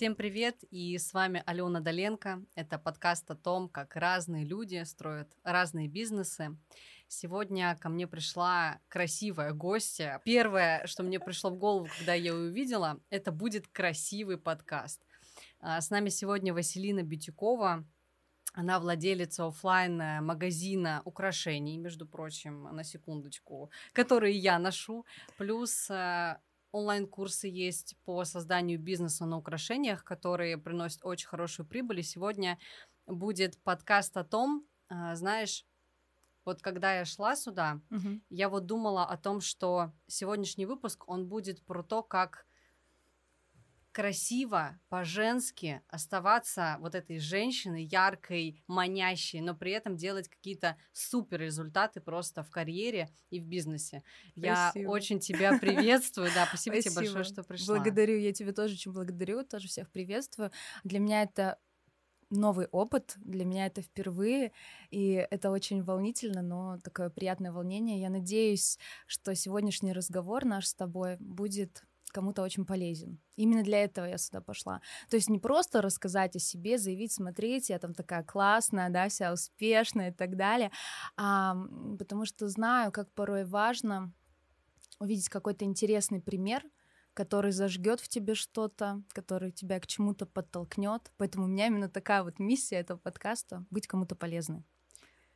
Всем 0.00 0.14
привет, 0.14 0.56
и 0.70 0.96
с 0.96 1.12
вами 1.12 1.42
Алена 1.44 1.78
Доленко. 1.80 2.42
Это 2.54 2.78
подкаст 2.78 3.30
о 3.30 3.34
том, 3.34 3.68
как 3.68 3.96
разные 3.96 4.46
люди 4.46 4.82
строят 4.84 5.36
разные 5.44 5.88
бизнесы. 5.88 6.56
Сегодня 7.06 7.76
ко 7.78 7.90
мне 7.90 8.06
пришла 8.06 8.80
красивая 8.88 9.52
гостья. 9.52 10.22
Первое, 10.24 10.86
что 10.86 11.02
мне 11.02 11.20
пришло 11.20 11.50
в 11.50 11.58
голову, 11.58 11.86
когда 11.98 12.14
я 12.14 12.32
ее 12.32 12.34
увидела, 12.34 12.98
это 13.10 13.30
будет 13.30 13.68
красивый 13.68 14.38
подкаст. 14.38 15.02
А, 15.60 15.82
с 15.82 15.90
нами 15.90 16.08
сегодня 16.08 16.54
Василина 16.54 17.02
Битюкова. 17.02 17.84
Она 18.54 18.80
владелица 18.80 19.46
офлайн 19.46 20.24
магазина 20.24 21.02
украшений, 21.04 21.76
между 21.76 22.06
прочим, 22.06 22.62
на 22.74 22.84
секундочку, 22.84 23.70
которые 23.92 24.34
я 24.38 24.58
ношу. 24.58 25.04
Плюс 25.36 25.90
а, 25.90 26.40
онлайн-курсы 26.72 27.48
есть 27.48 27.96
по 28.04 28.24
созданию 28.24 28.78
бизнеса 28.78 29.26
на 29.26 29.38
украшениях, 29.38 30.04
которые 30.04 30.58
приносят 30.58 31.00
очень 31.04 31.28
хорошую 31.28 31.66
прибыль. 31.66 32.00
И 32.00 32.04
сегодня 32.04 32.58
будет 33.06 33.58
подкаст 33.62 34.16
о 34.16 34.24
том, 34.24 34.66
а, 34.88 35.14
знаешь, 35.14 35.66
вот 36.44 36.62
когда 36.62 36.94
я 36.94 37.04
шла 37.04 37.36
сюда, 37.36 37.80
угу. 37.90 38.20
я 38.30 38.48
вот 38.48 38.66
думала 38.66 39.04
о 39.04 39.16
том, 39.16 39.40
что 39.40 39.92
сегодняшний 40.06 40.66
выпуск, 40.66 41.04
он 41.08 41.28
будет 41.28 41.64
про 41.64 41.82
то, 41.82 42.02
как 42.02 42.46
красиво, 43.92 44.78
по-женски 44.88 45.82
оставаться 45.88 46.76
вот 46.80 46.94
этой 46.94 47.18
женщиной, 47.18 47.84
яркой, 47.84 48.62
манящей, 48.66 49.40
но 49.40 49.54
при 49.54 49.72
этом 49.72 49.96
делать 49.96 50.28
какие-то 50.28 50.76
супер 50.92 51.40
результаты 51.40 52.00
просто 52.00 52.42
в 52.42 52.50
карьере 52.50 53.08
и 53.30 53.40
в 53.40 53.44
бизнесе. 53.44 54.02
Спасибо. 54.32 54.46
Я 54.46 54.90
очень 54.90 55.18
тебя 55.18 55.58
приветствую, 55.60 56.30
да, 56.34 56.46
спасибо, 56.46 56.74
спасибо 56.74 56.82
тебе 56.82 56.94
большое, 56.94 57.24
что 57.24 57.42
пришла. 57.42 57.76
Благодарю, 57.76 58.18
я 58.18 58.32
тебе 58.32 58.52
тоже 58.52 58.74
очень 58.74 58.92
благодарю, 58.92 59.44
тоже 59.44 59.68
всех 59.68 59.90
приветствую. 59.90 60.50
Для 60.84 61.00
меня 61.00 61.22
это 61.22 61.58
новый 62.30 62.66
опыт, 62.66 63.16
для 63.18 63.44
меня 63.44 63.66
это 63.66 63.82
впервые, 63.82 64.52
и 64.90 65.26
это 65.30 65.50
очень 65.50 65.82
волнительно, 65.82 66.42
но 66.42 66.78
такое 66.82 67.10
приятное 67.10 67.52
волнение. 67.52 68.00
Я 68.00 68.08
надеюсь, 68.08 68.78
что 69.06 69.34
сегодняшний 69.34 69.92
разговор 69.92 70.44
наш 70.44 70.66
с 70.66 70.74
тобой 70.74 71.16
будет 71.18 71.82
кому-то 72.12 72.42
очень 72.42 72.64
полезен. 72.64 73.18
Именно 73.36 73.62
для 73.62 73.84
этого 73.84 74.06
я 74.06 74.18
сюда 74.18 74.40
пошла. 74.40 74.80
То 75.08 75.16
есть 75.16 75.28
не 75.28 75.38
просто 75.38 75.82
рассказать 75.82 76.36
о 76.36 76.38
себе, 76.38 76.78
заявить, 76.78 77.12
смотрите, 77.12 77.72
я 77.72 77.78
там 77.78 77.94
такая 77.94 78.22
классная, 78.22 78.90
да, 78.90 79.08
вся 79.08 79.32
успешная 79.32 80.10
и 80.10 80.14
так 80.14 80.36
далее, 80.36 80.70
а, 81.16 81.56
потому 81.98 82.24
что 82.24 82.48
знаю, 82.48 82.92
как 82.92 83.12
порой 83.12 83.44
важно 83.44 84.12
увидеть 84.98 85.28
какой-то 85.28 85.64
интересный 85.64 86.20
пример, 86.20 86.62
который 87.14 87.52
зажгет 87.52 88.00
в 88.00 88.08
тебе 88.08 88.34
что-то, 88.34 89.02
который 89.12 89.50
тебя 89.50 89.80
к 89.80 89.86
чему-то 89.86 90.26
подтолкнет. 90.26 91.10
Поэтому 91.16 91.44
у 91.44 91.48
меня 91.48 91.66
именно 91.66 91.88
такая 91.88 92.22
вот 92.22 92.38
миссия 92.38 92.76
этого 92.76 92.98
подкаста— 92.98 93.64
быть 93.70 93.86
кому-то 93.86 94.14
полезной. 94.14 94.64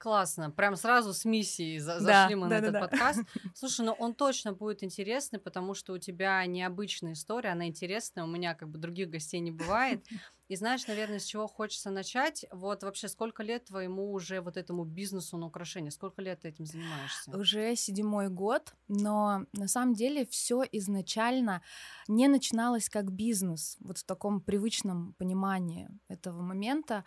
Классно. 0.04 0.50
Прям 0.50 0.76
сразу 0.76 1.14
с 1.14 1.24
миссией 1.24 1.78
за 1.78 1.98
зашли 1.98 2.34
да, 2.34 2.40
мы 2.40 2.42
да, 2.42 2.42
на 2.42 2.48
да, 2.48 2.56
этот 2.58 2.72
да. 2.74 2.80
подкаст. 2.80 3.20
Слушай, 3.54 3.86
ну 3.86 3.92
он 3.92 4.12
точно 4.12 4.52
будет 4.52 4.82
интересный, 4.82 5.38
потому 5.38 5.72
что 5.72 5.94
у 5.94 5.98
тебя 5.98 6.44
необычная 6.44 7.14
история, 7.14 7.52
она 7.52 7.68
интересная, 7.68 8.24
у 8.24 8.26
меня 8.26 8.54
как 8.54 8.68
бы 8.68 8.76
других 8.76 9.08
гостей 9.08 9.40
не 9.40 9.50
бывает. 9.50 10.04
И 10.48 10.56
знаешь, 10.56 10.86
наверное, 10.86 11.20
с 11.20 11.24
чего 11.24 11.46
хочется 11.46 11.88
начать? 11.88 12.44
Вот 12.52 12.82
вообще 12.82 13.08
сколько 13.08 13.42
лет 13.42 13.64
твоему 13.64 14.12
уже 14.12 14.42
вот 14.42 14.58
этому 14.58 14.84
бизнесу 14.84 15.38
на 15.38 15.46
украшение? 15.46 15.90
Сколько 15.90 16.20
лет 16.20 16.40
ты 16.42 16.48
этим 16.48 16.66
занимаешься? 16.66 17.34
Уже 17.34 17.74
седьмой 17.74 18.28
год, 18.28 18.74
но 18.88 19.46
на 19.54 19.68
самом 19.68 19.94
деле 19.94 20.26
все 20.26 20.64
изначально 20.70 21.62
не 22.08 22.28
начиналось 22.28 22.90
как 22.90 23.10
бизнес, 23.10 23.78
вот 23.80 23.96
в 23.96 24.04
таком 24.04 24.42
привычном 24.42 25.14
понимании 25.14 25.88
этого 26.08 26.42
момента. 26.42 27.04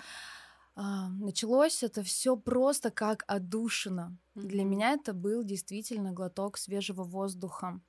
А, 0.80 1.10
началось 1.10 1.82
это 1.82 2.04
все 2.04 2.38
просто 2.38 2.92
как 2.92 3.24
отдушина. 3.28 4.16
Mm-hmm. 4.36 4.42
Для 4.48 4.64
меня 4.64 4.92
это 4.92 5.14
был 5.14 5.44
действительно 5.44 6.12
глоток 6.12 6.58
свежего 6.58 7.04
воздуха. 7.04 7.82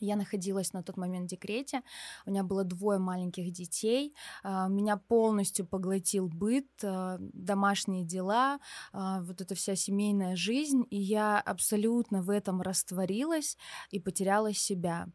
Я 0.00 0.16
находилась 0.16 0.74
на 0.74 0.82
тот 0.82 0.98
момент 0.98 1.26
в 1.26 1.30
декрете, 1.30 1.82
у 2.26 2.30
меня 2.30 2.42
было 2.42 2.64
двое 2.64 2.98
маленьких 2.98 3.50
детей, 3.52 4.14
а, 4.42 4.68
меня 4.68 4.98
полностью 4.98 5.66
поглотил 5.66 6.28
быт, 6.28 6.68
а, 6.82 7.16
домашние 7.18 8.04
дела, 8.04 8.60
вот 8.92 9.40
эта 9.40 9.54
вся 9.54 9.74
семейная 9.76 10.36
жизнь, 10.36 10.84
и 10.90 10.98
я 10.98 11.38
абсолютно 11.38 12.22
в 12.22 12.30
этом 12.30 12.60
растворилась 12.60 13.56
и 13.90 13.98
потеряла 13.98 14.52
себя. 14.52 15.08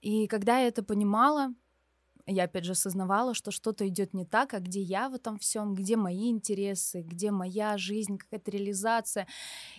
И 0.00 0.26
когда 0.26 0.58
я 0.58 0.68
это 0.68 0.82
понимала, 0.82 1.54
я 2.26 2.44
опять 2.44 2.64
же 2.64 2.72
осознавала, 2.72 3.34
что 3.34 3.50
что-то 3.50 3.86
идет 3.86 4.14
не 4.14 4.24
так, 4.24 4.54
а 4.54 4.60
где 4.60 4.80
я 4.80 5.08
в 5.08 5.14
этом 5.14 5.38
всем, 5.38 5.74
где 5.74 5.96
мои 5.96 6.30
интересы, 6.30 7.02
где 7.02 7.30
моя 7.30 7.76
жизнь, 7.76 8.16
какая-то 8.18 8.50
реализация. 8.50 9.26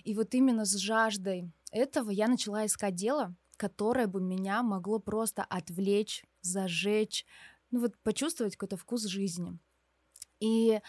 И 0.03 0.13
вот 0.13 0.33
именно 0.35 0.65
с 0.65 0.75
жаждой 0.75 1.51
этого 1.71 2.11
я 2.11 2.27
начала 2.27 2.65
искать 2.65 2.95
дело, 2.95 3.35
которое 3.57 4.07
бы 4.07 4.21
меня 4.21 4.63
могло 4.63 4.99
просто 4.99 5.43
отвлечь, 5.43 6.23
зажечь, 6.41 7.25
ну 7.71 7.79
вот 7.79 7.97
почувствовать 8.03 8.55
какой-то 8.55 8.77
вкус 8.77 9.03
жизни. 9.05 9.57
И 10.39 10.79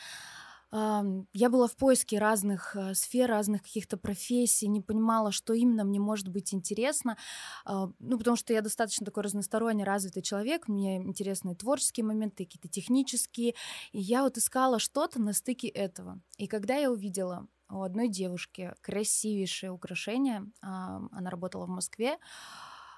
я 1.32 1.50
была 1.50 1.68
в 1.68 1.76
поиске 1.76 2.18
разных 2.18 2.76
э, 2.76 2.94
сфер, 2.94 3.28
разных 3.28 3.62
каких-то 3.62 3.96
профессий, 3.96 4.68
не 4.68 4.80
понимала, 4.80 5.32
что 5.32 5.54
именно 5.54 5.84
мне 5.84 6.00
может 6.00 6.28
быть 6.28 6.52
интересно, 6.52 7.16
а, 7.64 7.88
ну, 7.98 8.18
потому 8.18 8.36
что 8.36 8.52
я 8.52 8.62
достаточно 8.62 9.06
такой 9.06 9.22
разносторонне 9.22 9.84
развитый 9.84 10.22
человек, 10.22 10.68
мне 10.68 10.96
интересны 10.96 11.54
творческие 11.54 12.04
моменты, 12.04 12.44
какие-то 12.44 12.68
технические, 12.68 13.54
и 13.92 14.00
я 14.00 14.22
вот 14.22 14.38
искала 14.38 14.78
что-то 14.78 15.20
на 15.20 15.32
стыке 15.32 15.68
этого. 15.68 16.20
И 16.36 16.46
когда 16.46 16.76
я 16.76 16.90
увидела 16.90 17.46
у 17.68 17.82
одной 17.82 18.08
девушки 18.08 18.74
красивейшее 18.80 19.72
украшение, 19.72 20.44
она 20.60 21.30
работала 21.30 21.66
в 21.66 21.70
Москве, 21.70 22.18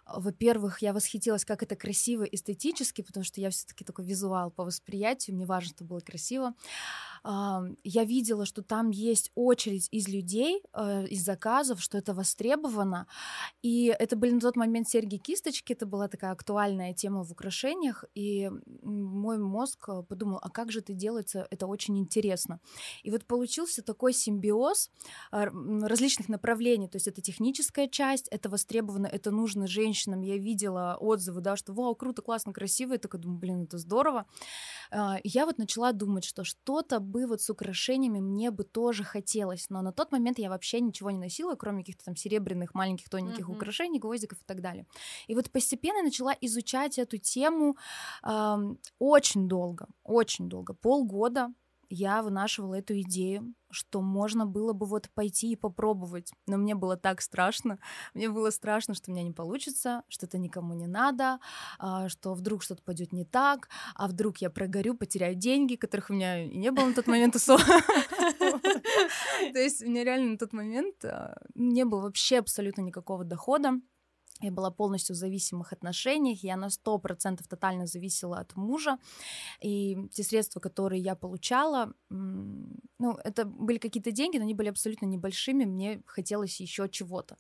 во-первых, 0.09 0.81
я 0.81 0.93
восхитилась, 0.93 1.44
как 1.44 1.62
это 1.62 1.77
красиво 1.77 2.22
эстетически, 2.25 3.03
потому 3.03 3.25
что 3.25 3.41
я 3.41 3.50
все-таки 3.50 3.84
такой 3.84 4.06
визуал 4.06 4.50
по 4.50 4.65
восприятию, 4.65 5.37
мне 5.37 5.44
важно, 5.44 5.75
чтобы 5.75 5.91
было 5.91 6.00
красиво 6.00 6.55
я 7.25 8.05
видела, 8.05 8.47
что 8.47 8.62
там 8.62 8.91
есть 8.91 9.31
очередь 9.34 9.89
из 9.91 10.09
людей, 10.09 10.62
э, 10.73 11.06
из 11.06 11.25
заказов, 11.25 11.81
что 11.81 11.99
это 11.99 12.15
востребовано. 12.15 13.06
И 13.62 13.95
это 13.99 14.17
были 14.17 14.33
на 14.33 14.41
тот 14.41 14.56
момент 14.56 14.89
серьги-кисточки, 14.89 15.73
это 15.73 15.87
была 15.87 16.09
такая 16.09 16.33
актуальная 16.33 16.95
тема 16.95 17.25
в 17.25 17.33
украшениях. 17.33 18.05
И 18.15 18.51
мой 18.83 19.39
мозг 19.39 19.89
э, 19.89 20.03
подумал, 20.03 20.39
а 20.43 20.51
как 20.51 20.73
же 20.73 20.81
это 20.81 20.93
делается, 20.93 21.47
это 21.51 21.67
очень 21.67 21.99
интересно. 21.99 22.61
И 23.03 23.11
вот 23.11 23.25
получился 23.27 23.83
такой 23.83 24.12
симбиоз 24.12 24.91
э, 25.33 25.45
различных 25.83 26.29
направлений. 26.29 26.89
То 26.89 26.97
есть 26.97 27.09
это 27.09 27.21
техническая 27.21 27.89
часть, 27.89 28.29
это 28.29 28.49
востребовано, 28.49 29.06
это 29.06 29.31
нужно 29.31 29.67
женщинам. 29.67 30.23
Я 30.23 30.39
видела 30.39 30.97
отзывы, 31.00 31.41
да, 31.41 31.56
что 31.56 31.73
вау, 31.73 31.95
круто, 31.95 32.23
классно, 32.23 32.53
красиво. 32.53 32.93
Я 32.93 32.99
такая 32.99 33.21
думаю, 33.21 33.39
блин, 33.39 33.62
это 33.65 33.79
здорово. 33.79 34.27
И 34.93 35.29
я 35.29 35.47
вот 35.47 35.59
начала 35.59 35.93
думать, 35.93 36.25
что 36.25 36.45
что-то 36.45 37.00
бы 37.08 37.26
вот 37.26 37.41
с 37.41 37.50
украшениями 37.50 38.20
мне 38.20 38.50
бы 38.50 38.64
тоже 38.64 39.04
хотелось, 39.04 39.70
но 39.70 39.82
на 39.82 39.92
тот 39.92 40.12
момент 40.12 40.38
я 40.38 40.50
вообще 40.50 40.80
ничего 40.80 41.10
не 41.10 41.19
носила, 41.19 41.54
кроме 41.54 41.80
каких-то 41.80 42.04
там 42.04 42.16
серебряных 42.16 42.74
маленьких 42.74 43.08
тоненьких 43.08 43.48
uh-huh. 43.48 43.56
украшений, 43.56 43.98
гвоздиков 43.98 44.38
и 44.41 44.44
так 44.44 44.60
далее. 44.60 44.86
И 45.26 45.34
вот 45.34 45.50
постепенно 45.50 46.02
начала 46.02 46.34
изучать 46.41 46.98
эту 46.98 47.19
тему 47.19 47.76
э, 48.22 48.56
очень 48.98 49.48
долго, 49.48 49.86
очень 50.04 50.48
долго, 50.48 50.74
полгода 50.74 51.52
я 51.88 52.22
вынашивала 52.22 52.75
эту 52.75 53.00
идею, 53.00 53.54
что 53.71 54.00
можно 54.00 54.47
было 54.47 54.72
бы 54.72 54.87
вот 54.87 55.09
пойти 55.15 55.53
и 55.53 55.56
попробовать. 55.56 56.32
Но 56.46 56.56
мне 56.56 56.75
было 56.75 56.96
так 56.96 57.20
страшно. 57.20 57.79
Мне 58.14 58.29
было 58.29 58.50
страшно, 58.50 58.94
что 58.94 59.11
у 59.11 59.14
меня 59.14 59.23
не 59.23 59.32
получится, 59.32 60.02
что 60.08 60.26
это 60.26 60.38
никому 60.38 60.75
не 60.75 60.87
надо, 60.87 61.38
а, 61.79 62.08
что 62.08 62.35
вдруг 62.35 62.62
что-то 62.62 62.82
пойдет 62.82 63.12
не 63.12 63.25
так, 63.25 63.69
а 63.94 64.08
вдруг 64.08 64.38
я 64.38 64.50
прогорю, 64.50 64.94
потеряю 64.94 65.35
деньги, 65.35 65.76
которых 65.76 66.11
у 66.11 66.14
меня 66.14 66.44
и 66.44 66.56
не 66.56 66.70
было 66.70 66.87
на 66.87 66.94
тот 66.94 67.06
момент. 67.06 67.35
То 67.35 67.58
есть 69.58 69.82
у 69.82 69.88
меня 69.88 70.05
реально 70.05 70.32
на 70.32 70.38
тот 70.38 70.52
момент 70.52 71.05
а, 71.05 71.37
не 71.55 71.85
было 71.85 72.02
вообще 72.02 72.38
абсолютно 72.38 72.82
никакого 72.82 73.25
дохода. 73.25 73.81
Я 74.40 74.52
была 74.52 74.70
полностью 74.70 75.14
в 75.14 75.19
зависимых 75.19 75.73
отношениях, 75.73 76.44
я 76.44 76.56
на 76.56 76.70
сто 76.70 76.99
процентов 76.99 77.49
тотально 77.49 77.87
зависела 77.87 78.38
от 78.38 78.56
мужа, 78.56 78.99
и 79.61 79.96
те 80.12 80.23
средства, 80.23 80.61
которые 80.61 81.02
я 81.02 81.17
получала, 81.17 81.93
ну, 82.11 83.19
это 83.25 83.44
были 83.44 83.79
какие-то 83.79 84.12
деньги, 84.12 84.38
но 84.38 84.44
они 84.44 84.55
были 84.55 84.69
абсолютно 84.69 85.06
небольшими, 85.06 85.64
мне 85.64 86.02
хотелось 86.06 86.61
еще 86.61 86.88
чего-то. 86.88 87.37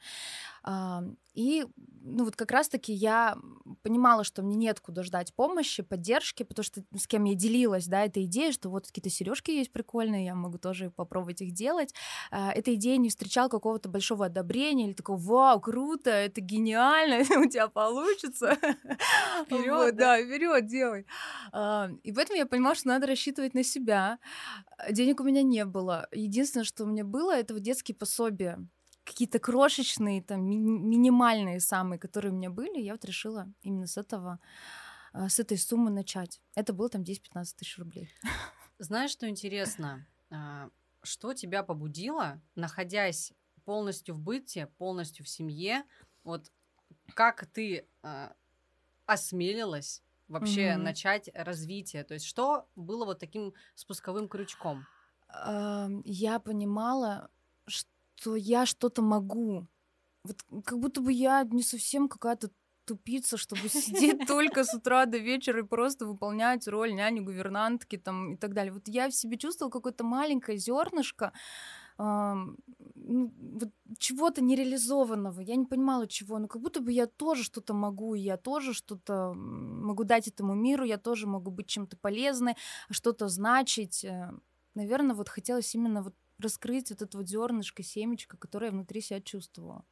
И 1.34 1.64
ну 2.02 2.24
вот 2.24 2.36
как 2.36 2.50
раз-таки 2.50 2.92
я 2.92 3.36
понимала, 3.82 4.24
что 4.24 4.42
мне 4.42 4.56
нет 4.56 4.80
куда 4.80 5.02
ждать 5.02 5.34
помощи, 5.34 5.82
поддержки, 5.82 6.42
потому 6.42 6.64
что 6.64 6.82
с 6.96 7.06
кем 7.06 7.24
я 7.24 7.34
делилась, 7.34 7.86
да, 7.86 8.04
эта 8.04 8.24
идея, 8.24 8.52
что 8.52 8.70
вот 8.70 8.86
какие-то 8.86 9.10
сережки 9.10 9.50
есть 9.50 9.70
прикольные, 9.70 10.24
я 10.24 10.34
могу 10.34 10.58
тоже 10.58 10.90
попробовать 10.90 11.42
их 11.42 11.52
делать. 11.52 11.94
А, 12.30 12.52
эта 12.52 12.74
идея 12.74 12.96
не 12.96 13.10
встречала 13.10 13.48
какого-то 13.48 13.88
большого 13.88 14.26
одобрения 14.26 14.86
или 14.86 14.94
такого, 14.94 15.18
вау, 15.18 15.60
круто, 15.60 16.10
это 16.10 16.40
гениально, 16.40 17.20
у 17.44 17.48
тебя 17.48 17.68
получится. 17.68 18.56
Вперед, 19.44 19.96
да, 19.96 20.20
вперед, 20.20 20.66
делай. 20.66 21.06
А, 21.52 21.90
и 22.02 22.12
поэтому 22.12 22.38
я 22.38 22.46
понимала, 22.46 22.74
что 22.74 22.88
надо 22.88 23.06
рассчитывать 23.06 23.54
на 23.54 23.62
себя. 23.62 24.18
Денег 24.90 25.20
у 25.20 25.24
меня 25.24 25.42
не 25.42 25.64
было. 25.64 26.08
Единственное, 26.12 26.64
что 26.64 26.84
у 26.84 26.86
меня 26.86 27.04
было, 27.04 27.36
это 27.36 27.54
вот 27.54 27.62
детские 27.62 27.94
пособия 27.94 28.58
какие-то 29.08 29.38
крошечные, 29.38 30.22
там, 30.22 30.44
ми- 30.44 30.58
минимальные 30.58 31.60
самые, 31.60 31.98
которые 31.98 32.32
у 32.32 32.36
меня 32.36 32.50
были, 32.50 32.80
я 32.80 32.92
вот 32.92 33.04
решила 33.04 33.48
именно 33.62 33.86
с 33.86 33.96
этого, 33.96 34.38
а, 35.12 35.28
с 35.28 35.40
этой 35.40 35.56
суммы 35.56 35.90
начать. 35.90 36.40
Это 36.54 36.72
было 36.72 36.88
там 36.88 37.02
10-15 37.02 37.56
тысяч 37.56 37.78
рублей. 37.78 38.10
Знаешь, 38.78 39.10
что 39.10 39.28
интересно? 39.28 40.06
А, 40.30 40.68
что 41.02 41.32
тебя 41.32 41.62
побудило, 41.62 42.40
находясь 42.54 43.32
полностью 43.64 44.14
в 44.14 44.20
быте, 44.20 44.66
полностью 44.78 45.24
в 45.24 45.28
семье, 45.28 45.84
вот 46.24 46.52
как 47.14 47.46
ты 47.46 47.86
э, 48.02 48.28
осмелилась 49.06 50.02
вообще 50.26 50.68
mm-hmm. 50.68 50.76
начать 50.76 51.30
развитие? 51.34 52.04
То 52.04 52.14
есть 52.14 52.26
что 52.26 52.68
было 52.76 53.04
вот 53.04 53.18
таким 53.18 53.54
спусковым 53.74 54.28
крючком? 54.28 54.86
Я 56.04 56.38
понимала, 56.38 57.30
что 58.18 58.36
я 58.36 58.66
что-то 58.66 59.02
могу. 59.02 59.66
Вот 60.24 60.36
как 60.64 60.78
будто 60.78 61.00
бы 61.00 61.12
я 61.12 61.44
не 61.44 61.62
совсем 61.62 62.08
какая-то 62.08 62.50
тупица, 62.84 63.36
чтобы 63.36 63.68
сидеть 63.68 64.26
только 64.26 64.64
с 64.64 64.74
утра 64.74 65.06
до 65.06 65.18
вечера 65.18 65.60
и 65.60 65.66
просто 65.66 66.06
выполнять 66.06 66.66
роль 66.66 66.94
няни, 66.94 67.20
гувернантки 67.20 67.96
там 67.96 68.34
и 68.34 68.36
так 68.36 68.54
далее. 68.54 68.72
Вот 68.72 68.88
я 68.88 69.08
в 69.08 69.14
себе 69.14 69.36
чувствовала 69.36 69.70
какое-то 69.70 70.04
маленькое 70.04 70.58
зернышко 70.58 71.32
э, 71.98 72.34
ну, 72.94 73.32
вот 73.60 73.70
чего-то 73.98 74.42
нереализованного. 74.42 75.40
Я 75.40 75.54
не 75.54 75.66
понимала 75.66 76.08
чего, 76.08 76.38
но 76.38 76.48
как 76.48 76.60
будто 76.60 76.80
бы 76.80 76.90
я 76.90 77.06
тоже 77.06 77.44
что-то 77.44 77.72
могу, 77.72 78.14
я 78.14 78.36
тоже 78.36 78.74
что-то 78.74 79.32
могу 79.34 80.02
дать 80.04 80.26
этому 80.26 80.54
миру, 80.54 80.84
я 80.84 80.98
тоже 80.98 81.28
могу 81.28 81.52
быть 81.52 81.68
чем-то 81.68 81.96
полезной, 81.96 82.56
что-то 82.90 83.28
значить. 83.28 84.04
Э, 84.04 84.32
Наверное, 84.74 85.16
вот 85.16 85.28
хотелось 85.28 85.74
именно 85.74 86.02
вот 86.02 86.14
раскрыть 86.38 86.90
вот 86.90 87.02
это 87.02 87.18
вот 87.18 87.28
зернышко, 87.28 87.82
семечко, 87.82 88.36
которое 88.36 88.66
я 88.66 88.72
внутри 88.72 89.00
себя 89.00 89.20
чувствовала. 89.20 89.84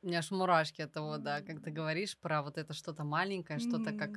У 0.00 0.06
меня 0.06 0.18
аж 0.18 0.30
мурашки 0.30 0.80
от 0.82 0.92
того, 0.92 1.18
да, 1.18 1.40
как 1.40 1.60
ты 1.60 1.72
говоришь 1.72 2.16
про 2.16 2.42
вот 2.42 2.56
это 2.56 2.72
что-то 2.72 3.02
маленькое, 3.02 3.58
что-то 3.58 3.92
как... 3.92 4.10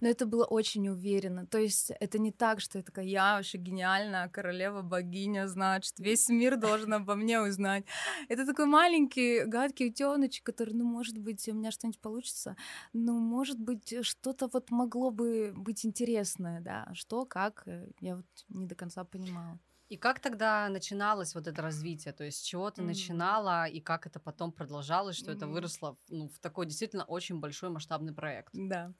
Но 0.00 0.08
это 0.08 0.24
было 0.24 0.46
очень 0.46 0.88
уверенно. 0.88 1.46
То 1.46 1.58
есть 1.58 1.90
это 2.00 2.18
не 2.18 2.32
так, 2.32 2.60
что 2.60 2.78
я 2.78 2.82
такая, 2.82 3.04
я 3.04 3.36
вообще 3.36 3.58
гениальная 3.58 4.30
королева, 4.30 4.80
богиня, 4.80 5.46
значит, 5.46 5.98
весь 5.98 6.30
мир 6.30 6.56
должен 6.56 6.94
обо 6.94 7.14
мне 7.16 7.38
узнать. 7.38 7.84
Это 8.28 8.46
такой 8.46 8.64
маленький, 8.64 9.44
гадкий 9.44 9.90
утёночек, 9.90 10.42
который, 10.42 10.72
ну, 10.72 10.84
может 10.86 11.18
быть, 11.18 11.46
у 11.48 11.52
меня 11.52 11.70
что-нибудь 11.70 12.00
получится, 12.00 12.56
ну, 12.94 13.18
может 13.18 13.60
быть, 13.60 13.94
что-то 14.06 14.48
вот 14.50 14.70
могло 14.70 15.10
бы 15.10 15.52
быть 15.54 15.84
интересное, 15.84 16.62
да, 16.62 16.88
что, 16.94 17.26
как, 17.26 17.64
э, 17.66 17.90
я 18.00 18.16
вот 18.16 18.26
не 18.48 18.64
до 18.64 18.74
конца 18.74 19.04
понимала. 19.04 19.58
И 19.88 19.96
как 19.96 20.20
тогда 20.20 20.68
начиналось 20.68 21.34
вот 21.34 21.46
это 21.46 21.62
развитие? 21.62 22.12
То 22.12 22.24
есть 22.24 22.38
с 22.38 22.42
чего 22.42 22.70
ты 22.70 22.82
mm-hmm. 22.82 22.86
начинала 22.86 23.66
и 23.66 23.80
как 23.80 24.06
это 24.06 24.18
потом 24.18 24.52
продолжалось, 24.52 25.16
что 25.16 25.30
mm-hmm. 25.30 25.36
это 25.36 25.46
выросло 25.46 25.96
ну, 26.08 26.28
в 26.28 26.38
такой 26.40 26.66
действительно 26.66 27.04
очень 27.04 27.38
большой 27.38 27.70
масштабный 27.70 28.12
проект? 28.12 28.50
Да. 28.52 28.92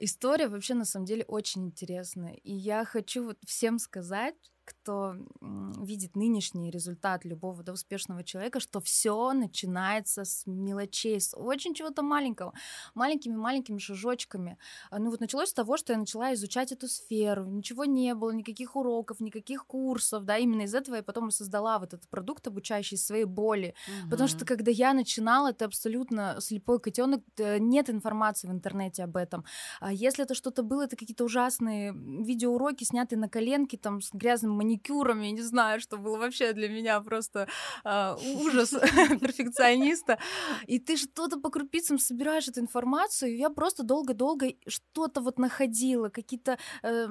История 0.00 0.48
вообще 0.48 0.74
на 0.74 0.84
самом 0.84 1.06
деле 1.06 1.24
очень 1.28 1.66
интересная. 1.66 2.34
И 2.34 2.52
я 2.52 2.84
хочу 2.84 3.24
вот 3.24 3.38
всем 3.44 3.78
сказать, 3.78 4.34
кто 4.70 5.16
видит 5.40 6.14
нынешний 6.14 6.70
результат 6.70 7.24
любого 7.24 7.62
да, 7.62 7.72
успешного 7.72 8.22
человека, 8.22 8.60
что 8.60 8.80
все 8.80 9.32
начинается 9.32 10.24
с 10.24 10.46
мелочей, 10.46 11.20
с 11.20 11.36
очень 11.36 11.74
чего-то 11.74 12.02
маленького, 12.02 12.52
маленькими-маленькими 12.94 13.78
шажочками. 13.78 14.58
А, 14.90 14.98
ну 14.98 15.10
вот 15.10 15.20
началось 15.20 15.48
с 15.48 15.54
того, 15.54 15.76
что 15.76 15.92
я 15.92 15.98
начала 15.98 16.32
изучать 16.34 16.70
эту 16.72 16.86
сферу, 16.88 17.46
ничего 17.46 17.84
не 17.84 18.14
было, 18.14 18.30
никаких 18.30 18.76
уроков, 18.76 19.20
никаких 19.20 19.66
курсов, 19.66 20.24
да, 20.24 20.38
именно 20.38 20.62
из 20.62 20.74
этого 20.74 20.96
я 20.96 21.02
потом 21.02 21.30
создала 21.30 21.78
вот 21.78 21.94
этот 21.94 22.08
продукт, 22.08 22.46
обучающий 22.46 22.96
своей 22.96 23.24
боли, 23.24 23.74
угу. 24.02 24.10
потому 24.10 24.28
что 24.28 24.44
когда 24.44 24.70
я 24.70 24.92
начинала, 24.92 25.50
это 25.50 25.64
абсолютно 25.64 26.36
слепой 26.38 26.78
котенок, 26.78 27.22
нет 27.38 27.90
информации 27.90 28.46
в 28.46 28.52
интернете 28.52 29.02
об 29.02 29.16
этом. 29.16 29.44
А 29.90 29.92
если 29.92 30.22
это 30.22 30.34
что-то 30.34 30.62
было, 30.62 30.82
это 30.82 30.94
какие-то 30.94 31.24
ужасные 31.24 31.92
видеоуроки, 31.92 32.84
снятые 32.84 33.18
на 33.18 33.28
коленке, 33.28 33.76
там, 33.76 34.00
с 34.00 34.10
грязным 34.12 34.52
маникюром, 34.52 35.20
я 35.20 35.32
не 35.32 35.42
знаю, 35.42 35.80
что 35.80 35.96
было 35.96 36.16
вообще 36.16 36.52
для 36.52 36.68
меня 36.68 37.00
просто 37.00 37.48
э, 37.84 38.14
ужас 38.36 38.70
перфекциониста. 39.20 40.20
И 40.68 40.78
ты 40.78 40.96
что-то 40.96 41.40
по 41.40 41.50
крупицам 41.50 41.98
собираешь 41.98 42.46
эту 42.46 42.60
информацию, 42.60 43.32
и 43.32 43.38
я 43.38 43.50
просто 43.50 43.82
долго-долго 43.82 44.52
что-то 44.68 45.20
вот 45.20 45.40
находила, 45.40 46.08
какие-то 46.08 46.56
э, 46.84 47.08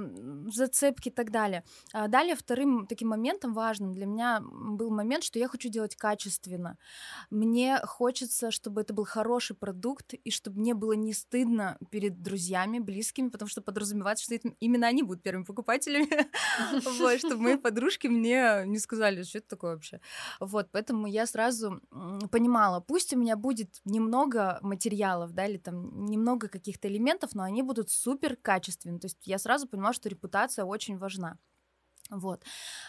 зацепки 0.48 1.10
и 1.10 1.12
так 1.12 1.32
далее. 1.32 1.66
А 1.92 2.08
далее 2.08 2.38
вторым 2.38 2.88
таким 2.88 3.10
моментом 3.10 3.54
важным 3.54 3.92
для 3.92 4.06
меня 4.06 4.40
был 4.42 4.90
момент, 4.90 5.26
что 5.26 5.38
я 5.38 5.50
хочу 5.50 5.68
делать 5.68 5.98
качественно. 5.98 6.78
Мне 7.30 7.82
хочется, 7.84 8.52
чтобы 8.52 8.80
это 8.80 8.94
был 8.94 9.04
хороший 9.04 9.58
продукт, 9.58 10.14
и 10.14 10.32
чтобы 10.32 10.62
мне 10.62 10.74
было 10.74 10.94
не 10.94 11.12
стыдно 11.12 11.78
перед 11.92 12.22
друзьями, 12.22 12.69
близкими, 12.78 13.30
потому 13.30 13.50
что 13.50 13.64
подразумевается, 13.64 14.26
что 14.26 14.36
именно 14.60 14.86
они 14.86 15.02
будут 15.02 15.24
первыми 15.24 15.46
покупателями, 15.46 16.08
чтобы 17.18 17.42
мои 17.42 17.58
подружки 17.58 18.06
мне 18.06 18.64
не 18.68 18.78
сказали, 18.78 19.24
что 19.24 19.40
это 19.40 19.48
такое 19.48 19.74
вообще. 19.74 20.00
Вот, 20.40 20.70
поэтому 20.72 21.08
я 21.08 21.26
сразу 21.26 21.82
понимала, 22.32 22.80
пусть 22.82 23.14
у 23.14 23.18
меня 23.18 23.36
будет 23.36 23.82
немного 23.86 24.60
материалов, 24.62 25.34
да, 25.34 25.48
или 25.48 25.58
там 25.58 26.06
немного 26.06 26.48
каких-то 26.48 26.88
элементов, 26.88 27.34
но 27.34 27.42
они 27.42 27.64
будут 27.64 27.90
супер 27.90 28.36
качественные. 28.36 29.00
То 29.00 29.06
есть 29.06 29.26
я 29.26 29.40
сразу 29.40 29.68
понимала, 29.68 29.94
что 29.94 30.10
репутация 30.10 30.66
очень 30.66 31.00
важна. 31.00 31.40
Вот. 32.10 32.44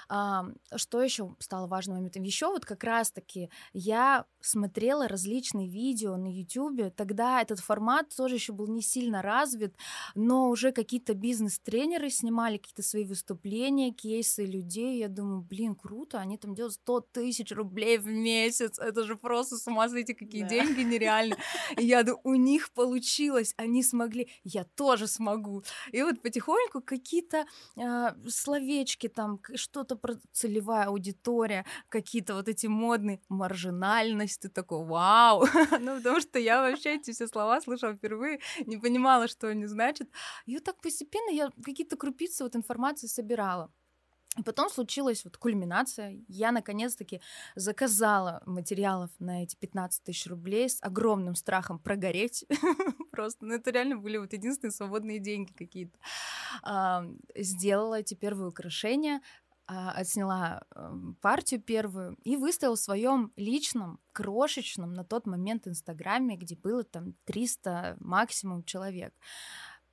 А, 0.08 0.46
что 0.76 1.02
еще 1.02 1.34
стало 1.38 1.66
важным 1.66 1.96
моментом? 1.96 2.22
Еще 2.22 2.46
вот 2.46 2.64
как 2.64 2.84
раз-таки 2.84 3.50
я 3.72 4.24
смотрела 4.40 5.08
различные 5.08 5.68
видео 5.68 6.16
на 6.16 6.26
YouTube. 6.26 6.94
Тогда 6.96 7.42
этот 7.42 7.60
формат 7.60 8.14
тоже 8.16 8.36
еще 8.36 8.52
был 8.52 8.66
не 8.68 8.80
сильно 8.80 9.20
развит, 9.20 9.74
но 10.14 10.48
уже 10.48 10.72
какие-то 10.72 11.14
бизнес-тренеры 11.14 12.08
снимали 12.10 12.56
какие-то 12.56 12.82
свои 12.82 13.04
выступления, 13.04 13.92
кейсы 13.92 14.46
людей. 14.46 14.98
Я 14.98 15.08
думаю, 15.08 15.42
блин, 15.42 15.74
круто, 15.74 16.18
они 16.18 16.38
там 16.38 16.54
делают 16.54 16.74
100 16.74 17.00
тысяч 17.12 17.52
рублей 17.52 17.98
в 17.98 18.06
месяц. 18.06 18.78
Это 18.78 19.04
же 19.04 19.16
просто 19.16 19.56
с 19.56 19.66
ума 19.66 19.88
сойти, 19.88 20.14
какие 20.14 20.42
да. 20.42 20.48
деньги 20.48 20.80
нереально. 20.80 21.36
И 21.76 21.84
я 21.84 22.02
думаю, 22.02 22.20
у 22.24 22.34
них 22.34 22.72
получилось, 22.72 23.52
они 23.58 23.82
смогли, 23.82 24.28
я 24.44 24.64
тоже 24.64 25.06
смогу. 25.06 25.62
И 25.92 26.02
вот 26.02 26.22
потихоньку 26.22 26.80
какие-то 26.80 27.44
э, 27.76 28.08
словечки 28.28 29.09
там 29.10 29.40
что-то 29.54 29.96
про 29.96 30.14
целевая 30.32 30.86
аудитория, 30.86 31.64
какие-то 31.88 32.34
вот 32.34 32.48
эти 32.48 32.66
модные 32.66 33.20
маржинальность, 33.28 34.40
ты 34.42 34.48
такой, 34.48 34.84
вау, 34.84 35.44
ну 35.80 35.96
потому 35.96 36.20
что 36.20 36.38
я 36.38 36.62
вообще 36.62 36.96
эти 36.96 37.12
все 37.12 37.26
слова 37.28 37.60
слышала 37.60 37.94
впервые, 37.94 38.40
не 38.66 38.76
понимала, 38.78 39.28
что 39.28 39.48
они 39.48 39.66
значат. 39.66 40.08
И 40.46 40.54
вот 40.54 40.64
так 40.64 40.80
постепенно 40.80 41.30
я 41.30 41.50
какие-то 41.64 41.96
крупицы 41.96 42.44
вот 42.44 42.56
информации 42.56 43.06
собирала. 43.06 43.70
И 44.38 44.42
потом 44.42 44.70
случилась 44.70 45.24
вот 45.24 45.36
кульминация. 45.36 46.20
Я 46.28 46.52
наконец-таки 46.52 47.20
заказала 47.56 48.42
материалов 48.46 49.10
на 49.18 49.42
эти 49.42 49.56
15 49.56 50.04
тысяч 50.04 50.26
рублей 50.28 50.68
с 50.68 50.78
огромным 50.82 51.34
страхом 51.34 51.80
прогореть. 51.80 52.44
Просто, 53.10 53.44
ну 53.44 53.54
это 53.54 53.70
реально 53.72 53.96
были 53.96 54.18
вот 54.18 54.32
единственные 54.32 54.72
свободные 54.72 55.18
деньги 55.18 55.52
какие-то. 55.52 55.98
А, 56.62 57.04
сделала 57.34 57.98
эти 57.98 58.14
первые 58.14 58.48
украшения, 58.48 59.20
а, 59.66 59.90
отсняла 59.92 60.64
эм, 60.76 61.16
партию 61.20 61.60
первую 61.60 62.16
и 62.22 62.36
выставила 62.36 62.76
в 62.76 62.80
своем 62.80 63.32
личном, 63.34 63.98
крошечном 64.12 64.94
на 64.94 65.04
тот 65.04 65.26
момент 65.26 65.66
инстаграме, 65.66 66.36
где 66.36 66.54
было 66.54 66.84
там 66.84 67.14
300 67.24 67.96
максимум 67.98 68.62
человек. 68.62 69.12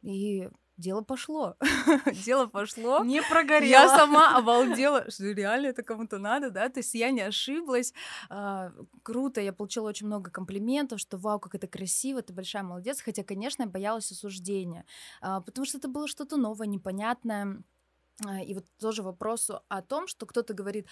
И 0.04 0.48
дело 0.78 1.02
пошло. 1.02 1.56
дело 2.26 2.48
пошло. 2.48 3.04
Не 3.04 3.22
прогорело. 3.22 3.70
Я 3.70 3.90
сама 3.90 4.38
обалдела, 4.38 5.10
что 5.10 5.26
реально 5.26 5.68
это 5.68 5.84
кому-то 5.84 6.20
надо, 6.20 6.50
да, 6.50 6.70
то 6.70 6.80
есть 6.80 6.94
я 6.94 7.12
не 7.12 7.22
ошиблась. 7.22 7.94
А, 8.30 8.72
круто, 9.04 9.42
я 9.42 9.54
получила 9.54 9.90
очень 9.90 10.08
много 10.08 10.32
комплиментов, 10.32 11.00
что 11.00 11.18
вау, 11.18 11.40
как 11.40 11.56
это 11.56 11.68
красиво, 11.68 12.22
ты 12.22 12.34
большая 12.34 12.64
молодец, 12.64 13.02
хотя, 13.02 13.24
конечно, 13.24 13.64
я 13.64 13.70
боялась 13.70 14.12
осуждения, 14.12 14.86
а, 15.22 15.42
потому 15.42 15.66
что 15.66 15.78
это 15.78 15.88
было 15.88 16.08
что-то 16.08 16.38
новое, 16.38 16.68
непонятное, 16.68 17.64
и 18.44 18.54
вот 18.56 18.66
тоже 18.80 19.04
вопросу 19.04 19.62
о 19.68 19.82
том, 19.84 20.08
что 20.08 20.26
кто-то 20.26 20.56
говорит, 20.56 20.88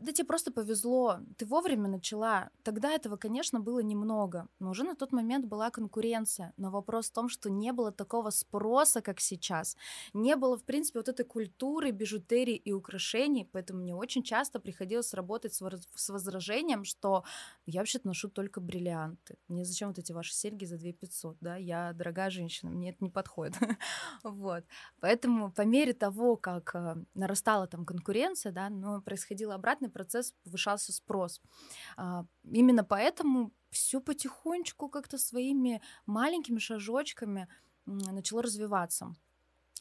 да 0.00 0.12
тебе 0.12 0.26
просто 0.26 0.50
повезло, 0.50 1.20
ты 1.36 1.46
вовремя 1.46 1.88
начала. 1.88 2.50
Тогда 2.64 2.90
этого, 2.90 3.16
конечно, 3.16 3.60
было 3.60 3.78
немного, 3.78 4.48
но 4.58 4.70
уже 4.70 4.82
на 4.82 4.96
тот 4.96 5.12
момент 5.12 5.46
была 5.46 5.70
конкуренция. 5.70 6.52
Но 6.56 6.70
вопрос 6.70 7.10
в 7.10 7.12
том, 7.12 7.28
что 7.28 7.48
не 7.48 7.72
было 7.72 7.92
такого 7.92 8.30
спроса, 8.30 9.02
как 9.02 9.20
сейчас. 9.20 9.76
Не 10.12 10.34
было, 10.34 10.58
в 10.58 10.64
принципе, 10.64 10.98
вот 10.98 11.08
этой 11.08 11.24
культуры, 11.24 11.92
бижутерии 11.92 12.56
и 12.56 12.72
украшений, 12.72 13.48
поэтому 13.52 13.80
мне 13.80 13.94
очень 13.94 14.24
часто 14.24 14.58
приходилось 14.58 15.14
работать 15.14 15.54
с 15.54 16.08
возражением, 16.08 16.82
что 16.82 17.22
я 17.66 17.80
вообще-то 17.80 18.08
ношу 18.08 18.28
только 18.28 18.60
бриллианты. 18.60 19.36
Мне 19.46 19.64
зачем 19.64 19.88
вот 19.88 19.98
эти 19.98 20.10
ваши 20.10 20.34
серьги 20.34 20.64
за 20.64 20.76
2 20.76 20.92
500, 20.92 21.36
да? 21.40 21.56
Я 21.56 21.92
дорогая 21.92 22.30
женщина, 22.30 22.70
мне 22.70 22.90
это 22.90 22.98
не 23.00 23.10
подходит. 23.10 23.54
вот. 24.24 24.64
Поэтому 25.00 25.52
по 25.52 25.62
мере 25.62 25.92
того, 25.92 26.36
как 26.54 26.74
э, 26.74 26.96
нарастала 27.14 27.66
там 27.66 27.84
конкуренция, 27.84 28.52
да, 28.52 28.70
но 28.70 29.00
происходил 29.00 29.52
обратный 29.52 29.88
процесс, 29.88 30.34
повышался 30.44 30.92
спрос. 30.92 31.40
А, 31.96 32.24
именно 32.44 32.84
поэтому 32.84 33.52
все 33.70 34.00
потихонечку 34.00 34.88
как-то 34.88 35.18
своими 35.18 35.80
маленькими 36.06 36.58
шажочками 36.58 37.48
начало 37.86 38.42
развиваться. 38.42 39.14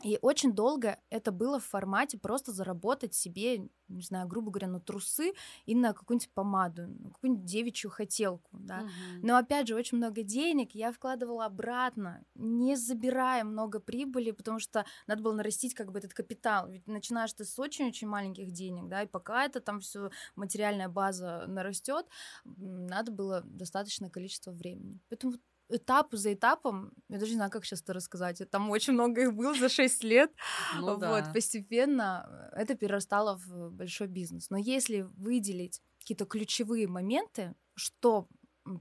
И 0.03 0.19
очень 0.21 0.53
долго 0.53 0.99
это 1.09 1.31
было 1.31 1.59
в 1.59 1.65
формате 1.65 2.19
просто 2.19 2.51
заработать 2.51 3.15
себе, 3.15 3.67
не 3.87 4.01
знаю, 4.03 4.27
грубо 4.27 4.51
говоря, 4.51 4.67
на 4.67 4.79
трусы 4.79 5.33
и 5.65 5.73
на 5.73 5.93
какую-нибудь 5.93 6.29
помаду, 6.33 6.87
на 6.87 7.09
какую-нибудь 7.09 7.45
девичью 7.45 7.89
хотелку, 7.89 8.57
да. 8.59 8.81
Угу. 8.81 9.25
Но 9.25 9.37
опять 9.37 9.67
же, 9.67 9.75
очень 9.75 9.97
много 9.97 10.21
денег 10.21 10.75
я 10.75 10.91
вкладывала 10.91 11.45
обратно, 11.45 12.23
не 12.35 12.75
забирая 12.75 13.43
много 13.43 13.79
прибыли, 13.79 14.31
потому 14.31 14.59
что 14.59 14.85
надо 15.07 15.23
было 15.23 15.33
нарастить 15.33 15.73
как 15.73 15.91
бы 15.91 15.97
этот 15.97 16.13
капитал. 16.13 16.69
Ведь 16.69 16.85
начинаешь 16.85 17.33
ты 17.33 17.43
с 17.43 17.57
очень-очень 17.57 18.07
маленьких 18.07 18.51
денег, 18.51 18.87
да, 18.89 19.01
и 19.01 19.07
пока 19.07 19.45
это 19.45 19.61
там 19.61 19.79
все 19.79 20.11
материальная 20.35 20.89
база 20.89 21.45
нарастет, 21.47 22.05
надо 22.45 23.11
было 23.11 23.41
достаточное 23.45 24.11
количество 24.11 24.51
времени. 24.51 24.99
Поэтому 25.09 25.33
этап 25.69 26.13
за 26.13 26.33
этапом, 26.33 26.93
я 27.09 27.19
даже 27.19 27.31
не 27.31 27.37
знаю, 27.37 27.51
как 27.51 27.65
сейчас 27.65 27.81
это 27.81 27.93
рассказать, 27.93 28.41
там 28.49 28.69
очень 28.69 28.93
много 28.93 29.21
их 29.21 29.33
было 29.33 29.53
за 29.53 29.69
6 29.69 30.03
лет, 30.03 30.31
ну, 30.75 30.95
вот, 30.95 30.99
да. 30.99 31.31
постепенно 31.33 32.49
это 32.55 32.75
перерастало 32.75 33.37
в 33.37 33.71
большой 33.71 34.07
бизнес. 34.07 34.49
Но 34.49 34.57
если 34.57 35.01
выделить 35.01 35.81
какие-то 35.99 36.25
ключевые 36.25 36.87
моменты, 36.87 37.55
что 37.75 38.27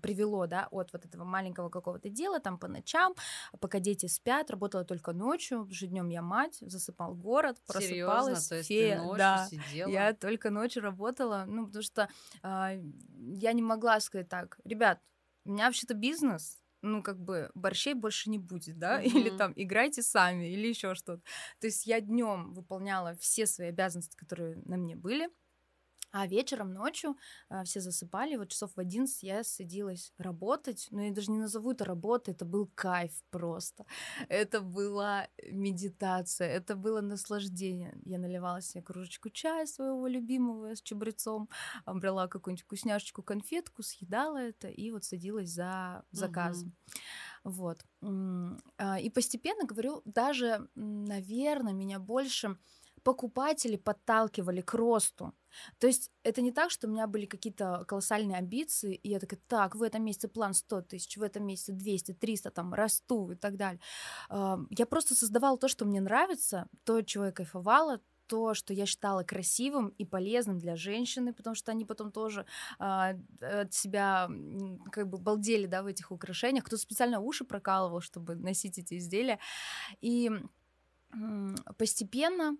привело, 0.03 0.47
да, 0.47 0.69
от 0.71 0.93
вот 0.93 1.05
этого 1.05 1.25
маленького 1.25 1.69
какого-то 1.69 2.09
дела, 2.09 2.41
там 2.41 2.59
по 2.59 2.69
ночам, 2.69 3.15
пока 3.61 3.79
дети 3.79 4.07
спят, 4.07 4.51
работала 4.51 4.85
только 4.85 5.13
ночью, 5.13 5.61
потому 5.61 5.75
что 5.75 5.87
днем 5.87 6.09
я 6.09 6.23
мать, 6.23 6.59
засыпал 6.61 7.15
город, 7.15 7.57
просыпалась. 7.67 8.47
Серьезно? 8.47 8.49
То 8.49 8.57
есть 8.57 8.69
фея, 8.69 8.97
ты 8.97 9.03
ночью 9.03 9.19
да, 9.19 9.47
сидела? 9.49 9.89
я 9.89 10.13
только 10.15 10.51
ночью 10.51 10.83
работала, 10.83 11.45
ну, 11.47 11.67
потому 11.67 11.83
что 11.83 12.09
э, 12.43 12.83
я 13.33 13.53
не 13.53 13.63
могла 13.63 14.01
сказать 14.01 14.29
так, 14.29 14.59
ребят, 14.65 15.01
у 15.45 15.53
меня 15.53 15.67
вообще-то 15.67 15.95
бизнес, 15.95 16.59
ну, 16.83 17.03
как 17.03 17.19
бы 17.19 17.51
борщей 17.55 17.95
больше 17.95 18.31
не 18.31 18.39
будет, 18.39 18.79
да, 18.79 19.03
mm-hmm. 19.03 19.07
или 19.15 19.31
там 19.31 19.53
играйте 19.57 20.03
сами, 20.03 20.53
или 20.53 20.69
еще 20.69 20.95
что-то. 20.95 21.23
То 21.61 21.67
есть 21.67 21.87
я 21.87 22.01
днем 22.01 22.53
выполняла 22.55 23.15
все 23.17 23.47
свои 23.47 23.69
обязанности, 23.69 24.17
которые 24.17 24.57
на 24.65 24.77
мне 24.77 24.97
были, 24.97 25.29
а 26.19 26.27
вечером, 26.27 26.73
ночью 26.73 27.17
э, 27.51 27.63
все 27.65 27.81
засыпали, 27.81 28.37
вот 28.37 28.49
часов 28.49 28.71
в 28.75 28.81
11 28.81 29.23
я 29.23 29.45
садилась 29.45 30.15
работать, 30.17 30.89
но 30.91 31.03
я 31.03 31.13
даже 31.13 31.31
не 31.31 31.39
назову 31.39 31.73
это 31.73 31.85
работой, 31.85 32.33
это 32.33 32.47
был 32.47 32.71
кайф 32.75 33.13
просто. 33.31 33.85
Это 34.29 34.61
была 34.61 35.29
медитация, 35.43 36.49
это 36.49 36.75
было 36.75 37.01
наслаждение. 37.01 37.99
Я 38.05 38.19
наливала 38.19 38.63
себе 38.63 38.83
кружечку 38.83 39.29
чая 39.31 39.67
своего 39.67 40.07
любимого 40.07 40.75
с 40.75 40.83
чабрецом, 40.83 41.49
брала 41.87 42.29
какую-нибудь 42.29 42.65
вкусняшечку, 42.65 43.23
конфетку, 43.23 43.83
съедала 43.83 44.39
это 44.39 44.69
и 44.69 44.91
вот 44.91 45.05
садилась 45.05 45.51
за 45.51 46.05
заказом. 46.13 46.75
Угу. 47.45 47.53
Вот. 47.53 47.85
А, 48.79 48.99
и 49.01 49.11
постепенно, 49.11 49.67
говорю, 49.67 50.03
даже, 50.05 50.69
наверное, 50.75 51.73
меня 51.73 51.99
больше 51.99 52.57
покупатели 53.07 53.77
подталкивали 53.77 54.63
к 54.63 54.75
росту. 54.75 55.33
То 55.79 55.87
есть 55.87 56.11
это 56.23 56.43
не 56.43 56.53
так, 56.53 56.71
что 56.71 56.87
у 56.87 56.91
меня 56.91 57.07
были 57.07 57.27
какие-то 57.27 57.85
колоссальные 57.87 58.39
амбиции, 58.39 58.95
и 58.95 59.11
я 59.11 59.21
такая, 59.21 59.41
так, 59.49 59.75
в 59.77 59.83
этом 59.83 60.05
месяце 60.05 60.29
план 60.29 60.55
100 60.55 60.83
тысяч, 60.83 61.17
в 61.17 61.23
этом 61.23 61.47
месяце 61.47 61.73
200, 61.73 62.15
300, 62.15 62.51
там, 62.51 62.75
расту 62.75 63.33
и 63.33 63.37
так 63.37 63.57
далее. 63.57 63.81
Я 64.31 64.87
просто 64.87 65.15
создавала 65.15 65.59
то, 65.59 65.69
что 65.69 65.85
мне 65.85 66.01
нравится, 66.01 66.69
то, 66.85 67.03
чего 67.03 67.27
я 67.27 67.33
кайфовала, 67.33 68.01
то, 68.27 68.55
что 68.55 68.75
я 68.75 68.87
считала 68.87 69.23
красивым 69.23 69.89
и 69.89 70.05
полезным 70.05 70.59
для 70.59 70.77
женщины, 70.77 71.33
потому 71.33 71.55
что 71.55 71.73
они 71.73 71.85
потом 71.85 72.11
тоже 72.11 72.45
а, 72.79 73.15
от 73.41 73.73
себя 73.73 74.29
как 74.91 75.09
бы 75.09 75.19
балдели, 75.19 75.67
да, 75.67 75.83
в 75.83 75.87
этих 75.87 76.11
украшениях. 76.11 76.65
Кто 76.65 76.77
специально 76.77 77.21
уши 77.21 77.45
прокалывал, 77.45 78.01
чтобы 78.01 78.35
носить 78.35 78.79
эти 78.79 78.99
изделия. 78.99 79.39
И 80.01 80.31
постепенно 81.79 82.57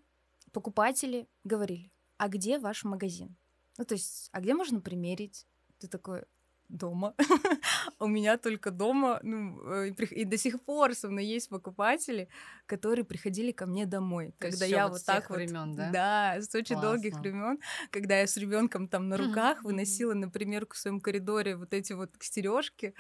покупатели 0.53 1.29
говорили, 1.45 1.91
а 2.19 2.29
где 2.29 2.59
ваш 2.59 2.85
магазин? 2.85 3.37
Ну, 3.79 3.85
то 3.85 3.95
есть, 3.95 4.29
а 4.33 4.41
где 4.41 4.55
можно 4.55 4.81
примерить? 4.81 5.47
Ты 5.79 5.89
такой, 5.89 6.25
дома. 6.69 7.15
У 7.99 8.07
меня 8.07 8.37
только 8.39 8.71
дома, 8.71 9.21
ну, 9.23 9.61
э, 9.73 9.91
и 9.91 10.25
до 10.25 10.37
сих 10.37 10.63
пор 10.63 10.95
со 10.95 11.09
мной 11.09 11.25
есть 11.25 11.49
покупатели, 11.49 12.29
которые 12.67 13.05
приходили 13.05 13.53
ко 13.53 13.67
мне 13.67 13.87
домой, 13.87 14.33
То 14.39 14.51
когда 14.51 14.67
я 14.67 14.89
вот 14.89 15.05
так 15.05 15.31
вот, 15.31 15.37
времен, 15.37 15.75
да? 15.77 15.91
Да, 15.91 16.41
с 16.41 16.55
очень 16.55 16.77
Классно. 16.77 16.91
долгих 16.91 17.21
времен, 17.21 17.59
когда 17.91 18.19
я 18.19 18.27
с 18.27 18.37
ребенком 18.37 18.89
там 18.89 19.09
на 19.09 19.17
руках 19.17 19.63
выносила, 19.63 20.15
например, 20.15 20.67
в 20.71 20.77
своем 20.77 21.01
коридоре 21.01 21.57
вот 21.57 21.73
эти 21.73 21.93
вот 21.93 22.11
стережки, 22.21 22.95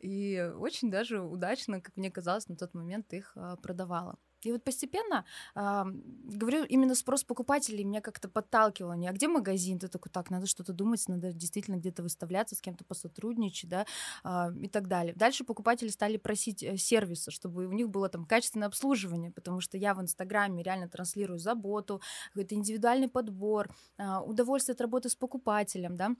и 0.00 0.50
очень 0.56 0.90
даже 0.90 1.20
удачно, 1.20 1.80
как 1.80 1.96
мне 1.96 2.10
казалось, 2.10 2.48
на 2.48 2.56
тот 2.56 2.74
момент 2.74 3.12
их 3.12 3.32
а, 3.36 3.56
продавала. 3.56 4.18
И 4.42 4.52
вот 4.52 4.62
постепенно, 4.62 5.24
э, 5.54 5.84
говорю, 6.24 6.64
именно 6.64 6.94
спрос 6.94 7.24
покупателей 7.24 7.84
меня 7.84 8.00
как-то 8.00 8.28
подталкивал. 8.28 8.94
Не, 8.94 9.08
а 9.08 9.12
где 9.12 9.28
магазин? 9.28 9.78
Ты 9.78 9.88
такой, 9.88 10.10
так, 10.12 10.30
надо 10.30 10.46
что-то 10.46 10.72
думать, 10.72 11.06
надо 11.08 11.32
действительно 11.32 11.76
где-то 11.76 12.02
выставляться, 12.02 12.54
с 12.54 12.60
кем-то 12.60 12.84
посотрудничать, 12.84 13.70
да, 13.70 13.86
э, 14.24 14.52
и 14.60 14.68
так 14.68 14.88
далее. 14.88 15.14
Дальше 15.14 15.44
покупатели 15.44 15.88
стали 15.88 16.16
просить 16.16 16.62
э, 16.62 16.76
сервиса, 16.76 17.30
чтобы 17.30 17.66
у 17.66 17.72
них 17.72 17.88
было 17.88 18.08
там 18.08 18.24
качественное 18.24 18.68
обслуживание, 18.68 19.30
потому 19.30 19.60
что 19.60 19.76
я 19.76 19.94
в 19.94 20.00
Инстаграме 20.00 20.62
реально 20.62 20.88
транслирую 20.88 21.38
заботу, 21.38 22.00
какой-то 22.28 22.54
индивидуальный 22.54 23.08
подбор, 23.08 23.68
э, 23.98 24.18
удовольствие 24.18 24.74
от 24.74 24.80
работы 24.80 25.08
с 25.08 25.16
покупателем, 25.16 25.96
да, 25.96 26.14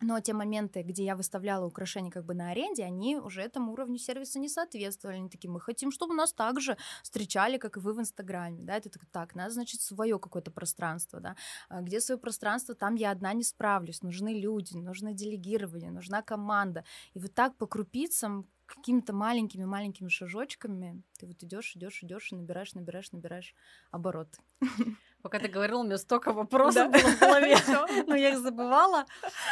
но 0.00 0.20
те 0.20 0.32
моменты, 0.32 0.82
где 0.82 1.04
я 1.04 1.14
выставляла 1.14 1.66
украшения 1.66 2.10
как 2.10 2.24
бы 2.24 2.34
на 2.34 2.50
аренде, 2.50 2.84
они 2.84 3.16
уже 3.16 3.42
этому 3.42 3.72
уровню 3.72 3.98
сервиса 3.98 4.38
не 4.38 4.48
соответствовали. 4.48 5.16
Они 5.16 5.28
такие, 5.28 5.50
мы 5.50 5.60
хотим, 5.60 5.92
чтобы 5.92 6.14
нас 6.14 6.32
также 6.32 6.76
встречали, 7.02 7.58
как 7.58 7.76
и 7.76 7.80
вы 7.80 7.94
в 7.94 8.00
Инстаграме, 8.00 8.62
да, 8.62 8.76
это 8.76 8.90
так, 8.90 9.06
так, 9.06 9.34
надо, 9.34 9.50
значит, 9.50 9.80
свое 9.80 10.18
какое-то 10.18 10.50
пространство, 10.50 11.20
да, 11.20 11.36
а 11.68 11.80
где 11.80 12.00
свое 12.00 12.18
пространство, 12.18 12.74
там 12.74 12.96
я 12.96 13.10
одна 13.12 13.32
не 13.32 13.44
справлюсь, 13.44 14.02
нужны 14.02 14.40
люди, 14.40 14.76
нужно 14.76 15.12
делегирование, 15.12 15.90
нужна 15.90 16.22
команда, 16.22 16.84
и 17.14 17.18
вот 17.18 17.32
так 17.34 17.56
по 17.56 17.66
крупицам 17.66 18.48
какими-то 18.66 19.12
маленькими-маленькими 19.12 20.08
шажочками 20.08 21.02
ты 21.18 21.26
вот 21.26 21.42
идешь, 21.42 21.76
идешь, 21.76 22.02
идешь 22.02 22.32
и 22.32 22.36
набираешь, 22.36 22.74
набираешь, 22.74 23.12
набираешь 23.12 23.54
обороты. 23.90 24.38
Пока 25.22 25.38
ты 25.38 25.48
говорил, 25.48 25.80
у 25.80 25.84
меня 25.84 25.98
столько 25.98 26.32
вопросов 26.32 26.90
было 26.90 27.00
в 27.00 27.20
голове, 27.20 27.56
но 28.06 28.14
я 28.14 28.30
их 28.30 28.38
забывала. 28.38 29.06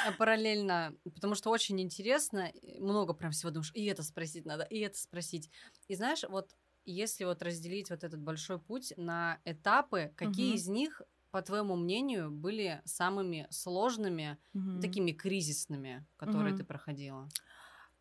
А 0.06 0.12
параллельно, 0.12 0.94
потому 1.04 1.34
что 1.34 1.50
очень 1.50 1.80
интересно, 1.80 2.52
много 2.78 3.14
прям 3.14 3.32
всего 3.32 3.50
думаешь, 3.50 3.72
и 3.74 3.86
это 3.86 4.02
спросить 4.02 4.44
надо, 4.44 4.64
и 4.64 4.80
это 4.80 4.98
спросить. 4.98 5.50
И 5.88 5.94
знаешь, 5.94 6.24
вот 6.28 6.54
если 6.84 7.24
вот 7.24 7.42
разделить 7.42 7.90
вот 7.90 8.04
этот 8.04 8.20
большой 8.20 8.58
путь 8.58 8.92
на 8.96 9.40
этапы, 9.44 10.12
какие 10.16 10.54
из 10.54 10.68
них 10.68 11.00
по 11.30 11.40
твоему 11.40 11.76
мнению, 11.76 12.30
были 12.30 12.82
самыми 12.84 13.46
сложными, 13.50 14.38
такими 14.80 15.12
кризисными, 15.12 16.06
которые 16.16 16.54
ты 16.54 16.64
проходила? 16.64 17.28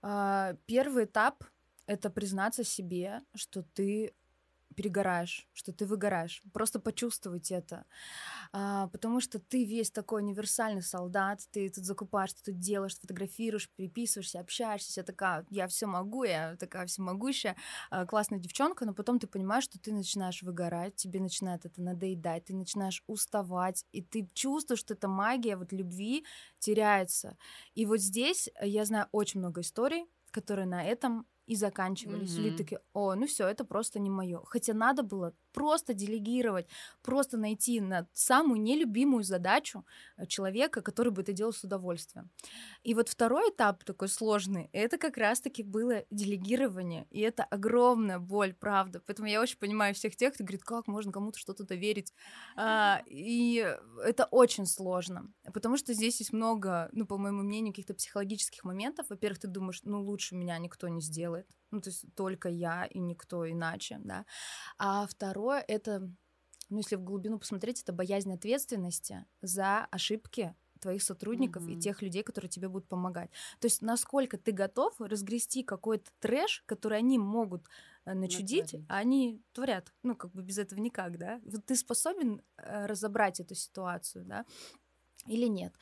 А, 0.02 0.56
первый 0.66 1.06
этап 1.06 1.44
это 1.86 2.10
признаться 2.10 2.64
себе, 2.64 3.22
что 3.36 3.64
ты 3.64 4.14
перегораешь, 4.76 5.48
что 5.54 5.74
ты 5.74 5.86
выгораешь. 5.86 6.42
Просто 6.54 6.80
почувствовать 6.80 7.52
это. 7.52 7.86
А, 8.54 8.88
потому 8.88 9.20
что 9.22 9.40
ты 9.40 9.64
весь 9.66 9.92
такой 9.92 10.22
универсальный 10.22 10.82
солдат, 10.82 11.42
ты 11.52 11.70
тут 11.70 11.86
закупаешь, 11.86 12.34
ты 12.34 12.52
тут 12.52 12.60
делаешь, 12.60 12.98
фотографируешь, 13.00 13.70
переписываешься, 13.76 14.40
общаешься, 14.40 14.90
вся 14.90 15.04
такая, 15.04 15.46
я 15.50 15.68
все 15.68 15.86
могу, 15.88 16.24
я 16.24 16.56
такая 16.58 16.86
всемогущая, 16.88 17.56
а, 17.90 18.06
классная 18.06 18.40
девчонка, 18.40 18.86
но 18.86 18.94
потом 18.94 19.20
ты 19.20 19.28
понимаешь, 19.28 19.66
что 19.66 19.80
ты 19.80 19.94
начинаешь 19.94 20.42
выгорать, 20.44 20.96
тебе 20.96 21.20
начинает 21.20 21.66
это 21.66 21.82
надоедать, 21.82 22.46
ты 22.46 22.56
начинаешь 22.56 23.04
уставать, 23.08 23.86
и 23.92 24.02
ты 24.02 24.30
чувствуешь, 24.34 24.80
что 24.80 24.94
эта 24.94 25.08
магия 25.08 25.56
вот 25.58 25.72
любви 25.72 26.26
теряется. 26.60 27.38
И 27.76 27.86
вот 27.86 28.00
здесь 28.00 28.50
я 28.62 28.86
знаю 28.86 29.08
очень 29.12 29.40
много 29.40 29.62
историй, 29.62 30.06
которые 30.32 30.66
на 30.68 30.84
этом 30.84 31.28
и 31.52 31.56
заканчивались. 31.56 32.38
Mm-hmm. 32.38 32.48
Или 32.48 32.56
такие, 32.56 32.80
о, 32.94 33.14
ну 33.14 33.28
все, 33.28 33.46
это 33.46 33.66
просто 33.66 34.00
не 34.00 34.10
мое. 34.10 34.40
Хотя 34.46 34.74
надо 34.74 35.04
было 35.04 35.34
просто 35.52 35.94
делегировать, 35.94 36.68
просто 37.02 37.38
найти 37.38 37.82
на 37.82 38.08
самую 38.14 38.62
нелюбимую 38.62 39.24
задачу 39.24 39.86
э, 40.18 40.26
человека, 40.26 40.82
который 40.82 41.12
бы 41.12 41.22
это 41.22 41.34
делал 41.34 41.54
с 41.54 41.64
удовольствием. 41.64 42.30
И 42.84 42.94
вот 42.94 43.10
второй 43.10 43.50
этап 43.50 43.84
такой 43.84 44.08
сложный, 44.08 44.70
это 44.74 44.98
как 44.98 45.18
раз-таки 45.18 45.64
было 45.64 46.04
делегирование, 46.10 47.08
и 47.12 47.22
это 47.22 47.44
огромная 47.44 48.20
боль, 48.20 48.54
правда. 48.54 49.02
Поэтому 49.06 49.28
я 49.28 49.42
очень 49.42 49.58
понимаю 49.58 49.94
всех 49.94 50.16
тех, 50.16 50.34
кто 50.34 50.44
говорит, 50.44 50.64
как 50.64 50.88
можно 50.88 51.12
кому-то 51.12 51.40
что-то 51.40 51.64
доверить. 51.64 52.14
А, 52.56 53.02
и 53.08 53.78
это 54.04 54.26
очень 54.26 54.66
сложно, 54.66 55.32
потому 55.54 55.78
что 55.78 55.94
здесь 55.94 56.20
есть 56.20 56.34
много, 56.34 56.90
ну, 56.92 57.06
по 57.06 57.18
моему 57.18 57.44
мнению, 57.44 57.74
каких-то 57.74 57.94
психологических 57.94 58.64
моментов. 58.64 59.08
Во-первых, 59.10 59.40
ты 59.40 59.48
думаешь, 59.48 59.82
ну, 59.84 60.02
лучше 60.02 60.36
меня 60.36 60.58
никто 60.58 60.88
не 60.88 61.02
сделает, 61.02 61.48
ну, 61.72 61.82
то 61.82 61.90
есть 61.90 62.06
только 62.16 62.50
я 62.50 62.86
и 62.86 63.00
никто 63.00 63.50
иначе, 63.50 64.00
да. 64.04 64.26
А 64.78 65.08
второе— 65.08 65.64
это, 65.68 66.10
ну, 66.70 66.78
если 66.78 66.96
в 66.96 67.04
глубину 67.04 67.40
посмотреть, 67.40 67.82
это 67.82 67.94
боязнь 67.94 68.34
ответственности 68.34 69.26
за 69.42 69.86
ошибки 69.86 70.56
твоих 70.82 71.04
сотрудников 71.04 71.64
mm-hmm. 71.64 71.78
и 71.78 71.80
тех 71.80 72.02
людей, 72.02 72.24
которые 72.24 72.50
тебе 72.50 72.68
будут 72.68 72.90
помогать. 72.90 73.30
То 73.60 73.68
есть 73.68 73.82
насколько 73.82 74.38
ты 74.38 74.52
готов 74.52 75.00
разгрести 75.00 75.64
какой-то 75.64 76.12
трэш, 76.20 76.64
который 76.66 76.98
они 76.98 77.18
могут 77.20 77.68
э, 78.06 78.14
начудить, 78.14 78.76
а 78.90 78.98
они 78.98 79.42
творят. 79.54 79.94
Ну, 80.04 80.16
как 80.16 80.32
бы 80.32 80.42
без 80.42 80.58
этого 80.58 80.80
никак, 80.80 81.18
да? 81.18 81.40
Ты 81.68 81.76
способен 81.76 82.42
э, 82.58 82.88
разобрать 82.88 83.40
эту 83.40 83.56
ситуацию, 83.56 84.26
да? 84.26 84.46
Или 85.28 85.46
нет. 85.46 85.74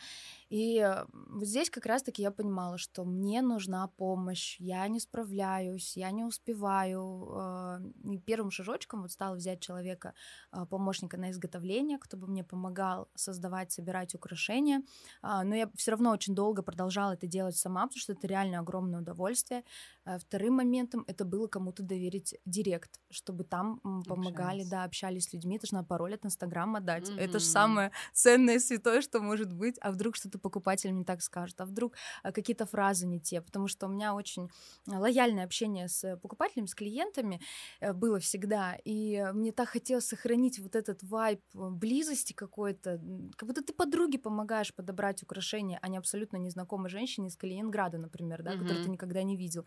И 0.50 0.84
вот 1.14 1.48
здесь 1.48 1.70
как 1.70 1.86
раз-таки 1.86 2.24
я 2.24 2.32
понимала, 2.32 2.78
что 2.78 3.06
мне 3.06 3.42
нужна 3.42 3.88
помощь, 3.88 4.60
я 4.60 4.88
не 4.88 5.00
справляюсь, 5.00 5.96
я 5.96 6.10
не 6.12 6.24
успеваю. 6.24 7.30
А, 7.36 7.80
и 8.04 8.18
первым 8.18 8.50
шажочком 8.50 9.04
вот 9.04 9.12
стала 9.12 9.36
взять 9.36 9.60
человека, 9.60 10.14
а, 10.52 10.66
помощника 10.66 11.18
на 11.18 11.30
изготовление, 11.30 12.00
кто 12.00 12.18
бы 12.18 12.28
мне 12.28 12.44
помогал 12.44 13.10
создавать, 13.16 13.72
собирать 13.72 14.16
украшения. 14.16 14.82
А, 15.22 15.44
но 15.44 15.56
я 15.56 15.70
все 15.76 15.92
равно 15.92 16.12
очень 16.12 16.34
долго 16.34 16.64
продолжала 16.64 17.14
это 17.14 17.28
делать 17.28 17.56
сама, 17.56 17.84
потому 17.84 18.00
что 18.00 18.14
это 18.14 18.26
реально 18.26 18.60
огромное 18.60 19.02
удовольствие. 19.02 19.64
Вторым 20.06 20.56
моментом 20.56 21.04
это 21.08 21.26
было 21.26 21.48
кому-то 21.48 21.84
доверить 21.84 22.36
директ, 22.46 23.00
чтобы 23.12 23.44
там 23.44 23.80
помогали, 24.08 24.62
общались. 24.62 24.70
да, 24.70 24.84
общались 24.84 25.26
с 25.26 25.34
людьми. 25.34 25.58
Это 25.58 25.68
же 25.68 25.76
на 25.76 25.84
пароль 25.84 26.16
от 26.16 26.26
Инстаграма 26.26 26.80
дать. 26.80 27.10
Mm-hmm. 27.10 27.20
Это 27.20 27.40
же 27.40 27.46
самое 27.46 27.92
ценное, 28.14 28.60
святое, 28.60 29.02
что 29.02 29.20
может 29.20 29.54
быть. 29.54 29.78
А 29.82 29.92
вдруг 29.92 30.16
что-то 30.16 30.39
покупатель 30.40 30.94
не 30.94 31.04
так 31.04 31.22
скажет, 31.22 31.60
а 31.62 31.66
вдруг 31.66 31.94
э, 32.24 32.32
какие-то 32.32 32.66
фразы 32.66 33.06
не 33.06 33.20
те, 33.20 33.42
потому 33.42 33.68
что 33.68 33.88
у 33.88 33.90
меня 33.90 34.14
очень 34.14 34.50
лояльное 34.88 35.46
общение 35.46 35.88
с 35.88 36.18
покупателями, 36.18 36.68
с 36.68 36.76
клиентами 36.76 37.42
э, 37.80 37.94
было 37.94 38.20
всегда, 38.20 38.78
и 38.84 39.26
мне 39.34 39.52
так 39.52 39.70
хотелось 39.70 40.08
сохранить 40.08 40.60
вот 40.60 40.76
этот 40.76 41.04
вайб 41.04 41.42
э, 41.54 41.70
близости 41.70 42.34
какой-то, 42.34 43.00
как 43.36 43.48
будто 43.48 43.64
ты 43.64 43.74
подруге 43.74 44.20
помогаешь 44.20 44.74
подобрать 44.74 45.24
украшения, 45.24 45.80
а 45.82 45.88
не 45.88 45.98
абсолютно 45.98 46.38
незнакомой 46.38 46.90
женщине 46.90 47.28
из 47.28 47.36
Калининграда, 47.36 47.98
например, 47.98 48.44
да, 48.44 48.54
mm-hmm. 48.54 48.60
которую 48.60 48.84
ты 48.84 48.90
никогда 48.90 49.24
не 49.24 49.38
видел. 49.38 49.66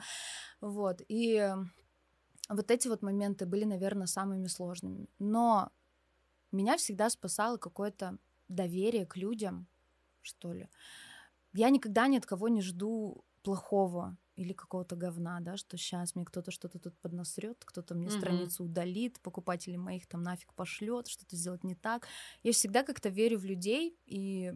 Вот, 0.60 1.02
и 1.08 1.54
вот 2.48 2.70
эти 2.70 2.88
вот 2.88 3.02
моменты 3.02 3.46
были, 3.46 3.64
наверное, 3.64 4.06
самыми 4.06 4.46
сложными. 4.46 5.08
Но 5.18 5.70
меня 6.50 6.76
всегда 6.76 7.08
спасало 7.10 7.56
какое-то 7.56 8.18
доверие 8.48 9.06
к 9.06 9.16
людям, 9.16 9.66
что 10.22 10.52
ли. 10.52 10.68
Я 11.52 11.70
никогда 11.70 12.06
ни 12.06 12.16
от 12.16 12.26
кого 12.26 12.48
не 12.48 12.62
жду 12.62 13.24
плохого 13.42 14.16
или 14.36 14.52
какого-то 14.52 14.96
говна, 14.96 15.40
да, 15.40 15.56
что 15.56 15.76
сейчас 15.76 16.14
мне 16.14 16.24
кто-то 16.24 16.50
что-то 16.50 16.78
тут 16.78 16.98
поднасрет, 17.00 17.62
кто-то 17.64 17.94
мне 17.94 18.06
mm-hmm. 18.06 18.18
страницу 18.18 18.64
удалит, 18.64 19.20
покупателей 19.20 19.76
моих 19.76 20.06
там 20.06 20.22
нафиг 20.22 20.54
пошлет, 20.54 21.08
что-то 21.08 21.36
сделать 21.36 21.64
не 21.64 21.74
так. 21.74 22.06
Я 22.42 22.52
всегда 22.52 22.82
как-то 22.82 23.10
верю 23.10 23.38
в 23.38 23.44
людей 23.44 23.98
и 24.06 24.54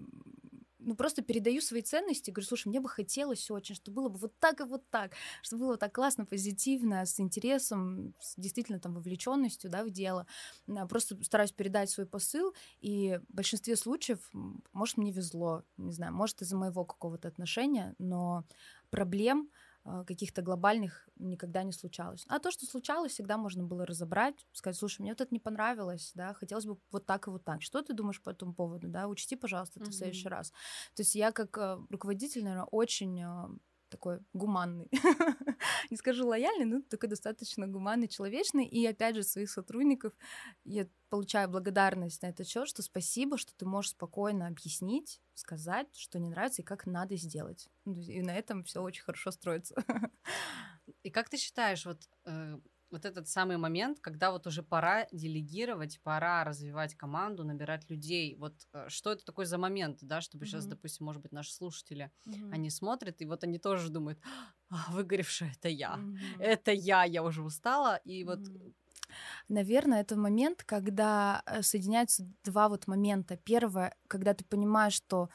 ну, 0.87 0.95
просто 0.97 1.23
передаю 1.23 1.61
свои 1.61 1.83
ценности, 1.83 2.31
говорю, 2.31 2.47
слушай, 2.47 2.69
мне 2.69 2.81
бы 2.81 2.89
хотелось 2.89 3.51
очень, 3.51 3.75
чтобы 3.75 3.97
было 3.97 4.09
бы 4.09 4.19
вот 4.19 4.39
так 4.39 4.61
и 4.61 4.65
вот 4.65 4.89
так, 4.91 5.13
чтобы 5.43 5.67
было 5.67 5.77
так 5.77 5.93
классно, 5.95 6.25
позитивно, 6.27 7.05
с 7.05 7.21
интересом, 7.21 8.15
с 8.21 8.37
действительно 8.37 8.81
там 8.81 8.95
вовлеченностью, 8.95 9.71
да, 9.71 9.85
в 9.85 9.91
дело. 9.91 10.27
Просто 10.89 11.23
стараюсь 11.25 11.53
передать 11.53 11.91
свой 11.91 12.07
посыл, 12.07 12.55
и 12.81 13.21
в 13.29 13.35
большинстве 13.35 13.77
случаев, 13.77 14.31
может, 14.73 14.97
мне 14.97 15.11
везло, 15.11 15.65
не 15.77 15.93
знаю, 15.93 16.15
может, 16.15 16.41
из-за 16.43 16.57
моего 16.57 16.85
какого-то 16.85 17.29
отношения, 17.29 17.95
но 17.99 18.45
проблем 18.91 19.51
каких-то 20.07 20.43
глобальных 20.43 21.09
никогда 21.17 21.63
не 21.63 21.73
случалось. 21.73 22.25
А 22.29 22.39
то, 22.39 22.51
что 22.51 22.67
случалось, 22.67 23.13
всегда 23.13 23.37
можно 23.37 23.63
было 23.63 23.87
разобрать, 23.87 24.47
сказать, 24.53 24.77
слушай, 24.77 25.01
мне 25.03 25.13
вот 25.13 25.21
это 25.21 25.33
не 25.33 25.41
понравилось, 25.41 26.13
да, 26.15 26.35
хотелось 26.35 26.67
бы 26.67 26.79
вот 26.91 27.07
так 27.07 27.27
и 27.27 27.31
вот 27.31 27.45
так. 27.45 27.63
Что 27.63 27.83
ты 27.83 27.93
думаешь 27.95 28.23
по 28.23 28.31
этому 28.31 28.55
поводу, 28.55 28.89
да, 28.89 29.09
учти, 29.09 29.37
пожалуйста, 29.37 29.81
это 29.81 29.91
mm-hmm. 29.91 29.93
в 29.93 29.97
следующий 29.97 30.29
раз. 30.29 30.51
То 30.95 31.03
есть 31.03 31.15
я 31.15 31.33
как 31.33 31.57
а, 31.59 31.81
руководитель, 31.91 32.45
наверное, 32.45 32.67
очень 32.67 33.23
а, 33.23 33.51
такой 33.97 34.21
гуманный. 34.35 34.91
Не 35.91 35.97
скажу 35.97 36.27
лояльный, 36.27 36.67
но 36.67 36.83
такой 36.83 37.09
достаточно 37.09 37.67
гуманный, 37.67 38.09
человечный. 38.09 38.67
И 38.67 38.87
опять 38.87 39.17
же, 39.17 39.23
своих 39.23 39.51
сотрудников 39.51 40.13
я 40.65 40.87
получаю 41.09 41.49
благодарность 41.49 42.23
на 42.23 42.27
этот 42.27 42.47
счет, 42.47 42.69
что 42.69 42.83
спасибо, 42.83 43.39
что 43.39 43.55
ты 43.57 43.65
можешь 43.65 43.93
спокойно 43.93 44.49
объяснить, 44.49 45.23
сказать, 45.35 45.89
что 45.97 46.19
не 46.19 46.29
нравится 46.29 46.63
и 46.63 46.65
как 46.65 46.87
надо 46.87 47.17
сделать. 47.17 47.69
И 47.87 48.21
на 48.21 48.37
этом 48.37 48.65
все 48.65 48.83
очень 48.83 49.03
хорошо 49.03 49.31
строится. 49.31 49.75
И 51.03 51.11
как 51.11 51.29
ты 51.29 51.37
считаешь, 51.37 51.85
вот 51.85 51.99
э, 52.27 52.59
вот 52.91 53.05
этот 53.05 53.29
самый 53.29 53.57
момент, 53.57 54.01
когда 54.01 54.31
вот 54.31 54.47
уже 54.47 54.63
пора 54.63 55.07
делегировать, 55.13 56.01
пора 56.03 56.45
развивать 56.45 56.95
команду, 56.95 57.45
набирать 57.45 57.89
людей. 57.91 58.37
Вот 58.37 58.55
э, 58.73 58.89
что 58.89 59.13
это 59.13 59.25
такой 59.25 59.47
за 59.47 59.59
момент, 59.59 59.99
да, 60.03 60.21
чтобы 60.21 60.45
mm-hmm. 60.45 60.49
сейчас, 60.49 60.67
допустим, 60.67 61.07
может 61.07 61.23
быть, 61.23 61.33
наши 61.33 61.53
слушатели, 61.53 62.11
mm-hmm. 62.27 62.53
они 62.53 62.71
смотрят, 62.71 63.21
и 63.21 63.27
вот 63.27 63.45
они 63.45 63.59
тоже 63.59 63.91
думают, 63.91 64.19
а, 64.71 64.91
выгоревшая, 64.91 65.53
это 65.59 65.69
я, 65.69 65.97
mm-hmm. 65.97 66.41
это 66.41 66.73
я, 66.73 67.05
я 67.05 67.23
уже 67.23 67.43
устала, 67.43 67.97
и 68.05 68.25
вот... 68.25 68.41
Mm-hmm. 68.41 68.75
Наверное, 69.49 70.01
это 70.01 70.17
момент, 70.17 70.65
когда 70.65 71.43
э, 71.47 71.63
соединяются 71.63 72.29
два 72.43 72.69
вот 72.69 72.89
момента. 72.89 73.37
Первое, 73.37 73.95
когда 74.09 74.35
ты 74.35 74.45
понимаешь, 74.45 74.95
что 74.95 75.31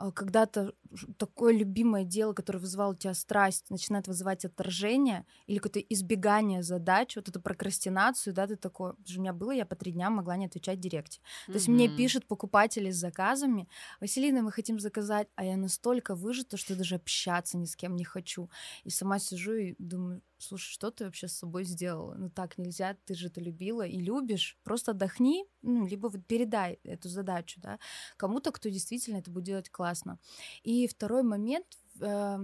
а, 0.00 0.10
когда-то 0.10 0.72
такое 1.16 1.56
любимое 1.56 2.04
дело, 2.04 2.32
которое 2.32 2.58
вызывало 2.58 2.92
у 2.92 2.96
тебя 2.96 3.14
страсть, 3.14 3.70
начинает 3.70 4.08
вызывать 4.08 4.44
отторжение 4.44 5.26
или 5.46 5.58
какое-то 5.58 5.80
избегание 5.80 6.62
задач, 6.62 7.16
вот 7.16 7.28
эту 7.28 7.40
прокрастинацию, 7.40 8.34
да, 8.34 8.46
ты 8.46 8.56
такой, 8.56 8.92
у 8.92 9.20
меня 9.20 9.32
было, 9.32 9.52
я 9.52 9.66
по 9.66 9.76
три 9.76 9.92
дня 9.92 10.10
могла 10.10 10.36
не 10.36 10.46
отвечать 10.46 10.78
в 10.78 10.80
директе. 10.80 11.20
Mm-hmm. 11.20 11.52
То 11.52 11.58
есть 11.58 11.68
мне 11.68 11.88
пишут 11.88 12.26
покупатели 12.26 12.90
с 12.90 12.96
заказами, 12.96 13.68
Василина, 14.00 14.42
мы 14.42 14.52
хотим 14.52 14.80
заказать, 14.80 15.28
а 15.36 15.44
я 15.44 15.56
настолько 15.56 16.14
выжата, 16.14 16.56
что 16.56 16.76
даже 16.76 16.96
общаться 16.96 17.56
ни 17.56 17.64
с 17.64 17.76
кем 17.76 17.96
не 17.96 18.04
хочу. 18.04 18.50
И 18.84 18.90
сама 18.90 19.18
сижу 19.18 19.52
и 19.52 19.74
думаю, 19.78 20.22
слушай, 20.38 20.70
что 20.72 20.90
ты 20.90 21.04
вообще 21.04 21.28
с 21.28 21.36
собой 21.36 21.64
сделала? 21.64 22.14
Ну 22.14 22.30
так 22.30 22.58
нельзя, 22.58 22.96
ты 23.04 23.14
же 23.14 23.28
это 23.28 23.40
любила 23.40 23.86
и 23.86 23.98
любишь. 23.98 24.58
Просто 24.64 24.92
отдохни, 24.92 25.44
ну, 25.62 25.86
либо 25.86 26.08
вот 26.08 26.26
передай 26.26 26.80
эту 26.82 27.08
задачу, 27.08 27.60
да, 27.60 27.78
кому-то, 28.16 28.50
кто 28.52 28.68
действительно 28.68 29.18
это 29.18 29.30
будет 29.30 29.44
делать 29.44 29.70
классно. 29.70 30.18
И 30.62 30.79
второй 30.88 31.22
момент, 31.22 31.66
э, 32.00 32.38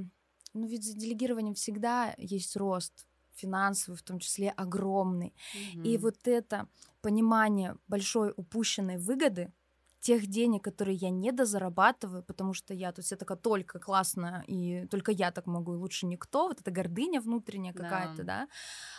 ну 0.55 0.67
ведь 0.67 0.85
за 0.85 0.95
делегированием 0.95 1.55
всегда 1.55 2.15
есть 2.19 2.57
рост, 2.57 3.07
финансовый 3.35 3.97
в 3.97 4.03
том 4.03 4.19
числе 4.19 4.51
огромный. 4.51 5.35
Mm-hmm. 5.55 5.83
И 5.83 5.99
вот 5.99 6.27
это 6.27 6.69
понимание 7.03 7.77
большой 7.87 8.33
упущенной 8.37 8.97
выгоды, 8.97 9.53
тех 10.01 10.27
денег, 10.29 10.63
которые 10.63 10.97
я 10.97 11.11
не 11.11 11.33
дозарабатываю, 11.33 12.23
потому 12.23 12.53
что 12.55 12.73
я 12.73 12.93
тут 12.93 13.05
вся 13.05 13.17
такая 13.17 13.37
только 13.37 13.81
классная, 13.81 14.45
и 14.47 14.87
только 14.87 15.11
я 15.11 15.33
так 15.33 15.47
могу, 15.47 15.75
и 15.75 15.79
лучше 15.79 16.07
никто, 16.07 16.47
вот 16.47 16.61
эта 16.61 16.71
гордыня 16.71 17.21
внутренняя 17.21 17.73
какая-то, 17.73 18.19
да, 18.19 18.25
да 18.25 18.49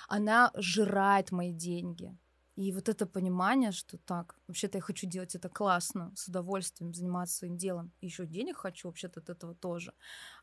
она 0.08 0.52
жирает 0.56 1.32
мои 1.32 1.54
деньги. 1.54 2.18
И 2.58 2.72
вот 2.72 2.90
это 2.90 3.06
понимание, 3.06 3.72
что 3.72 3.98
так, 3.98 4.36
вообще-то 4.48 4.80
я 4.80 4.82
хочу 4.82 5.08
делать 5.08 5.36
это 5.36 5.48
классно, 5.48 6.12
с 6.16 6.28
удовольствием 6.28 6.92
заниматься 6.92 7.38
своим 7.38 7.56
делом, 7.56 7.92
и 8.02 8.08
еще 8.08 8.26
денег 8.26 8.58
хочу 8.58 8.88
вообще-то 8.88 9.20
от 9.20 9.30
этого 9.30 9.54
тоже, 9.54 9.94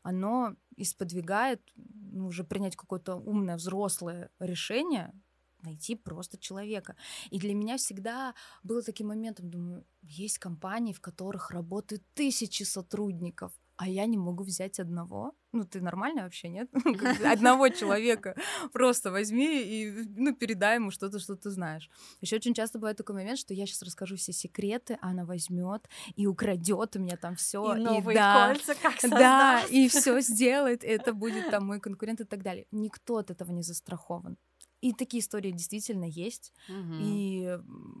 оно 0.01 0.55
исподвигает 0.77 1.61
ну, 1.75 2.27
уже 2.27 2.45
принять 2.45 2.77
какое-то 2.77 3.15
умное 3.15 3.57
взрослое 3.57 4.29
решение, 4.39 5.13
найти 5.61 5.95
просто 5.95 6.37
человека. 6.37 6.95
И 7.31 7.39
для 7.39 7.53
меня 7.53 7.75
всегда 7.75 8.33
было 8.63 8.81
таким 8.81 9.07
моментом, 9.07 9.49
думаю, 9.49 9.85
есть 10.01 10.39
компании, 10.39 10.93
в 10.93 11.01
которых 11.01 11.51
работают 11.51 12.01
тысячи 12.13 12.63
сотрудников, 12.63 13.51
а 13.77 13.87
я 13.87 14.05
не 14.05 14.17
могу 14.17 14.43
взять 14.43 14.79
одного. 14.79 15.33
Ну, 15.51 15.63
ты 15.63 15.81
нормально 15.81 16.23
вообще, 16.23 16.49
нет? 16.49 16.69
Одного 17.25 17.69
человека 17.69 18.35
просто 18.73 19.11
возьми 19.11 19.61
и 19.61 19.91
ну, 20.15 20.33
передай 20.33 20.75
ему 20.75 20.91
что-то, 20.91 21.19
что 21.19 21.35
ты 21.35 21.49
знаешь. 21.49 21.89
Еще 22.21 22.35
очень 22.35 22.53
часто 22.53 22.79
бывает 22.79 22.97
такой 22.97 23.15
момент, 23.15 23.39
что 23.39 23.53
я 23.53 23.65
сейчас 23.65 23.81
расскажу 23.83 24.15
все 24.15 24.33
секреты, 24.33 24.97
а 25.01 25.09
она 25.09 25.25
возьмет 25.25 25.89
и 26.15 26.27
украдет 26.27 26.95
у 26.95 26.99
меня 26.99 27.17
там 27.17 27.35
все. 27.35 27.75
И, 27.75 27.79
и 27.79 27.83
новые 27.83 28.17
да, 28.17 28.47
кольца 28.47 28.75
как 28.75 28.99
создаст. 28.99 29.21
Да, 29.21 29.63
и 29.69 29.87
все 29.87 30.19
сделает. 30.21 30.83
Это 30.83 31.13
будет 31.13 31.49
там 31.49 31.65
мой 31.65 31.79
конкурент 31.79 32.21
и 32.21 32.25
так 32.25 32.43
далее. 32.43 32.65
Никто 32.71 33.17
от 33.17 33.31
этого 33.31 33.51
не 33.51 33.63
застрахован 33.63 34.37
И 34.81 34.93
такие 34.93 35.21
истории 35.21 35.51
действительно 35.51 36.05
есть. 36.05 36.53
Мгм. 36.67 37.21
И 37.23 37.57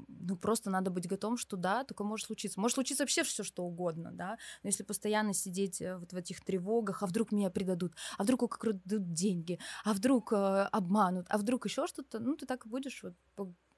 ну, 0.07 0.37
просто 0.37 0.69
надо 0.69 0.91
быть 0.91 1.07
готовым, 1.07 1.37
что 1.37 1.57
да, 1.57 1.83
такое 1.83 2.07
может 2.07 2.27
случиться. 2.27 2.59
Может 2.59 2.75
случиться 2.75 3.03
вообще 3.03 3.23
все, 3.23 3.43
что 3.43 3.63
угодно, 3.63 4.11
да. 4.11 4.37
Но 4.63 4.69
если 4.69 4.83
постоянно 4.83 5.33
сидеть 5.33 5.81
э, 5.81 5.97
вот 5.97 6.13
в 6.13 6.17
этих 6.17 6.43
тревогах, 6.43 7.03
а 7.03 7.07
вдруг 7.07 7.31
меня 7.31 7.49
предадут, 7.49 7.93
а 8.17 8.23
вдруг 8.23 8.43
украдут 8.43 9.11
деньги, 9.13 9.59
а 9.83 9.93
вдруг 9.93 10.31
э, 10.33 10.35
обманут, 10.71 11.27
а 11.29 11.37
вдруг 11.37 11.65
еще 11.65 11.87
что-то, 11.87 12.19
ну, 12.19 12.35
ты 12.35 12.45
так 12.45 12.65
и 12.65 12.69
будешь 12.69 13.03
вот 13.03 13.15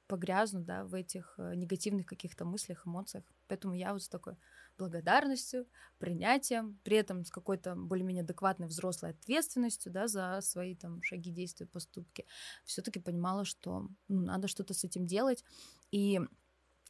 по- 0.07 0.17
погрязнуть, 0.17 0.65
да, 0.65 0.83
в 0.83 0.93
этих 0.93 1.35
э, 1.37 1.55
негативных 1.55 2.05
каких-то 2.05 2.45
мыслях, 2.45 2.85
эмоциях. 2.87 3.23
Поэтому 3.47 3.73
я 3.73 3.93
вот 3.93 4.03
с 4.03 4.09
такой 4.09 4.35
благодарностью, 4.77 5.65
принятием, 5.97 6.79
при 6.83 6.97
этом 6.97 7.23
с 7.23 7.31
какой-то 7.31 7.75
более-менее 7.75 8.23
адекватной 8.23 8.67
взрослой 8.67 9.11
ответственностью, 9.11 9.91
да, 9.91 10.07
за 10.07 10.39
свои 10.41 10.75
там 10.75 11.01
шаги, 11.03 11.31
действия, 11.31 11.65
поступки, 11.65 12.25
все-таки 12.65 12.99
понимала, 12.99 13.45
что 13.45 13.87
ну, 14.07 14.21
надо 14.21 14.47
что-то 14.47 14.73
с 14.73 14.83
этим 14.83 15.05
делать. 15.05 15.43
И 15.91 16.19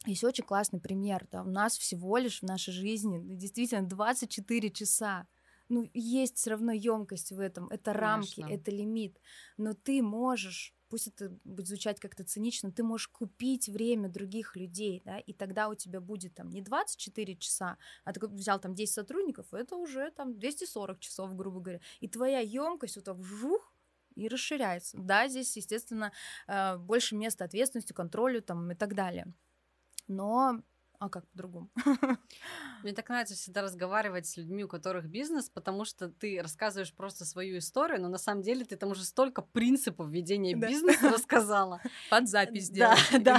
есть 0.06 0.24
очень 0.24 0.44
классный 0.44 0.80
пример, 0.80 1.26
да, 1.30 1.42
у 1.42 1.50
нас 1.50 1.76
всего 1.76 2.18
лишь 2.18 2.40
в 2.40 2.46
нашей 2.46 2.72
жизни 2.72 3.18
ну, 3.18 3.34
действительно 3.34 3.86
24 3.86 4.70
часа. 4.70 5.26
Ну, 5.68 5.88
есть 5.92 6.36
все 6.36 6.50
равно 6.50 6.72
емкость 6.72 7.32
в 7.32 7.40
этом, 7.40 7.68
это 7.68 7.92
рамки, 7.92 8.40
Конечно. 8.40 8.54
это 8.54 8.70
лимит. 8.70 9.20
Но 9.58 9.74
ты 9.74 10.02
можешь, 10.02 10.74
пусть 10.88 11.08
это 11.08 11.30
будет 11.44 11.68
звучать 11.68 12.00
как-то 12.00 12.24
цинично, 12.24 12.70
ты 12.72 12.82
можешь 12.82 13.08
купить 13.08 13.68
время 13.68 14.08
других 14.08 14.56
людей, 14.56 15.02
да, 15.04 15.18
и 15.18 15.32
тогда 15.32 15.68
у 15.68 15.74
тебя 15.74 16.00
будет 16.00 16.34
там 16.34 16.50
не 16.50 16.62
24 16.62 17.36
часа, 17.36 17.78
а 18.04 18.12
ты 18.12 18.26
взял 18.26 18.58
там 18.58 18.74
10 18.74 18.92
сотрудников, 18.92 19.52
это 19.52 19.76
уже 19.76 20.10
там 20.10 20.38
240 20.38 21.00
часов, 21.00 21.34
грубо 21.36 21.60
говоря. 21.60 21.80
И 22.00 22.08
твоя 22.08 22.40
емкость 22.40 22.96
вот 22.96 23.04
так 23.04 23.16
вжух, 23.16 23.74
и 24.14 24.28
расширяется. 24.28 24.98
Да, 24.98 25.28
здесь, 25.28 25.56
естественно, 25.56 26.12
э, 26.48 26.76
больше 26.76 27.14
места 27.14 27.44
ответственности, 27.44 27.92
контролю 27.92 28.42
там 28.42 28.72
и 28.72 28.74
так 28.74 28.94
далее. 28.94 29.32
Но 30.08 30.62
а 30.98 31.08
как 31.08 31.28
по-другому? 31.28 31.70
Мне 32.82 32.92
так 32.92 33.08
нравится 33.08 33.34
всегда 33.34 33.62
разговаривать 33.62 34.26
с 34.26 34.36
людьми, 34.36 34.64
у 34.64 34.68
которых 34.68 35.08
бизнес, 35.08 35.50
потому 35.50 35.84
что 35.84 36.08
ты 36.08 36.40
рассказываешь 36.40 36.94
просто 36.94 37.24
свою 37.24 37.58
историю, 37.58 38.00
но 38.00 38.08
на 38.08 38.18
самом 38.18 38.42
деле 38.42 38.64
ты 38.64 38.76
там 38.76 38.90
уже 38.90 39.04
столько 39.04 39.42
принципов 39.42 40.08
ведения 40.10 40.54
Да. 40.54 40.68
бизнеса 40.68 41.10
рассказала. 41.10 41.80
Под 42.08 42.28
запись 42.28 42.70
Да, 42.70 42.94
делать, 42.96 43.22
да. 43.22 43.38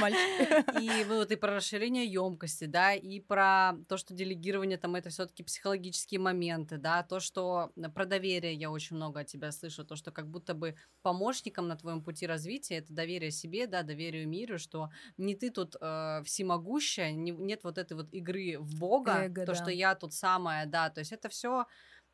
и 0.80 1.04
ну, 1.06 1.16
вот 1.18 1.32
и 1.32 1.36
про 1.36 1.56
расширение 1.56 2.06
емкости, 2.06 2.66
да, 2.66 2.94
и 2.94 3.20
про 3.20 3.74
то, 3.88 3.98
что 3.98 4.14
делегирование 4.14 4.78
там 4.78 4.96
это 4.96 5.10
все-таки 5.10 5.44
психологические 5.44 6.20
моменты, 6.20 6.78
да, 6.78 7.04
то, 7.04 7.20
что 7.20 7.72
про 7.96 8.06
доверие 8.06 8.54
я 8.54 8.70
очень 8.72 8.96
много 8.96 9.22
от 9.22 9.28
тебя 9.28 9.52
слышу, 9.52 9.86
то, 9.86 9.96
что 9.96 10.12
как 10.12 10.28
будто 10.30 10.54
бы 10.54 10.76
помощником 11.02 11.68
на 11.68 11.76
твоем 11.78 12.04
пути 12.04 12.28
развития 12.28 12.76
это 12.78 12.94
доверие 12.94 13.32
себе, 13.32 13.68
да, 13.68 13.84
доверие 13.84 14.26
миру, 14.26 14.58
что 14.60 14.90
не 15.18 15.36
ты 15.36 15.50
тут 15.50 15.76
э, 15.80 16.22
всемогущая, 16.26 17.12
не- 17.12 17.32
нет 17.50 17.64
вот 17.64 17.78
этой 17.78 17.94
вот 17.94 18.14
игры 18.14 18.58
в 18.60 18.80
Бога, 18.80 19.26
Эго, 19.26 19.46
то, 19.46 19.54
да. 19.54 19.56
что 19.56 19.72
я 19.72 19.96
тут 19.96 20.14
самая, 20.14 20.66
да, 20.66 20.90
то 20.90 21.00
есть 21.00 21.12
это 21.12 21.30
все 21.30 21.66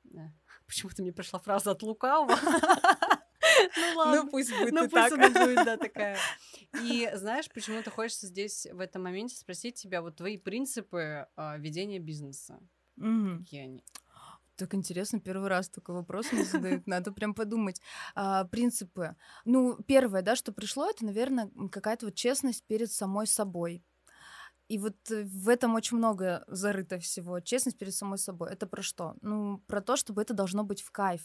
Почему-то 0.67 1.01
мне 1.01 1.13
пришла 1.13 1.39
фраза 1.39 1.71
от 1.71 1.83
лукавого. 1.83 2.35
Ну 3.77 3.95
ладно. 3.95 4.23
Ну 4.23 4.29
пусть 4.29 4.51
будет 4.57 4.73
Ну, 4.73 4.85
и 4.85 4.87
пусть 4.87 4.93
так. 4.93 5.13
она 5.13 5.29
будет, 5.29 5.65
да, 5.65 5.77
такая. 5.77 6.17
И 6.83 7.09
знаешь, 7.13 7.49
почему-то 7.53 7.89
хочется 7.91 8.27
здесь 8.27 8.67
в 8.71 8.79
этом 8.79 9.03
моменте 9.03 9.35
спросить 9.35 9.75
тебя 9.75 10.01
вот 10.01 10.17
твои 10.17 10.37
принципы 10.37 11.27
а, 11.35 11.57
ведения 11.57 11.99
бизнеса. 11.99 12.59
Мгм. 12.97 13.39
Какие 13.39 13.61
они? 13.61 13.83
Так 14.57 14.73
интересно, 14.73 15.19
первый 15.19 15.49
раз 15.49 15.69
такой 15.69 15.95
вопрос 15.95 16.31
мне 16.31 16.45
задают. 16.45 16.87
Надо 16.87 17.11
прям 17.11 17.33
подумать. 17.33 17.81
А, 18.13 18.45
принципы. 18.45 19.15
Ну, 19.43 19.77
первое, 19.83 20.21
да, 20.21 20.35
что 20.35 20.53
пришло, 20.53 20.89
это, 20.89 21.05
наверное, 21.05 21.51
какая-то 21.71 22.07
вот 22.07 22.15
честность 22.15 22.65
перед 22.65 22.91
самой 22.91 23.27
собой. 23.27 23.83
И 24.67 24.77
вот 24.79 24.95
э, 25.11 25.23
в 25.25 25.49
этом 25.49 25.75
очень 25.75 25.97
много 25.97 26.43
зарыто 26.47 26.99
всего. 26.99 27.39
Честность 27.39 27.77
перед 27.77 27.93
самой 27.93 28.17
собой. 28.17 28.51
Это 28.51 28.65
про 28.67 28.81
что? 28.81 29.15
Ну, 29.21 29.59
про 29.67 29.81
то, 29.81 29.95
чтобы 29.95 30.21
это 30.21 30.33
должно 30.33 30.63
быть 30.63 30.81
в 30.81 30.91
кайф. 30.91 31.21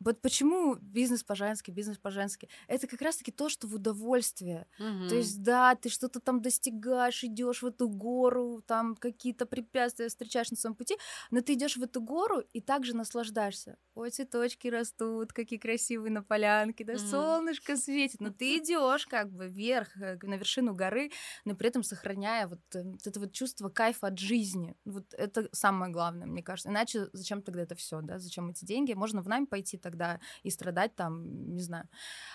Вот 0.00 0.20
почему 0.22 0.74
бизнес 0.76 1.22
по-женски, 1.24 1.70
бизнес 1.70 1.98
по-женски? 1.98 2.48
Это 2.66 2.86
как 2.86 3.00
раз-таки 3.02 3.30
то, 3.32 3.48
что 3.48 3.66
в 3.68 3.74
удовольствие. 3.74 4.66
То 5.06 5.14
есть, 5.14 5.42
да, 5.42 5.74
ты 5.74 5.88
что-то 5.88 6.20
там 6.20 6.42
достигаешь, 6.42 7.24
идешь 7.24 7.62
в 7.62 7.66
эту 7.66 7.88
гору, 7.88 8.62
там 8.66 8.94
какие-то 8.96 9.46
препятствия 9.46 10.08
встречаешь 10.08 10.50
на 10.50 10.56
своем 10.56 10.74
пути, 10.76 10.96
но 11.30 11.40
ты 11.40 11.54
идешь 11.54 11.76
в 11.76 11.82
эту 11.82 12.00
гору 12.02 12.40
и 12.52 12.60
также 12.60 12.94
наслаждаешься. 12.96 13.78
Ой, 13.94 14.10
цветочки 14.10 14.68
растут, 14.68 15.32
какие 15.32 15.58
красивые 15.58 16.12
на 16.12 16.22
полянке, 16.22 16.84
да, 16.84 16.98
Мгм. 16.98 16.98
солнышко 16.98 17.76
светит, 17.76 18.20
но 18.20 18.30
ты 18.30 18.58
идешь 18.58 19.06
как 19.06 19.30
бы 19.32 19.48
вверх, 19.48 19.96
э, 19.96 20.16
на 20.22 20.34
вершину 20.34 20.74
горы, 20.74 21.10
но 21.44 21.54
при 21.56 21.68
этом 21.68 21.82
сохраняя 21.82 22.46
вот, 22.46 22.60
э, 22.74 22.82
вот 22.84 23.06
это 23.06 23.18
вот 23.20 23.32
чувство 23.32 23.68
кайфа 23.70 24.08
от 24.08 24.18
жизни. 24.18 24.76
Вот 24.84 25.12
это 25.14 25.48
самое 25.52 25.90
главное, 25.92 26.26
мне 26.26 26.42
кажется. 26.42 26.68
Иначе 26.68 27.06
зачем 27.12 27.42
тогда 27.42 27.62
это 27.62 27.74
все, 27.74 28.00
да? 28.02 28.18
Зачем 28.18 28.50
эти 28.50 28.64
деньги? 28.64 28.92
Можно 28.94 29.22
в 29.22 29.28
найм 29.28 29.46
пойти 29.46 29.67
тогда 29.76 30.20
и 30.42 30.50
страдать 30.50 30.94
там, 30.94 31.54
не 31.54 31.62
знаю. 31.62 31.88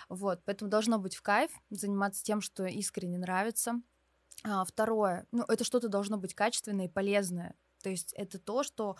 Вот, 0.08 0.42
поэтому 0.44 0.70
должно 0.70 0.98
быть 0.98 1.16
в 1.16 1.22
кайф, 1.22 1.50
заниматься 1.70 2.22
тем, 2.22 2.40
что 2.40 2.66
искренне 2.66 3.18
нравится. 3.18 3.80
А, 4.44 4.64
второе, 4.64 5.26
ну, 5.32 5.44
это 5.48 5.64
что-то 5.64 5.88
должно 5.88 6.18
быть 6.18 6.34
качественное 6.34 6.86
и 6.86 6.90
полезное. 6.90 7.54
То 7.82 7.90
есть 7.90 8.12
это 8.14 8.38
то, 8.38 8.62
что 8.62 8.96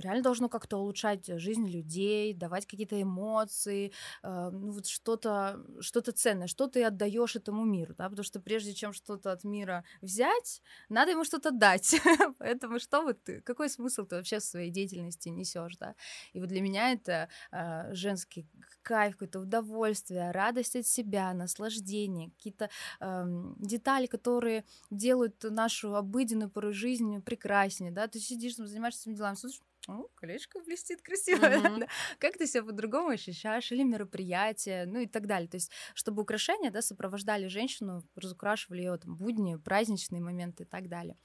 реально 0.00 0.22
должно 0.22 0.48
как-то 0.48 0.78
улучшать 0.78 1.26
жизнь 1.40 1.66
людей, 1.68 2.34
давать 2.34 2.66
какие-то 2.66 3.00
эмоции, 3.00 3.92
э, 4.22 4.50
ну 4.52 4.72
вот 4.72 4.86
что-то 4.86 5.60
что 5.80 6.00
ценное, 6.12 6.46
что 6.48 6.66
ты 6.66 6.84
отдаешь 6.84 7.36
этому 7.36 7.64
миру, 7.64 7.94
да, 7.96 8.08
потому 8.08 8.24
что 8.24 8.40
прежде 8.40 8.74
чем 8.74 8.92
что-то 8.92 9.32
от 9.32 9.44
мира 9.44 9.84
взять, 10.00 10.62
надо 10.88 11.12
ему 11.12 11.24
что-то 11.24 11.50
дать. 11.50 11.94
Поэтому 12.38 12.78
что 12.80 13.02
вот 13.02 13.22
ты, 13.24 13.40
какой 13.42 13.68
смысл 13.70 14.04
ты 14.06 14.16
вообще 14.16 14.38
в 14.38 14.44
своей 14.44 14.70
деятельности 14.70 15.28
несешь, 15.28 15.76
да? 15.76 15.94
И 16.32 16.40
вот 16.40 16.48
для 16.48 16.60
меня 16.60 16.92
это 16.92 17.28
э, 17.52 17.94
женский 17.94 18.46
кайф, 18.82 19.14
какое-то 19.14 19.40
удовольствие, 19.40 20.30
радость 20.30 20.76
от 20.76 20.86
себя, 20.86 21.32
наслаждение, 21.34 22.30
какие-то 22.30 22.70
эм, 23.00 23.54
детали, 23.58 24.06
которые 24.06 24.64
делают 24.90 25.42
нашу 25.44 25.94
обыденную 25.94 26.50
порой 26.50 26.72
жизнь 26.72 27.20
прекраснее, 27.22 27.92
да, 27.92 28.08
ты 28.08 28.18
сидишь, 28.20 28.54
там, 28.56 28.66
занимаешься 28.66 29.02
своими 29.02 29.16
делами, 29.18 29.34
смотришь, 29.34 29.60
о, 29.88 30.08
колечко 30.14 30.60
блестит 30.60 31.02
красиво, 31.02 31.48
да. 31.48 31.88
как 32.18 32.36
ты 32.38 32.46
себя 32.46 32.62
по-другому 32.64 33.08
ощущаешь, 33.10 33.72
или 33.72 33.82
мероприятие, 33.82 34.86
ну 34.86 35.00
и 35.00 35.06
так 35.06 35.26
далее. 35.26 35.48
То 35.48 35.56
есть, 35.56 35.70
чтобы 35.94 36.22
украшения, 36.22 36.70
да, 36.70 36.82
сопровождали 36.82 37.46
женщину, 37.48 38.04
разукрашивали 38.14 38.80
ее 38.82 38.98
там 38.98 39.16
будни, 39.16 39.56
праздничные 39.56 40.20
моменты 40.20 40.64
и 40.64 40.66
так 40.66 40.88
далее. 40.88 41.16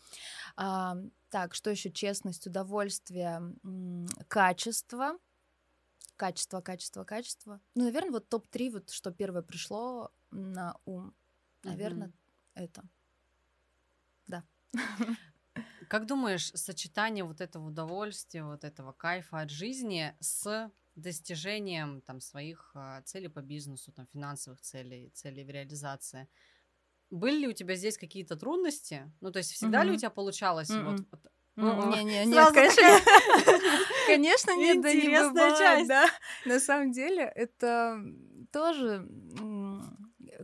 А, 0.57 0.97
так, 1.29 1.55
что 1.55 1.71
еще? 1.71 1.91
Честность, 1.91 2.47
удовольствие, 2.47 3.41
м, 3.63 4.07
качество, 4.27 5.17
качество, 6.17 6.61
качество, 6.61 7.03
качество. 7.03 7.61
Ну, 7.75 7.83
наверное, 7.85 8.11
вот 8.11 8.29
топ-3, 8.29 8.69
вот 8.69 8.89
что 8.89 9.11
первое 9.11 9.41
пришло 9.41 10.11
на 10.31 10.75
ум. 10.85 11.13
Наверное, 11.63 12.07
Мгм. 12.07 12.13
это. 12.53 12.83
Как 15.89 16.05
думаешь, 16.05 16.51
сочетание 16.53 17.23
вот 17.23 17.41
этого 17.41 17.67
удовольствия, 17.67 18.43
вот 18.43 18.63
этого 18.63 18.91
кайфа 18.91 19.41
от 19.41 19.49
жизни 19.49 20.15
с 20.19 20.71
достижением 20.95 22.01
там 22.01 22.21
своих 22.21 22.71
а, 22.75 23.01
целей 23.01 23.27
по 23.27 23.41
бизнесу, 23.41 23.91
там 23.91 24.07
финансовых 24.13 24.61
целей, 24.61 25.09
целей 25.13 25.43
в 25.43 25.49
реализации. 25.49 26.29
Были 27.09 27.39
ли 27.41 27.47
у 27.49 27.53
тебя 27.53 27.75
здесь 27.75 27.97
какие-то 27.97 28.35
трудности? 28.37 29.11
Ну, 29.21 29.31
то 29.31 29.39
есть 29.39 29.51
всегда 29.51 29.83
ли 29.83 29.91
у 29.91 29.97
тебя 29.97 30.09
получалось 30.09 30.69
Мгм. 30.69 30.85
вот- 31.11 31.19
М, 31.57 31.65
О, 31.65 31.95
Не-не, 31.95 32.25
нет, 32.25 32.53
конечно, 32.53 32.81
конечно, 34.07 34.51
нет, 34.57 34.81
да 34.81 34.93
не 34.93 35.07
бывает, 35.07 35.57
часть. 35.57 35.87
да. 35.87 36.09
На 36.45 36.59
самом 36.59 36.91
деле 36.91 37.23
это 37.23 38.03
тоже, 38.51 39.07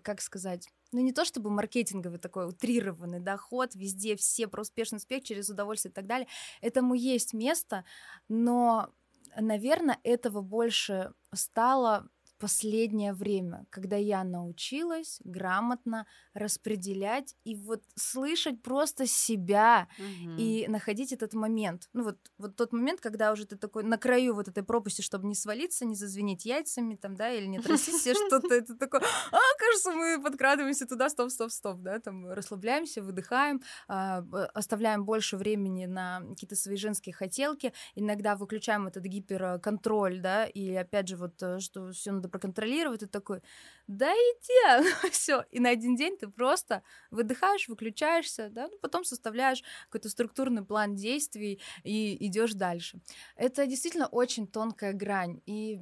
как 0.04 0.21
сказать, 0.21 0.69
ну 0.91 0.99
не 1.01 1.13
то 1.13 1.25
чтобы 1.25 1.49
маркетинговый 1.49 2.19
такой 2.19 2.47
утрированный 2.47 3.19
доход, 3.19 3.75
везде 3.75 4.15
все 4.15 4.47
про 4.47 4.62
успешный 4.62 4.97
успех 4.97 5.23
через 5.23 5.49
удовольствие 5.49 5.91
и 5.91 5.93
так 5.95 6.06
далее. 6.08 6.27
Этому 6.62 6.93
есть 6.95 7.34
место, 7.34 7.86
но, 8.30 8.89
наверное, 9.38 9.99
этого 10.04 10.41
больше 10.41 11.13
стало 11.34 12.10
последнее 12.41 13.13
время, 13.13 13.65
когда 13.69 13.95
я 13.97 14.23
научилась 14.23 15.19
грамотно 15.23 16.06
распределять 16.34 17.36
и 17.43 17.56
вот 17.56 17.84
слышать 17.95 18.62
просто 18.62 19.06
себя, 19.08 19.88
Мгм. 19.97 20.38
и 20.38 20.65
находить 20.67 21.12
этот 21.13 21.34
момент. 21.34 21.88
Ну 21.93 22.04
вот, 22.04 22.17
вот 22.38 22.56
тот 22.56 22.73
момент, 22.73 22.99
когда 22.99 23.32
уже 23.32 23.45
ты 23.45 23.56
такой 23.58 23.84
на 23.84 23.97
краю 23.97 24.34
вот 24.34 24.47
этой 24.47 24.63
пропасти, 24.63 25.01
чтобы 25.01 25.27
не 25.27 25.36
свалиться, 25.36 25.86
не 25.86 25.95
зазвенеть 25.95 26.45
яйцами 26.45 26.95
там, 26.95 27.15
да, 27.15 27.30
или 27.32 27.45
не 27.45 27.60
трясти 27.60 27.91
себе 27.91 28.13
что-то, 28.27 28.54
это 28.56 28.75
такое, 28.75 29.01
а, 29.32 29.38
кажется, 29.60 29.91
мы 29.91 30.21
подкрадываемся 30.21 30.88
туда, 30.88 31.10
стоп, 31.10 31.30
стоп, 31.32 31.51
стоп, 31.51 31.80
да, 31.82 31.99
там 31.99 32.27
расслабляемся, 32.32 33.01
выдыхаем, 33.04 33.62
а, 33.88 34.23
оставляем 34.54 35.06
больше 35.06 35.38
времени 35.38 35.86
на 35.86 36.21
какие-то 36.30 36.56
свои 36.56 36.75
женские 36.77 37.13
хотелки, 37.13 37.73
иногда 37.95 38.36
выключаем 38.36 38.88
этот 38.88 39.04
гиперконтроль, 39.04 40.19
да, 40.21 40.45
и 40.45 40.73
опять 40.73 41.08
же 41.08 41.17
вот, 41.17 41.41
э, 41.43 41.60
что 41.60 41.91
все 41.91 42.12
надо 42.12 42.30
проконтролировать, 42.32 43.02
ты 43.02 43.08
такой, 43.08 43.41
да 43.88 44.12
иди, 44.12 44.89
все. 45.12 45.46
И 45.52 45.60
на 45.60 45.70
один 45.70 45.96
день 45.96 46.17
ты 46.17 46.28
просто 46.28 46.84
выдыхаешь, 47.12 47.67
выключаешься, 47.67 48.50
да, 48.50 48.67
ну, 48.67 48.78
потом 48.82 49.04
составляешь 49.04 49.63
какой-то 49.86 50.10
структурный 50.10 50.63
план 50.63 50.96
действий 50.96 51.62
и 51.84 52.26
идешь 52.26 52.54
дальше. 52.54 53.00
Это 53.36 53.65
действительно 53.67 54.08
очень 54.08 54.48
тонкая 54.48 54.94
грань. 54.94 55.41
И 55.46 55.80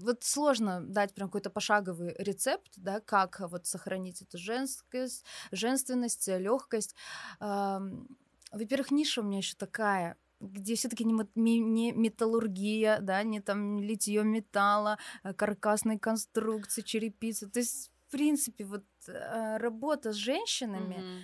вот 0.00 0.24
сложно 0.24 0.80
дать 0.80 1.14
прям 1.14 1.28
какой-то 1.28 1.50
пошаговый 1.50 2.14
рецепт, 2.18 2.72
да, 2.76 3.00
как 3.00 3.40
вот 3.40 3.66
сохранить 3.66 4.22
эту 4.22 4.38
женскость, 4.38 5.24
женственность, 5.52 6.28
легкость. 6.28 6.94
Во-первых, 7.38 8.90
ниша 8.90 9.20
у 9.20 9.24
меня 9.24 9.38
еще 9.38 9.54
такая, 9.56 10.16
где 10.40 10.74
все-таки 10.74 11.04
не, 11.04 11.92
металлургия, 11.92 12.98
да, 13.00 13.22
не 13.22 13.40
там 13.40 13.80
литье 13.80 14.24
металла, 14.24 14.98
э, 15.22 15.34
каркасные 15.34 15.98
конструкции, 15.98 16.82
черепицы. 16.82 17.48
То 17.48 17.60
есть, 17.60 17.90
в 18.08 18.10
принципе, 18.10 18.64
вот 18.64 18.84
э, 19.06 19.58
работа 19.58 20.12
с 20.12 20.16
женщинами, 20.16 20.94
mm-hmm. 20.94 21.20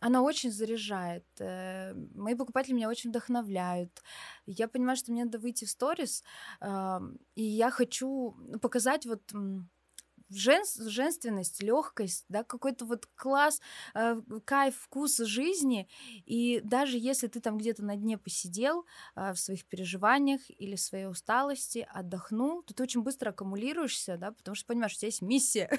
она 0.00 0.22
очень 0.22 0.52
заряжает. 0.52 1.26
Э, 1.40 1.94
мои 2.14 2.34
покупатели 2.34 2.74
меня 2.74 2.88
очень 2.88 3.10
вдохновляют. 3.10 4.02
Я 4.46 4.68
понимаю, 4.68 4.96
что 4.96 5.12
мне 5.12 5.24
надо 5.24 5.38
выйти 5.38 5.64
в 5.64 5.70
сторис, 5.70 6.22
и 7.34 7.42
я 7.42 7.70
хочу 7.70 8.36
показать 8.62 9.06
вот 9.06 9.22
жен, 10.34 10.62
женственность, 10.78 11.62
легкость, 11.62 12.24
да, 12.28 12.44
какой-то 12.44 12.84
вот 12.84 13.06
класс, 13.14 13.60
э, 13.94 14.20
кайф, 14.44 14.76
вкус 14.76 15.18
жизни. 15.18 15.88
И 16.26 16.60
даже 16.64 16.98
если 16.98 17.26
ты 17.26 17.40
там 17.40 17.58
где-то 17.58 17.84
на 17.84 17.96
дне 17.96 18.18
посидел 18.18 18.86
э, 19.16 19.32
в 19.32 19.38
своих 19.38 19.66
переживаниях 19.66 20.40
или 20.48 20.76
своей 20.76 21.06
усталости, 21.06 21.86
отдохнул, 21.90 22.62
то 22.62 22.74
ты 22.74 22.82
очень 22.82 23.02
быстро 23.02 23.30
аккумулируешься, 23.30 24.16
да, 24.16 24.32
потому 24.32 24.54
что 24.54 24.66
понимаешь, 24.66 24.94
у 24.94 24.96
тебя 24.96 25.08
есть 25.08 25.22
миссия. 25.22 25.70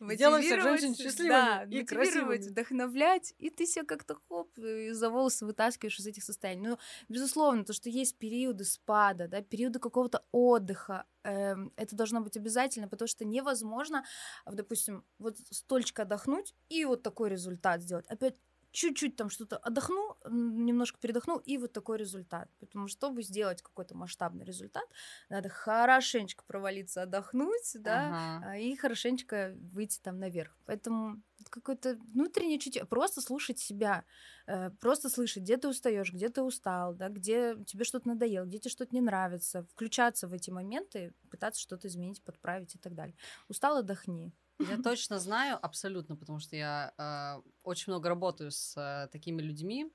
Делать 0.00 0.44
всех 0.44 0.62
женщин 0.62 0.94
счастливыми 0.94 1.74
и 1.74 1.84
красивыми. 1.84 2.48
вдохновлять, 2.48 3.34
и 3.38 3.50
ты 3.50 3.66
себя 3.66 3.84
как-то 3.84 4.18
хоп, 4.28 4.50
за 4.56 5.10
волосы 5.10 5.46
вытаскиваешь 5.46 5.98
из 5.98 6.06
этих 6.06 6.24
состояний. 6.24 6.68
Ну, 6.68 6.78
безусловно, 7.08 7.64
то, 7.64 7.72
что 7.72 7.88
есть 7.88 8.18
периоды 8.18 8.64
спада, 8.64 9.28
да, 9.28 9.42
периоды 9.42 9.78
какого-то 9.78 10.24
отдыха, 10.32 11.06
эм, 11.24 11.72
это 11.76 11.96
должно 11.96 12.20
быть 12.20 12.36
обязательно, 12.36 12.88
потому 12.88 13.08
что 13.08 13.24
невозможно, 13.24 14.04
допустим, 14.46 15.04
вот 15.18 15.36
столько 15.50 16.02
отдохнуть 16.02 16.54
и 16.68 16.84
вот 16.84 17.02
такой 17.02 17.30
результат 17.30 17.82
сделать. 17.82 18.06
Опять 18.08 18.36
чуть-чуть 18.74 19.16
там 19.16 19.30
что-то 19.30 19.56
отдохну, 19.56 20.16
немножко 20.28 20.98
передохну, 21.00 21.38
и 21.38 21.56
вот 21.58 21.72
такой 21.72 21.96
результат. 21.98 22.50
Потому 22.58 22.88
что, 22.88 22.98
чтобы 22.98 23.22
сделать 23.22 23.62
какой-то 23.62 23.96
масштабный 23.96 24.44
результат, 24.44 24.84
надо 25.28 25.48
хорошенечко 25.48 26.44
провалиться, 26.46 27.02
отдохнуть, 27.02 27.72
да, 27.76 28.08
ага. 28.08 28.24
А, 28.40 28.56
и 28.58 28.74
хорошенечко 28.76 29.54
выйти 29.56 30.00
там 30.00 30.18
наверх. 30.18 30.56
Поэтому 30.66 31.22
какое-то 31.50 31.96
внутреннее 32.14 32.58
чутье, 32.58 32.84
просто 32.84 33.20
слушать 33.20 33.58
себя, 33.58 34.04
э, 34.46 34.70
просто 34.70 35.08
слышать, 35.10 35.42
где 35.42 35.56
ты 35.56 35.68
устаешь, 35.68 36.12
где 36.12 36.28
ты 36.28 36.42
устал, 36.42 36.94
да, 36.94 37.08
где 37.08 37.56
тебе 37.66 37.84
что-то 37.84 38.08
надоело, 38.08 38.44
где 38.46 38.58
тебе 38.58 38.70
что-то 38.70 38.94
не 38.94 39.00
нравится, 39.00 39.64
включаться 39.64 40.28
в 40.28 40.32
эти 40.32 40.50
моменты, 40.50 41.14
пытаться 41.30 41.60
что-то 41.60 41.88
изменить, 41.88 42.22
подправить 42.24 42.74
и 42.74 42.78
так 42.78 42.94
далее. 42.94 43.16
Устал, 43.48 43.76
отдохни. 43.78 44.32
Я 44.58 44.78
точно 44.82 45.18
знаю, 45.18 45.58
абсолютно, 45.60 46.16
потому 46.16 46.38
что 46.38 46.56
я 46.56 46.92
э, 46.96 47.48
очень 47.62 47.92
много 47.92 48.08
работаю 48.08 48.50
с 48.50 48.76
э, 48.76 49.08
такими 49.10 49.42
людьми. 49.42 49.90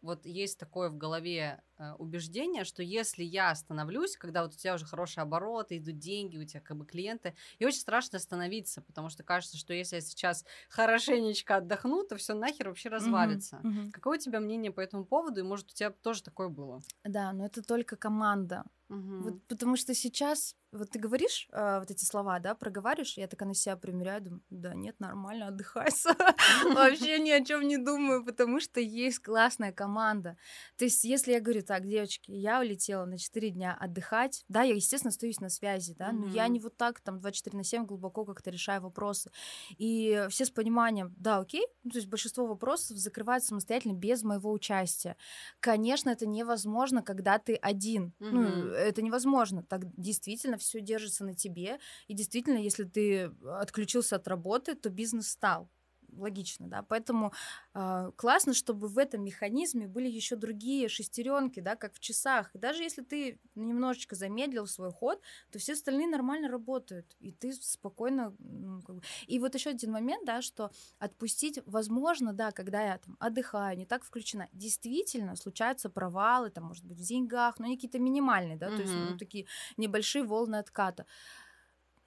Вот 0.00 0.24
есть 0.26 0.58
такое 0.60 0.90
в 0.90 0.96
голове 0.96 1.60
э, 1.76 1.92
убеждение, 1.94 2.62
что 2.62 2.84
если 2.84 3.24
я 3.24 3.50
остановлюсь, 3.50 4.16
когда 4.16 4.44
вот 4.44 4.54
у 4.54 4.56
тебя 4.56 4.74
уже 4.74 4.86
хорошие 4.86 5.22
обороты, 5.22 5.78
идут 5.78 5.98
деньги, 5.98 6.38
у 6.38 6.44
тебя 6.44 6.60
как 6.60 6.76
бы 6.76 6.86
клиенты, 6.86 7.34
и 7.58 7.66
очень 7.66 7.80
страшно 7.80 8.18
остановиться, 8.18 8.80
потому 8.80 9.08
что 9.08 9.24
кажется, 9.24 9.56
что 9.56 9.74
если 9.74 9.96
я 9.96 10.00
сейчас 10.00 10.44
хорошенечко 10.68 11.56
отдохну, 11.56 12.04
то 12.04 12.16
все 12.16 12.34
нахер 12.34 12.68
вообще 12.68 12.90
развалится. 12.90 13.56
Mm-hmm. 13.56 13.70
Mm-hmm. 13.70 13.90
Какое 13.90 14.18
у 14.18 14.20
тебя 14.20 14.38
мнение 14.38 14.70
по 14.70 14.80
этому 14.80 15.04
поводу? 15.04 15.40
И 15.40 15.44
может 15.44 15.72
у 15.72 15.74
тебя 15.74 15.90
тоже 15.90 16.22
такое 16.22 16.48
было? 16.48 16.80
Да, 17.02 17.32
но 17.32 17.44
это 17.44 17.62
только 17.62 17.96
команда. 17.96 18.64
Угу. 18.88 19.16
Вот, 19.22 19.42
потому 19.48 19.76
что 19.76 19.94
сейчас, 19.94 20.56
вот 20.72 20.90
ты 20.90 20.98
говоришь 20.98 21.48
э, 21.52 21.78
вот 21.78 21.90
эти 21.90 22.04
слова, 22.04 22.38
да, 22.40 22.54
проговариваешь, 22.54 23.16
я 23.16 23.26
такая 23.26 23.48
на 23.48 23.54
себя 23.54 23.76
примеряю, 23.76 24.22
думаю, 24.22 24.42
да 24.50 24.74
нет, 24.74 25.00
нормально, 25.00 25.48
отдыхайся, 25.48 26.14
вообще 26.74 27.18
ни 27.18 27.30
о 27.30 27.44
чем 27.44 27.66
не 27.66 27.78
думаю, 27.78 28.24
потому 28.24 28.60
что 28.60 28.80
есть 28.80 29.20
классная 29.20 29.72
команда. 29.72 30.36
То 30.76 30.84
есть, 30.84 31.04
если 31.04 31.32
я 31.32 31.40
говорю, 31.40 31.62
так, 31.62 31.86
девочки, 31.86 32.30
я 32.30 32.60
улетела 32.60 33.04
на 33.06 33.18
4 33.18 33.50
дня 33.50 33.76
отдыхать, 33.78 34.44
да, 34.48 34.62
я, 34.62 34.74
естественно, 34.74 35.10
остаюсь 35.10 35.40
на 35.40 35.48
связи, 35.48 35.94
да, 35.98 36.12
но 36.12 36.26
я 36.26 36.46
не 36.48 36.60
вот 36.60 36.76
так, 36.76 37.00
там, 37.00 37.20
24 37.20 37.56
на 37.56 37.64
7 37.64 37.86
глубоко 37.86 38.24
как-то 38.24 38.50
решаю 38.50 38.82
вопросы. 38.82 39.30
И 39.78 40.26
все 40.28 40.44
с 40.44 40.50
пониманием, 40.50 41.14
да, 41.16 41.38
окей, 41.38 41.66
ну, 41.82 41.90
то 41.90 41.98
есть 41.98 42.08
большинство 42.08 42.46
вопросов 42.46 42.98
закрывается 42.98 43.48
самостоятельно 43.48 43.94
без 43.94 44.22
моего 44.22 44.52
участия. 44.52 45.16
Конечно, 45.60 46.10
это 46.10 46.26
невозможно, 46.26 47.02
когда 47.02 47.38
ты 47.38 47.54
один. 47.54 48.12
Ну, 48.18 48.68
это 48.68 49.00
невозможно. 49.02 49.62
Так 49.62 49.82
действительно 49.96 50.57
все 50.58 50.80
держится 50.80 51.24
на 51.24 51.34
тебе. 51.34 51.78
И 52.06 52.14
действительно, 52.14 52.58
если 52.58 52.84
ты 52.84 53.32
отключился 53.44 54.16
от 54.16 54.28
работы, 54.28 54.74
то 54.74 54.90
бизнес 54.90 55.28
стал 55.28 55.70
логично, 56.12 56.66
да, 56.68 56.82
поэтому 56.82 57.32
э, 57.74 58.10
классно, 58.16 58.54
чтобы 58.54 58.88
в 58.88 58.98
этом 58.98 59.24
механизме 59.24 59.86
были 59.86 60.08
еще 60.08 60.36
другие 60.36 60.88
шестеренки, 60.88 61.60
да, 61.60 61.76
как 61.76 61.94
в 61.94 62.00
часах. 62.00 62.54
И 62.54 62.58
даже 62.58 62.82
если 62.82 63.02
ты 63.02 63.38
немножечко 63.54 64.14
замедлил 64.14 64.66
свой 64.66 64.92
ход, 64.92 65.20
то 65.50 65.58
все 65.58 65.72
остальные 65.72 66.08
нормально 66.08 66.48
работают, 66.48 67.16
и 67.20 67.32
ты 67.32 67.52
спокойно, 67.52 68.34
ну, 68.38 68.82
как 68.82 68.96
бы... 68.96 69.02
и 69.26 69.38
вот 69.38 69.54
еще 69.54 69.70
один 69.70 69.92
момент, 69.92 70.24
да, 70.26 70.42
что 70.42 70.70
отпустить, 70.98 71.60
возможно, 71.66 72.32
да, 72.32 72.50
когда 72.52 72.82
я 72.82 72.98
там 72.98 73.16
отдыхаю, 73.20 73.76
не 73.76 73.86
так 73.86 74.04
включена, 74.04 74.48
действительно 74.52 75.36
случаются 75.36 75.90
провалы, 75.90 76.50
там, 76.50 76.64
может 76.64 76.84
быть, 76.84 76.98
в 76.98 77.02
деньгах, 77.02 77.58
но 77.58 77.66
они 77.66 77.76
какие-то 77.76 77.98
минимальные, 77.98 78.56
да, 78.56 78.68
mm-hmm. 78.68 78.76
то 78.76 78.82
есть 78.82 78.94
ну, 78.94 79.18
такие 79.18 79.46
небольшие 79.76 80.24
волны 80.24 80.56
отката. 80.56 81.06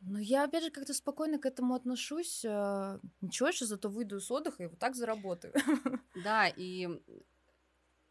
Ну, 0.02 0.18
я, 0.18 0.46
опять 0.46 0.64
же, 0.64 0.72
как-то 0.72 0.94
спокойно 0.94 1.38
к 1.38 1.46
этому 1.46 1.76
отношусь. 1.76 2.44
Э, 2.44 3.00
ничего, 3.22 3.50
еще 3.50 3.66
зато 3.66 3.90
выйду 3.90 4.20
с 4.20 4.32
отдыха 4.32 4.64
и 4.64 4.68
вот 4.68 4.80
так 4.80 4.96
заработаю. 4.96 5.54
Да, 6.24 6.48
и 6.48 6.90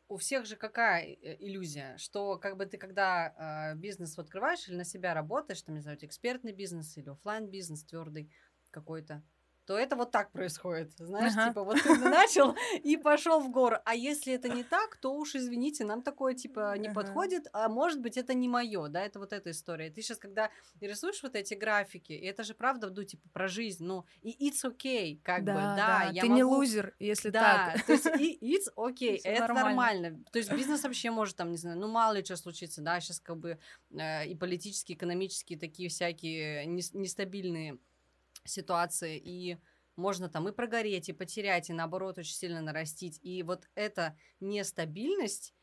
у 0.09 0.17
всех 0.17 0.47
же 0.47 0.57
какая 0.57 1.05
э, 1.05 1.37
иллюзия, 1.39 1.97
что 1.99 2.37
как 2.39 2.57
бы 2.57 2.67
ты 2.67 2.79
когда 2.79 3.73
э, 3.73 3.77
бизнес 3.77 4.19
открываешь 4.19 4.69
или 4.69 4.77
на 4.77 4.85
себя 4.85 5.15
работаешь, 5.15 5.63
там, 5.63 5.75
не 5.75 5.81
знаю, 5.81 5.99
экспертный 6.01 6.53
бизнес 6.53 6.97
или 6.97 7.09
офлайн 7.09 7.49
бизнес 7.49 7.85
твердый 7.85 8.31
какой-то, 8.71 9.23
то 9.71 9.79
это 9.79 9.95
вот 9.95 10.11
так 10.11 10.33
происходит. 10.33 10.91
Знаешь, 10.99 11.33
ага. 11.37 11.49
типа, 11.49 11.63
вот 11.63 11.81
ты 11.81 11.95
начал 11.97 12.57
и 12.83 12.97
пошел 12.97 13.39
в 13.39 13.53
гору. 13.53 13.77
А 13.85 13.95
если 13.95 14.33
это 14.33 14.49
не 14.49 14.65
так, 14.65 14.97
то 14.97 15.15
уж 15.15 15.37
извините, 15.37 15.85
нам 15.85 16.03
такое 16.03 16.35
типа 16.35 16.77
не 16.77 16.89
ага. 16.89 17.03
подходит, 17.03 17.47
а 17.53 17.69
может 17.69 18.01
быть, 18.01 18.17
это 18.17 18.35
не 18.35 18.49
мое, 18.49 18.89
да, 18.89 19.05
это 19.05 19.21
вот 19.21 19.33
эта 19.33 19.53
история. 19.53 19.89
Ты 19.89 20.03
сейчас, 20.03 20.19
когда 20.19 20.51
рисуешь 20.81 21.23
вот 21.23 21.37
эти 21.37 21.55
графики, 21.55 22.11
и 22.11 22.27
это 22.27 22.43
же 22.43 22.55
правда, 22.55 22.91
ну, 22.91 23.05
типа, 23.05 23.29
про 23.33 23.47
жизнь, 23.47 23.85
ну, 23.85 24.07
и 24.23 24.51
it's 24.51 24.69
okay, 24.69 25.21
как 25.23 25.45
да, 25.45 25.55
бы, 25.55 25.61
да. 25.61 25.77
да 25.77 26.11
я 26.15 26.23
ты 26.23 26.27
могу... 26.27 26.35
не 26.35 26.43
лузер, 26.43 26.97
если 26.99 27.31
да, 27.31 27.75
так. 27.77 27.87
то 27.87 27.93
есть 27.93 28.07
и 28.19 28.39
it's 28.43 28.75
okay, 28.77 29.21
это 29.23 29.43
нормально. 29.43 29.69
нормально. 29.69 30.25
То 30.33 30.39
есть 30.41 30.53
бизнес 30.53 30.83
вообще 30.83 31.13
может 31.13 31.37
там, 31.37 31.53
не 31.53 31.59
знаю, 31.59 31.79
ну, 31.79 31.87
мало 31.87 32.15
ли 32.15 32.25
что 32.25 32.35
случится, 32.35 32.83
да, 32.83 32.99
сейчас 32.99 33.21
как 33.21 33.37
бы 33.37 33.61
э, 33.93 34.27
и 34.27 34.35
политические, 34.35 34.97
экономические 34.97 35.61
такие 35.61 35.89
всякие 35.89 36.67
нестабильные 36.67 37.79
ситуации, 38.45 39.19
и 39.19 39.59
можно 39.97 40.29
там 40.29 40.49
и 40.49 40.53
прогореть, 40.53 41.09
и 41.09 41.13
потерять, 41.13 41.71
и 41.71 41.73
наоборот 41.73 42.19
очень 42.19 42.35
сильно 42.35 42.61
нарастить. 42.61 43.19
И 43.23 43.43
вот 43.43 43.69
эта 43.75 44.17
нестабильность, 44.41 45.55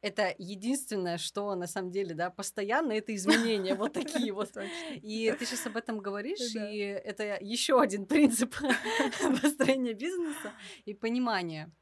это 0.00 0.34
единственное, 0.38 1.16
что 1.16 1.54
на 1.54 1.66
самом 1.66 1.90
деле, 1.90 2.14
да, 2.14 2.30
постоянно 2.30 2.92
это 2.92 3.14
изменения 3.14 3.74
вот 3.74 3.92
такие 3.92 4.32
вот. 4.32 4.50
И 4.94 5.34
ты 5.38 5.46
сейчас 5.46 5.66
об 5.66 5.76
этом 5.76 5.98
говоришь, 5.98 6.54
и 6.54 6.78
это 6.78 7.38
еще 7.40 7.80
один 7.80 8.06
принцип 8.06 8.54
построения 9.42 9.94
бизнеса 9.94 10.52
и 10.84 10.94
понимания. 10.94 11.72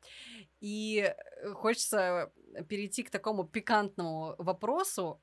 И 0.60 0.98
э, 0.98 1.52
хочется 1.54 2.30
перейти 2.68 3.02
к 3.02 3.10
такому 3.10 3.44
пикантному 3.44 4.34
вопросу. 4.36 5.22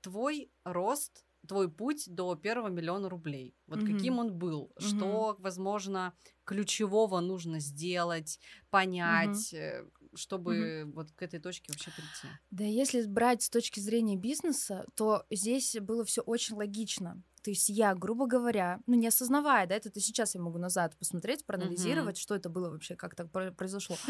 Твой 0.00 0.52
рост 0.64 1.24
твой 1.48 1.70
путь 1.70 2.04
до 2.06 2.36
первого 2.36 2.68
миллиона 2.68 3.08
рублей. 3.08 3.56
Вот 3.66 3.80
mm-hmm. 3.80 3.96
каким 3.96 4.18
он 4.18 4.32
был, 4.32 4.70
mm-hmm. 4.76 4.86
что, 4.86 5.36
возможно, 5.40 6.12
ключевого 6.44 7.20
нужно 7.20 7.58
сделать, 7.58 8.38
понять, 8.70 9.52
mm-hmm. 9.52 9.90
чтобы 10.14 10.56
mm-hmm. 10.56 10.92
вот 10.92 11.10
к 11.12 11.22
этой 11.22 11.40
точке 11.40 11.72
вообще 11.72 11.90
прийти. 11.90 12.28
Да, 12.50 12.64
если 12.64 13.04
брать 13.06 13.42
с 13.42 13.50
точки 13.50 13.80
зрения 13.80 14.16
бизнеса, 14.16 14.86
то 14.94 15.24
здесь 15.30 15.76
было 15.80 16.04
все 16.04 16.20
очень 16.20 16.54
логично. 16.54 17.20
То 17.42 17.50
есть 17.50 17.68
я, 17.68 17.94
грубо 17.94 18.26
говоря, 18.26 18.80
ну 18.86 18.94
не 18.94 19.08
осознавая, 19.08 19.66
да, 19.66 19.76
это 19.76 20.00
сейчас 20.00 20.34
я 20.34 20.40
могу 20.40 20.58
назад 20.58 20.96
посмотреть, 20.98 21.46
проанализировать, 21.46 22.16
mm-hmm. 22.16 22.20
что 22.20 22.34
это 22.34 22.48
было 22.50 22.70
вообще, 22.70 22.94
как 22.94 23.14
так 23.14 23.30
произошло, 23.56 23.96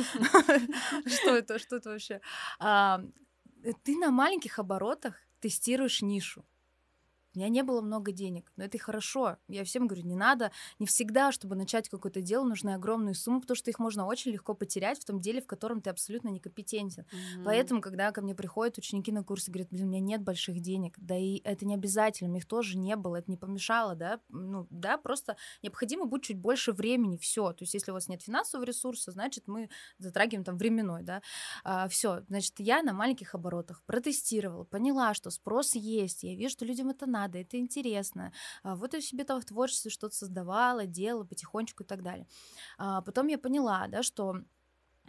что 1.07 1.37
это, 1.37 1.59
что 1.59 1.77
это 1.77 1.91
вообще. 1.91 2.21
Ты 3.85 3.97
на 3.97 4.11
маленьких 4.11 4.59
оборотах 4.59 5.15
тестируешь 5.41 6.03
нишу 6.03 6.45
у 7.35 7.39
меня 7.39 7.49
не 7.49 7.63
было 7.63 7.81
много 7.81 8.13
денег, 8.13 8.51
но 8.57 8.65
это 8.65 8.77
и 8.77 8.81
хорошо. 8.81 9.37
Я 9.49 9.65
всем 9.65 9.87
говорю, 9.87 10.07
не 10.07 10.17
надо, 10.17 10.51
не 10.79 10.87
всегда, 10.87 11.33
чтобы 11.33 11.57
начать 11.57 11.89
какое-то 11.89 12.23
дело, 12.23 12.45
нужны 12.45 12.75
огромные 12.75 13.15
суммы, 13.15 13.41
потому 13.41 13.57
что 13.57 13.71
их 13.71 13.79
можно 13.79 14.07
очень 14.07 14.33
легко 14.33 14.55
потерять 14.55 15.01
в 15.01 15.05
том 15.05 15.21
деле, 15.21 15.41
в 15.41 15.47
котором 15.47 15.81
ты 15.81 15.91
абсолютно 15.91 16.29
некомпетентен. 16.29 17.03
Mm-hmm. 17.03 17.45
Поэтому, 17.45 17.81
когда 17.81 18.11
ко 18.13 18.23
мне 18.23 18.35
приходят 18.35 18.79
ученики 18.79 19.13
на 19.13 19.23
курсы, 19.23 19.51
говорят, 19.51 19.69
блин, 19.71 19.85
у 19.85 19.89
меня 19.89 20.01
нет 20.01 20.23
больших 20.23 20.61
денег, 20.61 20.95
да 20.97 21.17
и 21.17 21.41
это 21.45 21.67
не 21.67 21.75
обязательно, 21.75 22.31
у 22.31 22.35
них 22.35 22.47
тоже 22.47 22.79
не 22.79 22.97
было, 22.97 23.17
это 23.17 23.31
не 23.31 23.37
помешало, 23.37 23.95
да, 23.95 24.21
ну, 24.29 24.67
да, 24.71 24.97
просто 24.97 25.37
необходимо 25.63 26.07
будет 26.07 26.23
чуть 26.23 26.39
больше 26.39 26.73
времени, 26.73 27.17
все. 27.19 27.53
То 27.53 27.63
есть, 27.63 27.75
если 27.75 27.91
у 27.91 27.95
вас 27.95 28.09
нет 28.09 28.23
финансового 28.23 28.65
ресурса, 28.65 29.13
значит, 29.13 29.45
мы 29.47 29.69
затрагиваем 29.99 30.45
там 30.45 30.57
временной, 30.57 31.03
да, 31.03 31.23
а, 31.65 31.89
все. 31.89 32.23
Значит, 32.29 32.55
я 32.59 32.83
на 32.83 32.93
маленьких 32.93 33.35
оборотах 33.35 33.83
протестировала, 33.85 34.65
поняла, 34.65 35.15
что 35.15 35.31
спрос 35.31 35.75
есть, 35.75 36.23
я 36.23 36.35
вижу, 36.35 36.53
что 36.53 36.65
людям 36.65 36.89
это 36.89 37.07
надо, 37.07 37.18
надо, 37.19 37.39
это 37.39 37.59
интересно. 37.59 38.33
А, 38.63 38.75
вот 38.77 38.95
я 38.95 39.01
себе 39.01 39.25
там 39.25 39.41
в 39.41 39.45
творчестве 39.45 39.91
что-то 39.91 40.15
создавала, 40.15 40.87
делала 40.87 41.25
потихонечку 41.25 41.83
и 41.83 41.87
так 41.87 42.03
далее. 42.03 42.27
А, 42.79 43.03
потом 43.03 43.29
я 43.29 43.39
поняла, 43.39 43.87
да, 43.89 44.03
что 44.03 44.37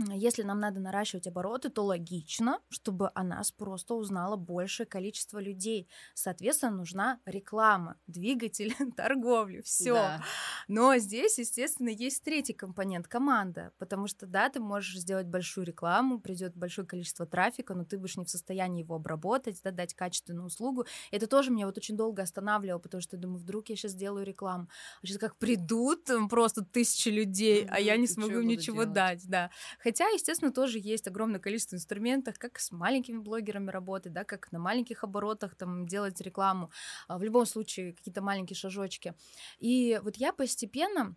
если 0.08 0.44
нам 0.44 0.60
надо 0.60 0.80
наращивать 0.80 1.28
обороты, 1.28 1.70
то 1.70 1.84
логично, 1.84 2.60
чтобы 2.70 3.12
о 3.14 3.24
нас 3.24 3.52
просто 3.52 3.96
узнало 3.96 4.36
большее 4.36 4.88
количество 4.88 5.40
людей. 5.40 5.88
Соответственно, 6.14 6.78
нужна 6.78 7.20
реклама, 7.26 7.98
двигатель 8.08 8.76
торговли, 8.96 9.62
все. 9.62 9.94
Да. 9.94 10.24
Но 10.68 10.98
здесь, 10.98 11.38
естественно, 11.38 11.90
есть 11.90 12.24
третий 12.24 12.54
компонент 12.54 13.08
команда, 13.08 13.72
потому 13.78 14.08
что 14.08 14.26
да, 14.26 14.50
ты 14.50 14.60
можешь 14.60 15.00
сделать 15.00 15.28
большую 15.28 15.66
рекламу, 15.66 16.20
придет 16.20 16.56
большое 16.56 16.88
количество 16.88 17.26
трафика, 17.26 17.74
но 17.74 17.84
ты 17.84 17.98
будешь 17.98 18.18
не 18.18 18.26
в 18.26 18.30
состоянии 18.30 18.84
его 18.84 18.96
обработать, 18.96 19.60
да, 19.64 19.72
дать 19.72 19.94
качественную 19.94 20.48
услугу. 20.48 20.86
Это 21.12 21.28
тоже 21.28 21.52
меня 21.52 21.66
вот 21.66 21.78
очень 21.78 21.98
долго 21.98 22.22
останавливало, 22.22 22.80
потому 22.80 23.02
что 23.02 23.16
я 23.16 23.22
думаю, 23.22 23.40
вдруг 23.40 23.70
я 23.70 23.76
сейчас 23.76 23.92
сделаю 23.92 24.26
рекламу, 24.26 24.70
а 25.02 25.06
сейчас 25.06 25.18
как 25.18 25.36
придут 25.38 26.10
просто 26.30 26.64
тысячи 26.64 27.10
людей, 27.10 27.64
mm-hmm, 27.64 27.70
а 27.72 27.80
я 27.80 27.98
не 27.98 28.08
смогу 28.08 28.42
ничего 28.42 28.84
делать? 28.84 28.94
дать, 28.94 29.28
да. 29.28 29.52
Хотя, 29.90 30.08
естественно, 30.10 30.52
тоже 30.52 30.78
есть 30.78 31.08
огромное 31.08 31.40
количество 31.40 31.76
инструментов, 31.76 32.38
как 32.38 32.60
с 32.60 32.72
маленькими 32.72 33.18
блогерами 33.18 33.72
работать, 33.72 34.14
да, 34.14 34.24
как 34.24 34.52
на 34.52 34.60
маленьких 34.60 35.04
оборотах 35.04 35.56
там 35.56 35.88
делать 35.88 36.22
рекламу. 36.22 36.70
А, 37.08 37.18
в 37.18 37.24
любом 37.24 37.48
случае, 37.48 37.94
какие-то 37.94 38.22
маленькие 38.22 38.56
шажочки. 38.56 39.16
И 39.58 40.00
вот 40.04 40.18
я 40.18 40.32
постепенно 40.32 41.16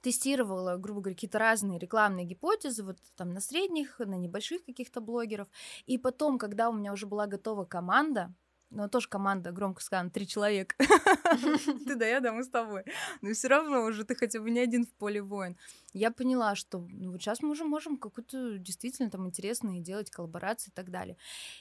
тестировала, 0.00 0.78
грубо 0.78 1.00
говоря, 1.00 1.14
какие-то 1.14 1.38
разные 1.38 1.78
рекламные 1.78 2.26
гипотезы, 2.26 2.82
вот 2.82 2.98
там 3.14 3.32
на 3.34 3.40
средних, 3.40 4.00
на 4.00 4.16
небольших 4.16 4.64
каких-то 4.64 5.00
блогеров. 5.00 5.46
И 5.86 5.96
потом, 5.96 6.38
когда 6.38 6.70
у 6.70 6.72
меня 6.72 6.92
уже 6.92 7.06
была 7.06 7.28
готова 7.28 7.64
команда, 7.64 8.34
но 8.72 8.88
тоже 8.88 9.08
команда, 9.08 9.52
громко 9.52 9.82
сказано, 9.82 10.10
три 10.10 10.26
человека. 10.26 10.74
Ты 11.86 11.94
да 11.94 12.06
я, 12.06 12.20
да, 12.20 12.32
мы 12.32 12.42
с 12.42 12.48
тобой. 12.48 12.84
Но 13.20 13.32
все 13.32 13.48
равно 13.48 13.84
уже 13.84 14.04
ты 14.04 14.14
хотя 14.14 14.40
бы 14.40 14.50
не 14.50 14.60
один 14.60 14.86
в 14.86 14.92
поле 14.94 15.22
воин. 15.22 15.56
Я 15.92 16.10
поняла, 16.10 16.54
что 16.54 16.78
ну, 16.78 17.12
вот 17.12 17.20
сейчас 17.20 17.42
мы 17.42 17.50
уже 17.50 17.64
можем 17.64 17.96
какую-то 17.98 18.58
действительно 18.58 19.10
там 19.10 19.26
интересные 19.26 19.80
делать 19.80 20.10
коллаборации 20.10 20.70
и 20.70 20.72
так 20.72 20.90
далее. 20.90 21.16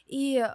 И 0.07 0.45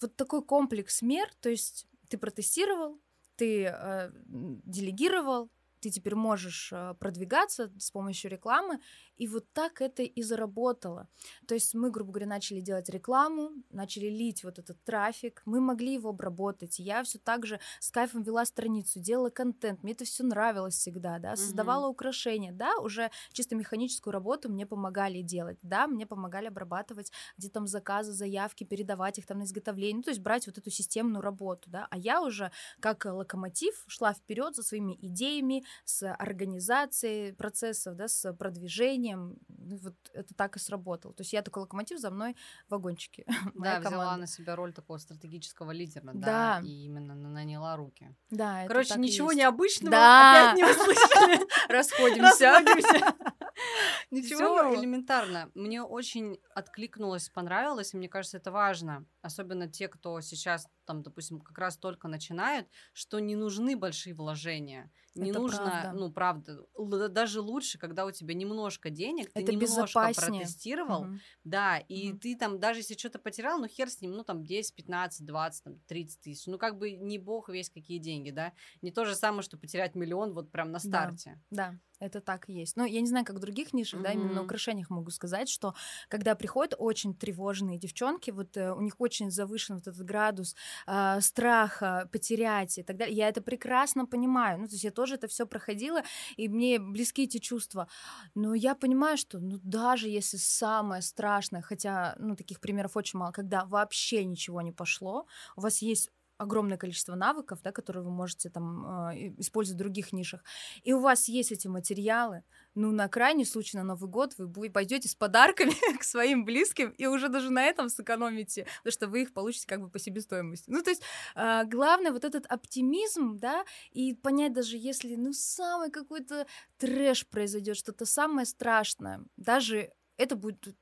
вот 0.00 0.16
такой 0.16 0.42
комплекс 0.42 1.02
мер, 1.02 1.28
то 1.40 1.48
есть 1.48 1.86
ты 2.08 2.16
протестировал, 2.18 3.00
ты 3.36 3.64
э, 3.64 4.10
делегировал, 4.26 5.50
ты 5.80 5.90
теперь 5.90 6.14
можешь 6.14 6.70
э, 6.72 6.94
продвигаться 6.98 7.72
с 7.78 7.90
помощью 7.90 8.30
рекламы, 8.30 8.80
и 9.16 9.26
вот 9.26 9.46
так 9.52 9.80
это 9.80 10.02
и 10.02 10.22
заработало. 10.22 11.08
То 11.46 11.54
есть 11.54 11.74
мы, 11.74 11.90
грубо 11.90 12.12
говоря, 12.12 12.26
начали 12.26 12.60
делать 12.60 12.88
рекламу, 12.88 13.50
начали 13.70 14.06
лить 14.06 14.44
вот 14.44 14.58
этот 14.58 14.82
трафик, 14.84 15.42
мы 15.44 15.60
могли 15.60 15.94
его 15.94 16.10
обработать. 16.10 16.78
Я 16.78 17.02
все 17.02 17.18
так 17.18 17.46
же 17.46 17.60
с 17.80 17.90
кайфом 17.90 18.22
вела 18.22 18.44
страницу, 18.44 19.00
делала 19.00 19.30
контент, 19.30 19.82
мне 19.82 19.92
это 19.92 20.04
все 20.04 20.24
нравилось 20.24 20.74
всегда, 20.74 21.18
да, 21.18 21.36
создавала 21.36 21.86
mm-hmm. 21.86 21.90
украшения, 21.90 22.52
да, 22.52 22.76
уже 22.78 23.10
чисто 23.32 23.56
механическую 23.56 24.12
работу 24.12 24.48
мне 24.48 24.66
помогали 24.66 25.22
делать, 25.22 25.58
да, 25.62 25.86
мне 25.86 26.06
помогали 26.06 26.46
обрабатывать 26.46 27.12
где 27.36 27.48
там 27.48 27.66
заказы, 27.66 28.12
заявки, 28.12 28.64
передавать 28.64 29.18
их 29.18 29.26
там 29.26 29.38
на 29.38 29.44
изготовление, 29.44 29.96
ну, 29.96 30.02
то 30.02 30.10
есть 30.10 30.20
брать 30.20 30.46
вот 30.46 30.58
эту 30.58 30.70
системную 30.70 31.22
работу, 31.22 31.70
да, 31.70 31.86
а 31.90 31.98
я 31.98 32.22
уже 32.22 32.50
как 32.80 33.04
локомотив 33.04 33.84
шла 33.86 34.12
вперед 34.12 34.54
за 34.54 34.62
своими 34.62 34.96
идеями, 35.00 35.64
с 35.84 36.10
организацией 36.14 37.32
процессов, 37.32 37.96
да, 37.96 38.08
с 38.08 38.32
продвижением, 38.34 39.03
управлением, 39.04 39.36
ну, 39.48 39.76
вот 39.76 39.94
это 40.12 40.34
так 40.34 40.56
и 40.56 40.58
сработало. 40.58 41.14
То 41.14 41.22
есть 41.22 41.32
я 41.32 41.42
такой 41.42 41.62
локомотив, 41.62 41.98
за 41.98 42.10
мной 42.10 42.36
вагончики. 42.68 43.24
Да, 43.54 43.80
взяла 43.80 44.16
на 44.16 44.26
себя 44.26 44.56
роль 44.56 44.72
такого 44.72 44.98
стратегического 44.98 45.70
лидера, 45.70 46.10
да, 46.14 46.60
и 46.64 46.84
именно 46.84 47.14
наняла 47.14 47.76
руки. 47.76 48.14
Да, 48.30 48.66
Короче, 48.66 48.98
ничего 48.98 49.32
необычного 49.32 49.96
опять 49.96 50.56
не 50.56 50.64
услышали. 50.64 51.40
Расходимся. 51.68 52.52
Ничего 54.10 54.74
элементарно. 54.74 55.50
Мне 55.54 55.82
очень 55.82 56.38
откликнулось, 56.54 57.28
понравилось, 57.28 57.94
и 57.94 57.96
мне 57.96 58.08
кажется, 58.08 58.36
это 58.36 58.50
важно. 58.50 59.06
Особенно 59.22 59.68
те, 59.68 59.88
кто 59.88 60.20
сейчас, 60.20 60.66
там, 60.84 61.02
допустим, 61.02 61.40
как 61.40 61.58
раз 61.58 61.76
только 61.76 62.08
начинают, 62.08 62.68
что 62.92 63.18
не 63.18 63.36
нужны 63.36 63.76
большие 63.76 64.14
вложения. 64.14 64.90
Не 65.14 65.30
это 65.30 65.38
нужно, 65.38 65.58
правда. 65.58 65.92
ну, 65.92 66.12
правда, 66.12 67.08
даже 67.08 67.40
лучше, 67.40 67.78
когда 67.78 68.04
у 68.04 68.10
тебя 68.10 68.34
немножко 68.34 68.90
денег, 68.90 69.32
ты 69.32 69.42
это 69.42 69.52
немножко 69.52 70.12
протестировал, 70.12 71.02
угу. 71.02 71.18
да, 71.44 71.78
и 71.78 72.10
угу. 72.10 72.18
ты 72.18 72.36
там, 72.36 72.58
даже 72.58 72.80
если 72.80 72.94
что-то 72.94 73.20
потерял, 73.20 73.58
ну, 73.58 73.68
хер 73.68 73.88
с 73.88 74.00
ним, 74.00 74.12
ну, 74.12 74.24
там, 74.24 74.44
10, 74.44 74.74
15, 74.74 75.24
20, 75.24 75.64
там, 75.64 75.78
30 75.86 76.20
тысяч, 76.20 76.46
ну, 76.46 76.58
как 76.58 76.78
бы 76.78 76.92
не 76.92 77.18
бог 77.18 77.48
весь 77.48 77.70
какие 77.70 77.98
деньги, 77.98 78.30
да, 78.30 78.52
не 78.82 78.90
то 78.90 79.04
же 79.04 79.14
самое, 79.14 79.42
что 79.42 79.56
потерять 79.56 79.94
миллион 79.94 80.32
вот 80.32 80.50
прям 80.50 80.72
на 80.72 80.80
старте. 80.80 81.40
Да, 81.50 81.70
да. 81.70 81.78
Это 82.00 82.20
так 82.20 82.48
и 82.48 82.52
есть. 82.52 82.76
Но 82.76 82.84
я 82.84 83.00
не 83.00 83.06
знаю, 83.06 83.24
как 83.24 83.36
в 83.36 83.38
других 83.38 83.72
нишах, 83.72 84.00
mm-hmm. 84.00 84.02
да, 84.02 84.12
именно 84.12 84.32
на 84.34 84.42
украшениях 84.42 84.90
могу 84.90 85.10
сказать, 85.10 85.48
что 85.48 85.74
когда 86.08 86.34
приходят 86.34 86.74
очень 86.76 87.14
тревожные 87.14 87.78
девчонки, 87.78 88.30
вот 88.30 88.56
э, 88.56 88.72
у 88.72 88.80
них 88.80 88.96
очень 88.98 89.30
завышен 89.30 89.76
вот 89.76 89.86
этот 89.86 90.04
градус 90.04 90.56
э, 90.86 91.20
страха 91.20 92.08
потерять 92.12 92.78
и 92.78 92.82
так 92.82 92.96
далее, 92.96 93.16
я 93.16 93.28
это 93.28 93.42
прекрасно 93.42 94.06
понимаю. 94.06 94.58
Ну, 94.60 94.66
то 94.66 94.72
есть 94.72 94.84
я 94.84 94.90
тоже 94.90 95.14
это 95.16 95.28
все 95.28 95.46
проходила, 95.46 96.02
и 96.36 96.48
мне 96.48 96.78
близки 96.78 97.24
эти 97.24 97.38
чувства. 97.38 97.88
Но 98.34 98.54
я 98.54 98.74
понимаю, 98.74 99.16
что, 99.16 99.38
ну, 99.38 99.58
даже 99.62 100.08
если 100.08 100.36
самое 100.36 101.02
страшное, 101.02 101.62
хотя, 101.62 102.14
ну, 102.18 102.36
таких 102.36 102.60
примеров 102.60 102.96
очень 102.96 103.18
мало, 103.18 103.32
когда 103.32 103.64
вообще 103.64 104.24
ничего 104.24 104.60
не 104.62 104.72
пошло, 104.72 105.26
у 105.56 105.60
вас 105.60 105.82
есть 105.82 106.10
огромное 106.44 106.78
количество 106.78 107.14
навыков, 107.14 107.60
да, 107.62 107.72
которые 107.72 108.04
вы 108.04 108.10
можете 108.10 108.50
там 108.50 109.10
э, 109.10 109.34
использовать 109.38 109.76
в 109.76 109.82
других 109.82 110.12
нишах, 110.12 110.42
и 110.82 110.92
у 110.92 111.00
вас 111.00 111.28
есть 111.28 111.52
эти 111.52 111.68
материалы, 111.68 112.44
ну, 112.74 112.92
на 112.92 113.08
крайний 113.08 113.44
случай 113.44 113.76
на 113.76 113.84
Новый 113.84 114.08
год 114.08 114.34
вы 114.38 114.70
пойдете 114.70 115.08
с 115.08 115.14
подарками 115.14 115.72
к 115.98 116.04
своим 116.04 116.44
близким 116.44 116.90
и 116.90 117.06
уже 117.06 117.28
даже 117.28 117.50
на 117.50 117.64
этом 117.64 117.88
сэкономите, 117.88 118.66
потому 118.78 118.92
что 118.92 119.08
вы 119.08 119.22
их 119.22 119.32
получите 119.32 119.66
как 119.66 119.80
бы 119.80 119.88
по 119.88 119.98
себестоимости. 119.98 120.70
Ну, 120.70 120.82
то 120.82 120.90
есть 120.90 121.02
э, 121.34 121.64
главное 121.64 122.12
вот 122.12 122.24
этот 122.24 122.46
оптимизм, 122.46 123.38
да, 123.38 123.64
и 123.92 124.14
понять 124.14 124.52
даже 124.52 124.76
если, 124.76 125.16
ну, 125.16 125.32
самый 125.32 125.90
какой-то 125.90 126.46
трэш 126.78 127.26
произойдет, 127.26 127.76
что-то 127.76 128.06
самое 128.06 128.46
страшное, 128.46 129.20
даже 129.36 129.92
это 130.16 130.36
будет 130.36 130.76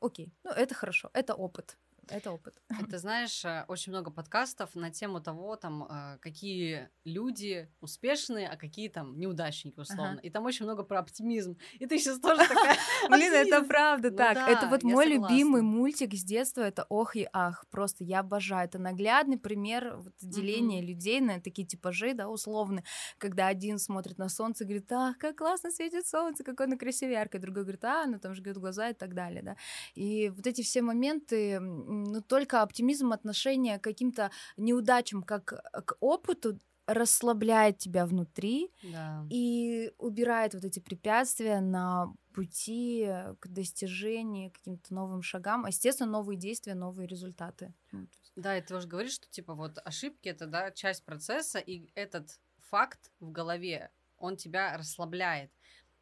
окей, 0.00 0.32
ну, 0.44 0.50
это 0.50 0.74
хорошо, 0.74 1.10
это 1.12 1.34
опыт. 1.34 1.76
Это 2.10 2.32
опыт. 2.32 2.54
Это, 2.68 2.98
знаешь, 2.98 3.44
э, 3.44 3.64
очень 3.68 3.92
много 3.92 4.10
подкастов 4.10 4.74
на 4.74 4.90
тему 4.90 5.20
того, 5.20 5.56
там, 5.56 5.84
э, 5.84 6.18
какие 6.20 6.88
люди 7.04 7.68
успешные, 7.80 8.48
а 8.48 8.56
какие 8.56 8.88
там 8.88 9.18
неудачники, 9.18 9.78
условно. 9.78 10.12
Ага. 10.12 10.20
И 10.20 10.30
там 10.30 10.44
очень 10.44 10.64
много 10.64 10.82
про 10.82 11.00
оптимизм. 11.00 11.56
И 11.78 11.86
ты 11.86 11.98
сейчас 11.98 12.20
тоже 12.20 12.46
такая... 12.46 12.76
Блин, 13.10 13.32
это 13.32 13.62
правда 13.62 14.10
ну 14.10 14.16
так. 14.16 14.36
Это 14.48 14.66
вот 14.68 14.82
мой 14.82 15.06
любимый 15.06 15.62
мультик 15.62 16.14
с 16.14 16.24
детства, 16.24 16.62
это 16.62 16.86
«Ох 16.88 17.16
и 17.16 17.28
ах». 17.32 17.64
Просто 17.70 18.04
я 18.04 18.20
обожаю. 18.20 18.66
Это 18.66 18.78
наглядный 18.78 19.38
пример 19.38 19.98
деления 20.20 20.82
людей 20.82 21.20
на 21.20 21.40
такие 21.40 21.66
типажи, 21.66 22.14
да, 22.14 22.28
условно. 22.28 22.82
Когда 23.18 23.46
один 23.46 23.78
смотрит 23.78 24.18
на 24.18 24.28
солнце 24.28 24.64
и 24.64 24.66
говорит, 24.66 24.90
ах, 24.92 25.18
как 25.18 25.36
классно 25.36 25.70
светит 25.70 26.06
солнце, 26.06 26.44
какое 26.44 26.66
оно 26.66 26.76
яркое. 26.76 27.40
Другой 27.40 27.62
говорит, 27.62 27.84
а, 27.84 28.06
ну 28.06 28.18
там 28.18 28.34
жгет 28.34 28.58
глаза 28.58 28.90
и 28.90 28.94
так 28.94 29.14
далее, 29.14 29.42
да. 29.42 29.56
И 29.94 30.30
вот 30.30 30.46
эти 30.46 30.62
все 30.62 30.82
моменты 30.82 31.60
ну, 32.04 32.22
только 32.22 32.62
оптимизм 32.62 33.12
отношения 33.12 33.78
к 33.78 33.84
каким-то 33.84 34.30
неудачам, 34.56 35.22
как 35.22 35.52
э, 35.52 35.82
к 35.82 35.96
опыту, 36.00 36.58
расслабляет 36.88 37.76
тебя 37.76 38.06
внутри 38.06 38.72
да. 38.82 39.26
и 39.28 39.92
убирает 39.98 40.54
вот 40.54 40.64
эти 40.64 40.80
препятствия 40.80 41.60
на 41.60 42.14
пути 42.32 43.06
к 43.40 43.48
достижению, 43.48 44.50
каким-то 44.50 44.94
новым 44.94 45.20
шагам, 45.20 45.66
а, 45.66 45.68
естественно, 45.68 46.10
новые 46.10 46.38
действия, 46.38 46.74
новые 46.74 47.06
результаты. 47.06 47.74
Ну, 47.92 48.06
да, 48.36 48.56
и 48.56 48.62
ты 48.62 48.74
уже 48.74 48.88
говоришь, 48.88 49.12
что 49.12 49.28
типа 49.28 49.54
вот 49.54 49.78
ошибки 49.84 50.30
это 50.30 50.46
да 50.46 50.70
часть 50.70 51.04
процесса, 51.04 51.58
и 51.58 51.90
этот 51.94 52.40
факт 52.70 53.12
в 53.20 53.30
голове 53.32 53.90
он 54.16 54.36
тебя 54.36 54.76
расслабляет. 54.78 55.50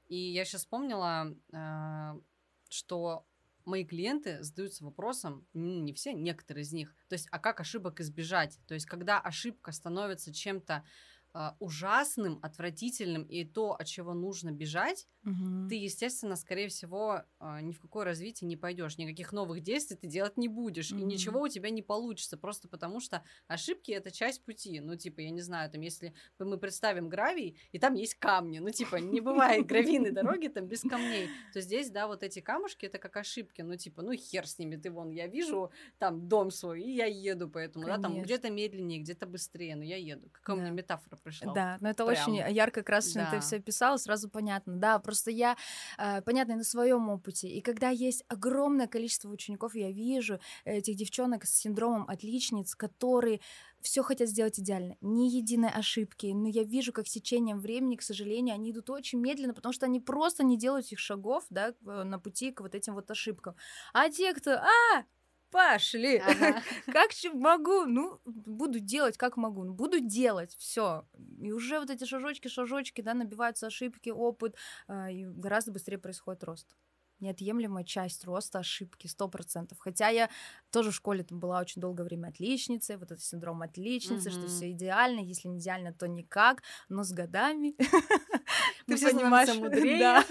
И 0.07 0.17
я 0.17 0.45
сейчас 0.45 0.61
вспомнила, 0.61 1.35
э, 1.53 2.21
что 2.69 3.27
мои 3.67 3.85
клиенты 3.85 4.43
задаются 4.43 4.85
вопросом, 4.85 5.47
не 5.53 5.93
все, 5.93 6.13
некоторые 6.13 6.63
из 6.63 6.73
них, 6.73 6.95
то 7.09 7.15
есть, 7.15 7.29
а 7.31 7.39
как 7.39 7.61
ошибок 7.61 8.01
избежать? 8.01 8.59
То 8.67 8.75
есть, 8.75 8.87
когда 8.87 9.21
ошибка 9.21 9.73
становится 9.73 10.33
чем-то 10.33 10.85
а, 11.33 11.55
ужасным, 11.59 12.39
отвратительным 12.43 13.25
и 13.25 13.45
то, 13.45 13.73
от 13.73 13.87
чего 13.87 14.15
нужно 14.15 14.53
бежать, 14.53 15.07
угу. 15.27 15.69
ты, 15.69 15.75
естественно, 15.75 16.37
скорее 16.37 16.69
всего, 16.69 17.23
а, 17.39 17.61
ни 17.61 17.73
в 17.73 17.81
какое 17.81 18.05
развитие 18.05 18.49
не 18.49 18.57
пойдешь, 18.57 18.97
никаких 18.97 19.33
новых 19.33 19.61
действий 19.61 19.97
ты 19.97 20.07
делать 20.07 20.37
не 20.37 20.49
будешь, 20.49 20.93
угу. 20.93 21.01
и 21.01 21.05
ничего 21.05 21.43
у 21.43 21.49
тебя 21.49 21.71
не 21.71 21.83
получится, 21.83 22.37
просто 22.37 22.69
потому 22.69 23.01
что 23.01 23.23
ошибки 23.49 23.91
это 23.91 24.11
часть 24.11 24.45
пути. 24.45 24.81
Ну, 24.81 24.97
типа, 24.97 25.21
я 25.21 25.31
не 25.31 25.43
знаю, 25.43 25.71
там, 25.71 25.81
если 25.81 26.15
мы 26.39 26.57
представим 26.57 27.09
гравий, 27.09 27.59
и 27.73 27.79
там 27.79 27.95
есть 27.95 28.15
камни, 28.15 28.61
ну, 28.61 28.71
типа, 28.71 28.97
не 28.97 29.21
бывает 29.21 29.67
гравийной 29.67 30.13
дороги 30.13 30.49
там 30.49 30.67
без 30.67 30.83
камней, 30.83 31.29
то 31.53 31.61
здесь, 31.61 31.91
да, 31.91 32.07
вот 32.07 32.23
эти 32.23 32.41
камушки 32.41 32.87
это 32.87 32.99
как 32.99 33.17
ошибки, 33.17 33.63
ну, 33.63 33.77
типа, 33.77 34.03
ну, 34.03 34.15
хер 34.15 34.47
с 34.47 34.59
ними, 34.59 34.77
ты 34.77 34.91
вон, 34.91 35.11
я 35.11 35.27
вижу 35.27 35.71
там 35.99 36.29
дом 36.29 36.51
свой, 36.51 36.83
и 36.83 36.95
я 36.95 37.07
еду 37.07 37.49
поэтому, 37.49 37.87
Конечно. 37.87 38.03
да, 38.03 38.09
там 38.09 38.23
где-то 38.23 38.51
медленнее, 38.51 39.01
где-то 39.01 39.27
быстрее, 39.27 39.77
но 39.77 39.83
я 39.83 39.97
еду. 39.97 40.29
Какая 40.33 40.57
да. 40.57 40.61
у 40.61 40.65
меня 40.65 40.75
метафора 40.75 41.17
пришла. 41.17 41.53
Да, 41.53 41.79
но 41.81 41.91
это 41.91 42.07
Прям. 42.07 42.23
очень 42.23 42.37
ярко, 42.55 42.83
красочно 42.83 43.23
да. 43.23 43.31
ты 43.33 43.41
все 43.41 43.59
писала, 43.59 43.97
сразу 43.97 44.29
понятно. 44.29 44.77
Да, 44.77 44.99
просто 44.99 45.16
я, 45.31 45.57
э, 45.99 46.23
понятно, 46.23 46.57
на 46.57 46.65
своем 46.65 47.09
опыте. 47.09 47.49
И 47.49 47.61
когда 47.61 47.91
есть 47.91 48.25
огромное 48.29 48.87
количество 48.87 49.31
учеников, 49.31 49.75
я 49.75 49.91
вижу 49.91 50.39
этих 50.65 50.97
девчонок 50.97 51.45
с 51.45 51.55
синдромом 51.55 52.09
отличниц, 52.09 52.75
которые 52.75 53.41
все 53.81 54.03
хотят 54.03 54.29
сделать 54.29 54.59
идеально, 54.59 54.97
ни 55.01 55.29
единой 55.29 55.71
ошибки, 55.71 56.27
но 56.27 56.49
я 56.49 56.65
вижу, 56.65 56.93
как 56.93 57.07
с 57.07 57.11
течением 57.13 57.61
времени, 57.61 57.97
к 57.97 58.03
сожалению, 58.03 58.55
они 58.55 58.73
идут 58.73 58.91
очень 58.91 59.21
медленно, 59.21 59.55
потому 59.55 59.73
что 59.73 59.87
они 59.87 60.01
просто 60.01 60.45
не 60.45 60.59
делают 60.59 60.87
этих 60.87 60.99
шагов, 60.99 61.45
да, 61.51 61.75
на 61.81 62.19
пути 62.19 62.51
к 62.53 62.61
вот 62.61 62.75
этим 62.75 62.95
вот 62.95 63.11
ошибкам. 63.11 63.55
А 63.93 64.11
те, 64.11 64.35
кто, 64.35 64.53
а, 64.53 65.05
пошли. 65.51 66.19
Ага. 66.19 66.63
Как 66.87 67.11
могу? 67.35 67.85
Ну, 67.85 68.21
буду 68.25 68.81
делать, 68.81 69.17
как 69.17 69.37
могу. 69.37 69.65
Ну, 69.65 69.73
буду 69.73 70.01
делать, 70.01 70.55
все. 70.59 71.07
И 71.41 71.53
уже 71.53 71.81
вот 71.81 71.91
эти 71.91 72.05
шажочки, 72.05 72.49
шажочки, 72.49 73.01
да, 73.01 73.15
набиваются 73.15 73.67
ошибки, 73.67 74.11
опыт, 74.11 74.57
э, 74.89 75.13
и 75.13 75.25
гораздо 75.25 75.73
быстрее 75.73 75.99
происходит 75.99 76.45
рост. 76.45 76.77
Неотъемлемая 77.21 77.85
часть 77.85 78.25
роста 78.27 78.59
ошибки, 78.59 79.07
сто 79.07 79.29
процентов. 79.29 79.79
Хотя 79.79 80.09
я 80.09 80.29
тоже 80.71 80.91
в 80.91 80.95
школе 80.95 81.25
там 81.25 81.41
была 81.41 81.61
очень 81.61 81.81
долгое 81.81 82.05
время 82.05 82.29
отличницей, 82.29 82.97
вот 82.97 83.11
этот 83.11 83.23
синдром 83.23 83.63
отличницы, 83.63 84.29
mm-hmm. 84.29 84.33
что 84.33 84.49
все 84.49 84.71
идеально, 84.73 85.21
если 85.21 85.49
не 85.49 85.59
идеально, 85.59 85.95
то 85.95 86.07
никак, 86.07 86.63
но 86.91 87.05
с 87.05 87.13
годами 87.13 87.75
ты 88.87 88.99
понимаешь, 88.99 89.49
да, 90.01 90.25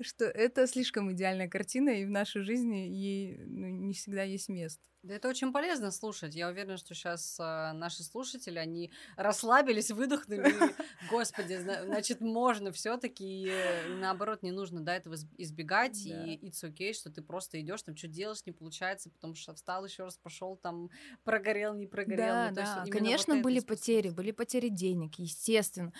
что 0.00 0.24
это 0.24 0.66
слишком 0.66 1.12
идеальная 1.12 1.48
картина, 1.48 1.90
и 1.90 2.04
в 2.04 2.10
нашей 2.10 2.42
жизни 2.42 2.88
ей 2.88 3.38
ну, 3.46 3.66
не 3.68 3.94
всегда 3.94 4.22
есть 4.22 4.48
место. 4.48 4.82
Да 5.02 5.14
это 5.14 5.28
очень 5.28 5.52
полезно 5.52 5.90
слушать. 5.90 6.36
Я 6.36 6.48
уверена, 6.48 6.76
что 6.76 6.94
сейчас 6.94 7.40
э, 7.40 7.42
а, 7.42 7.72
наши 7.72 8.04
слушатели, 8.04 8.56
они 8.56 8.92
расслабились, 9.16 9.90
выдохнули. 9.90 10.44
Господи, 11.10 11.56
значит, 11.56 12.20
можно 12.20 12.70
все 12.70 12.96
таки 12.96 13.48
э, 13.48 13.96
наоборот, 13.96 14.44
не 14.44 14.52
нужно 14.52 14.80
да, 14.80 14.94
этого 14.94 15.16
избегать, 15.38 16.00
да. 16.08 16.24
и 16.24 16.38
it's 16.38 16.62
okay, 16.62 16.92
что 16.92 17.10
ты 17.10 17.20
просто 17.20 17.60
идешь, 17.60 17.82
там 17.82 17.96
что 17.96 18.06
делаешь, 18.06 18.46
не 18.46 18.52
получается, 18.52 19.10
потому 19.10 19.34
что 19.34 19.54
встал 19.54 19.84
еще 19.84 20.04
раз, 20.04 20.18
пошел 20.18 20.56
там, 20.56 20.88
прогорел, 21.24 21.74
не 21.74 21.88
прогорел. 21.88 22.34
Да, 22.34 22.48
ну, 22.50 22.54
да. 22.54 22.84
Конечно, 22.88 23.34
вот 23.34 23.42
были 23.42 23.58
потери, 23.58 24.10
были 24.10 24.30
потери 24.30 24.68
денег, 24.68 25.16
естественно. 25.16 25.92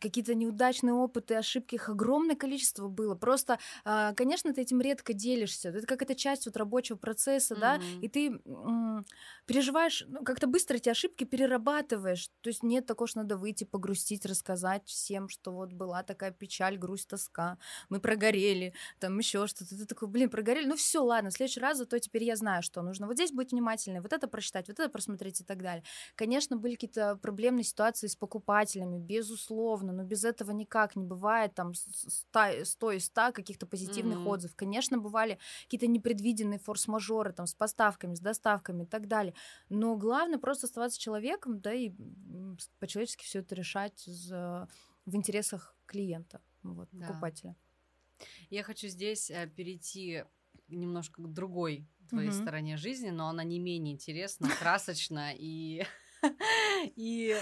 Какие-то 0.00 0.34
неудачные 0.34 0.94
опыты, 0.94 1.34
ошибки, 1.34 1.76
их 1.76 1.88
огромное 1.88 2.36
количество 2.36 2.88
было. 2.88 3.14
Просто, 3.14 3.58
а, 3.84 4.12
конечно, 4.14 4.52
ты 4.52 4.62
этим 4.62 4.80
редко 4.80 5.12
делишься. 5.12 5.70
Это 5.70 5.86
как 5.86 6.02
это 6.02 6.14
часть 6.14 6.46
вот 6.46 6.56
рабочего 6.56 6.96
процесса, 6.96 7.54
mm-hmm. 7.54 7.60
да, 7.60 7.80
и 8.00 8.08
ты 8.08 8.40
переживаешь, 9.46 10.04
ну, 10.08 10.24
как-то 10.24 10.46
быстро 10.46 10.76
эти 10.76 10.88
ошибки 10.88 11.24
перерабатываешь. 11.24 12.30
То 12.40 12.48
есть 12.48 12.62
нет 12.62 12.86
такого, 12.86 13.08
что 13.08 13.20
надо 13.20 13.36
выйти, 13.36 13.64
погрустить, 13.64 14.26
рассказать 14.26 14.86
всем, 14.86 15.28
что 15.28 15.52
вот 15.52 15.72
была 15.72 16.02
такая 16.02 16.32
печаль, 16.32 16.76
грусть, 16.76 17.08
тоска, 17.08 17.58
мы 17.88 18.00
прогорели, 18.00 18.74
там 18.98 19.18
еще 19.18 19.46
что-то. 19.46 19.76
Ты 19.76 19.86
такой, 19.86 20.08
блин, 20.08 20.30
прогорели, 20.30 20.66
ну 20.66 20.76
все, 20.76 21.02
ладно, 21.02 21.30
в 21.30 21.32
следующий 21.32 21.60
раз, 21.60 21.78
зато 21.78 21.98
теперь 21.98 22.24
я 22.24 22.36
знаю, 22.36 22.62
что 22.62 22.82
нужно. 22.82 23.06
Вот 23.06 23.14
здесь 23.14 23.32
быть 23.32 23.52
внимательной, 23.52 24.00
вот 24.00 24.12
это 24.12 24.28
прочитать, 24.28 24.68
вот 24.68 24.78
это 24.78 24.88
просмотреть 24.88 25.40
и 25.40 25.44
так 25.44 25.62
далее. 25.62 25.84
Конечно, 26.14 26.56
были 26.56 26.74
какие-то 26.74 27.16
проблемные 27.16 27.64
ситуации 27.64 28.06
с 28.06 28.16
покупателями, 28.16 28.98
безусловно, 28.98 29.85
но 29.92 30.04
без 30.04 30.24
этого 30.24 30.50
никак 30.50 30.96
не 30.96 31.04
бывает 31.04 31.54
там 31.54 31.74
100, 31.74 32.64
100 32.64 32.92
из 32.92 33.06
100 33.06 33.32
каких-то 33.32 33.66
позитивных 33.66 34.18
mm-hmm. 34.18 34.28
отзывов. 34.28 34.56
Конечно, 34.56 34.98
бывали 34.98 35.38
какие-то 35.64 35.86
непредвиденные 35.86 36.58
форс-мажоры 36.58 37.32
там 37.32 37.46
с 37.46 37.54
поставками 37.54 38.14
с 38.14 38.20
доставками 38.20 38.84
и 38.84 38.86
так 38.86 39.08
далее. 39.08 39.34
Но 39.68 39.96
главное 39.96 40.38
просто 40.38 40.66
оставаться 40.66 40.98
человеком, 40.98 41.60
да, 41.60 41.72
и 41.72 41.92
по-человечески 42.78 43.24
все 43.24 43.40
это 43.40 43.54
решать 43.54 44.06
в 44.06 45.14
интересах 45.14 45.74
клиента, 45.86 46.40
вот, 46.62 46.88
да. 46.92 47.06
покупателя. 47.06 47.56
Я 48.50 48.62
хочу 48.62 48.88
здесь 48.88 49.30
э, 49.30 49.46
перейти 49.46 50.24
немножко 50.68 51.22
к 51.22 51.32
другой 51.32 51.86
твоей 52.08 52.30
mm-hmm. 52.30 52.42
стороне 52.42 52.76
жизни, 52.76 53.10
но 53.10 53.28
она 53.28 53.44
не 53.44 53.58
менее 53.58 53.94
интересна, 53.94 54.48
красочна 54.58 55.32
и 55.34 55.84
и 56.96 57.36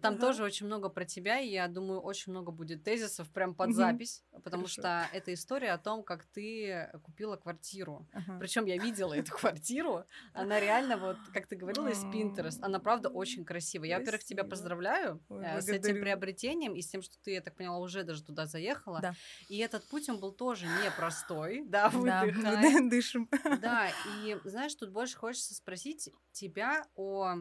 там 0.00 0.14
ага. 0.14 0.20
тоже 0.20 0.44
очень 0.44 0.66
много 0.66 0.88
про 0.88 1.04
тебя, 1.04 1.38
и 1.40 1.48
я 1.48 1.68
думаю, 1.68 2.00
очень 2.00 2.32
много 2.32 2.52
будет 2.52 2.84
тезисов 2.84 3.30
прям 3.30 3.54
под 3.54 3.68
угу. 3.68 3.76
запись, 3.76 4.24
потому 4.44 4.64
Хорошо. 4.64 4.80
что 4.80 5.08
это 5.12 5.34
история 5.34 5.72
о 5.72 5.78
том, 5.78 6.02
как 6.02 6.24
ты 6.24 6.90
купила 7.02 7.36
квартиру. 7.36 8.06
Ага. 8.12 8.38
Причем 8.38 8.64
я 8.66 8.78
видела 8.78 9.14
эту 9.14 9.32
квартиру, 9.32 10.04
она 10.32 10.60
реально 10.60 10.96
вот, 10.96 11.16
как 11.32 11.46
ты 11.46 11.56
говорила, 11.56 11.88
из 11.88 12.04
Pinterest, 12.04 12.58
она 12.62 12.78
правда 12.78 13.08
очень 13.08 13.44
красивая. 13.44 13.88
Я, 13.88 13.98
во-первых, 13.98 14.24
тебя 14.24 14.44
поздравляю 14.44 15.22
Ой, 15.28 15.44
э, 15.44 15.60
с 15.60 15.68
этим 15.68 16.00
приобретением 16.00 16.74
и 16.74 16.82
с 16.82 16.88
тем, 16.88 17.02
что 17.02 17.18
ты, 17.22 17.32
я 17.32 17.40
так 17.40 17.56
поняла, 17.56 17.78
уже 17.78 18.04
даже 18.04 18.22
туда 18.22 18.46
заехала. 18.46 19.00
Да. 19.00 19.14
И 19.48 19.58
этот 19.58 19.86
путь, 19.88 20.08
он 20.08 20.20
был 20.20 20.32
тоже 20.32 20.66
непростой, 20.84 21.64
да, 21.66 21.88
выдыхаем. 21.90 22.88
дышим. 22.88 23.28
Да, 23.60 23.90
и 24.16 24.36
знаешь, 24.44 24.74
тут 24.74 24.90
больше 24.90 25.16
хочется 25.16 25.54
спросить 25.54 26.10
тебя 26.32 26.86
о 26.94 27.36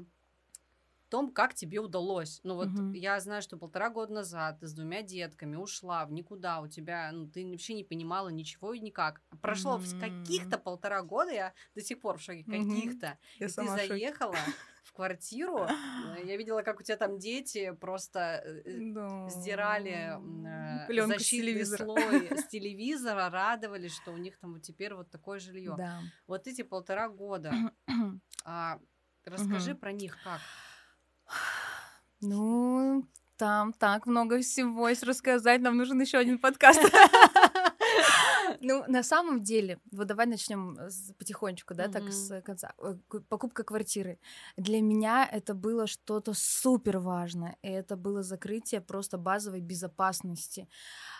том, 1.11 1.29
как 1.31 1.53
тебе 1.53 1.79
удалось. 1.79 2.39
Ну 2.43 2.55
вот 2.55 2.69
угу. 2.69 2.93
я 2.93 3.19
знаю, 3.19 3.41
что 3.41 3.57
полтора 3.57 3.89
года 3.89 4.13
назад 4.13 4.61
ты 4.61 4.67
с 4.67 4.73
двумя 4.73 5.01
детками 5.03 5.57
ушла 5.57 6.05
в 6.05 6.11
никуда, 6.13 6.61
у 6.61 6.67
тебя, 6.67 7.11
ну 7.11 7.27
ты 7.27 7.45
вообще 7.45 7.73
не 7.73 7.83
понимала 7.83 8.29
ничего 8.29 8.73
и 8.73 8.79
никак. 8.79 9.21
Прошло 9.41 9.75
угу. 9.75 9.83
каких-то 9.99 10.57
полтора 10.57 11.03
года, 11.03 11.31
я 11.31 11.53
до 11.75 11.81
сих 11.81 11.99
пор 11.99 12.17
в 12.17 12.21
шоке, 12.21 12.45
каких-то. 12.45 13.17
Угу. 13.39 13.45
И 13.45 13.47
ты 13.47 13.87
заехала 13.87 14.37
в 14.83 14.93
квартиру, 14.93 15.67
э, 15.67 16.25
я 16.25 16.37
видела, 16.37 16.63
как 16.63 16.79
у 16.79 16.83
тебя 16.83 16.97
там 16.97 17.19
дети 17.19 17.71
просто 17.79 18.41
э, 18.43 18.61
да. 18.93 19.29
сдирали 19.29 20.17
э, 20.89 21.07
защитный 21.07 21.65
с 21.65 21.75
слой 21.75 22.29
с 22.37 22.47
телевизора, 22.47 23.29
радовались, 23.29 23.95
что 23.95 24.11
у 24.11 24.17
них 24.17 24.39
там 24.39 24.53
вот 24.53 24.61
теперь 24.61 24.93
вот 24.93 25.11
такое 25.11 25.39
жилье. 25.39 25.75
Да. 25.77 25.99
Вот 26.25 26.47
эти 26.47 26.61
полтора 26.61 27.09
года. 27.09 27.53
а, 28.45 28.79
расскажи 29.25 29.73
угу. 29.73 29.81
про 29.81 29.91
них 29.91 30.17
как. 30.23 30.39
Ну, 32.21 33.07
там 33.37 33.73
так 33.73 34.05
много 34.05 34.39
всего 34.41 34.89
есть 34.89 35.03
рассказать. 35.03 35.61
Нам 35.61 35.77
нужен 35.77 35.99
еще 35.99 36.17
один 36.17 36.37
подкаст. 36.39 36.81
Ну, 38.71 38.83
на 38.87 39.03
самом 39.03 39.43
деле, 39.43 39.79
вот 39.91 40.07
давай 40.07 40.25
начнем 40.25 40.77
потихонечку, 41.17 41.73
да, 41.73 41.87
так 41.87 42.11
с 42.11 42.41
конца. 42.41 42.73
Э, 42.79 42.95
покупка 43.29 43.63
квартиры. 43.63 44.17
Для 44.57 44.81
меня 44.81 45.27
это 45.29 45.53
было 45.53 45.87
что-то 45.87 46.33
супер 46.33 46.99
важное. 46.99 47.57
И 47.63 47.69
это 47.69 47.97
было 47.97 48.23
закрытие 48.23 48.81
просто 48.81 49.17
базовой 49.17 49.61
безопасности. 49.61 50.67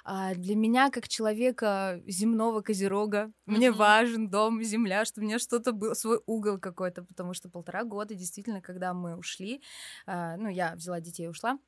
А 0.04 0.34
для 0.36 0.56
меня, 0.56 0.90
как 0.90 1.08
человека 1.08 2.02
земного 2.08 2.62
козерога, 2.62 3.32
мне 3.46 3.72
важен 3.72 4.30
дом, 4.30 4.64
земля, 4.64 5.06
чтобы 5.06 5.26
у 5.26 5.28
меня 5.28 5.40
что-то 5.40 5.74
было, 5.74 5.94
свой 5.94 6.22
угол 6.26 6.58
какой-то, 6.58 7.04
потому 7.04 7.34
что 7.34 7.50
полтора 7.50 7.84
года, 7.84 8.16
действительно, 8.16 8.62
когда 8.62 8.94
мы 8.94 9.18
ушли, 9.18 9.62
а, 10.06 10.38
ну, 10.38 10.50
я 10.50 10.76
взяла 10.76 11.00
детей 11.02 11.26
и 11.26 11.28
ушла, 11.30 11.60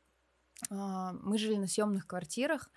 мы 0.70 1.38
жили 1.38 1.56
на 1.56 1.68
съемных 1.68 2.08
квартирах, 2.08 2.70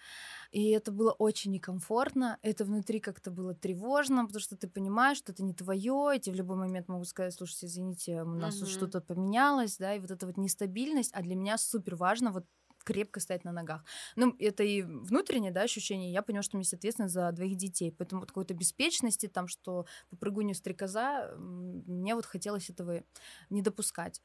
и 0.51 0.71
это 0.71 0.93
было 0.93 1.13
очень 1.13 1.53
некомфортно. 1.53 2.39
Это 2.43 2.65
внутри 2.65 3.01
как-то 3.01 3.31
было 3.31 3.55
тревожно, 3.55 4.27
потому 4.27 4.41
что 4.41 4.57
ты 4.57 4.69
понимаешь, 4.69 5.19
что 5.19 5.33
это 5.33 5.43
не 5.43 5.55
твое, 5.55 6.13
и 6.17 6.21
тебе 6.21 6.35
в 6.35 6.39
любой 6.39 6.57
момент 6.57 6.89
могут 6.89 7.09
сказать, 7.09 7.35
слушайте, 7.35 7.67
извините, 7.67 8.23
у 8.23 8.35
нас 8.35 8.61
uh-huh. 8.63 8.67
что-то 8.67 9.01
поменялось, 9.01 9.77
да, 9.79 9.95
и 9.95 9.99
вот 9.99 10.11
эта 10.11 10.27
вот 10.27 10.37
нестабильность, 10.37 11.13
а 11.15 11.23
для 11.23 11.35
меня 11.35 11.59
супер 11.59 11.97
важно 11.97 12.33
вот 12.33 12.47
крепко 12.87 13.21
стоять 13.21 13.45
на 13.45 13.53
ногах. 13.53 13.85
Ну, 14.15 14.35
это 14.39 14.63
и 14.63 14.83
внутреннее, 14.83 15.51
да, 15.51 15.63
ощущение. 15.63 16.13
Я 16.13 16.23
поняла, 16.23 16.43
что 16.43 16.57
мне 16.57 16.67
ответственность 16.73 17.15
за 17.15 17.33
двоих 17.33 17.57
детей. 17.57 17.93
Поэтому 17.93 18.21
вот 18.21 18.29
какой-то 18.29 18.55
беспечности, 18.55 19.27
там, 19.27 19.49
что 19.49 19.87
попрыгунью 20.09 20.55
стрекоза, 20.55 21.35
мне 21.37 22.15
вот 22.15 22.27
хотелось 22.27 22.71
этого 22.71 23.03
не 23.51 23.61
допускать. 23.61 24.23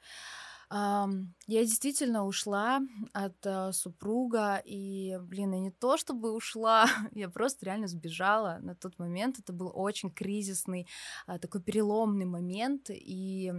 Я 0.72 1.66
действительно 1.66 2.26
ушла 2.26 2.80
от 3.12 3.46
э, 3.46 3.74
супруга, 3.74 4.62
и, 4.64 5.18
блин, 5.22 5.52
я 5.52 5.60
не 5.60 5.72
то 5.72 5.98
чтобы 5.98 6.32
ушла, 6.32 6.86
я 7.12 7.30
просто 7.30 7.66
реально 7.66 7.88
сбежала 7.88 8.60
на 8.62 8.74
тот 8.76 8.98
момент. 8.98 9.38
Это 9.38 9.52
был 9.52 9.70
очень 9.74 10.10
кризисный, 10.10 10.88
а, 11.28 11.40
такой 11.40 11.62
переломный 11.62 12.26
момент, 12.26 12.90
и 12.90 13.52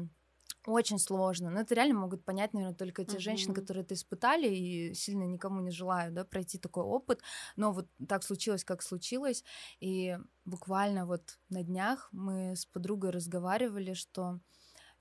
очень 0.67 0.99
сложно. 0.99 1.51
Но 1.51 1.61
это 1.61 1.75
реально 1.75 1.97
могут 2.01 2.25
понять, 2.25 2.55
наверное, 2.55 2.77
только 2.77 3.05
те 3.05 3.17
uh-huh. 3.17 3.21
женщины, 3.21 3.53
которые 3.53 3.85
это 3.85 3.95
испытали, 3.95 4.49
и 4.49 4.95
сильно 4.95 5.25
никому 5.25 5.61
не 5.61 5.71
желаю, 5.71 6.13
да, 6.13 6.25
пройти 6.25 6.59
такой 6.59 6.85
опыт. 6.85 7.21
Но 7.57 7.73
вот 7.73 7.89
так 8.09 8.23
случилось, 8.23 8.65
как 8.65 8.83
случилось. 8.83 9.45
И 9.81 10.17
буквально 10.45 11.05
вот 11.05 11.39
на 11.51 11.63
днях 11.63 12.09
мы 12.13 12.57
с 12.57 12.65
подругой 12.65 13.11
разговаривали, 13.11 13.93
что 13.93 14.41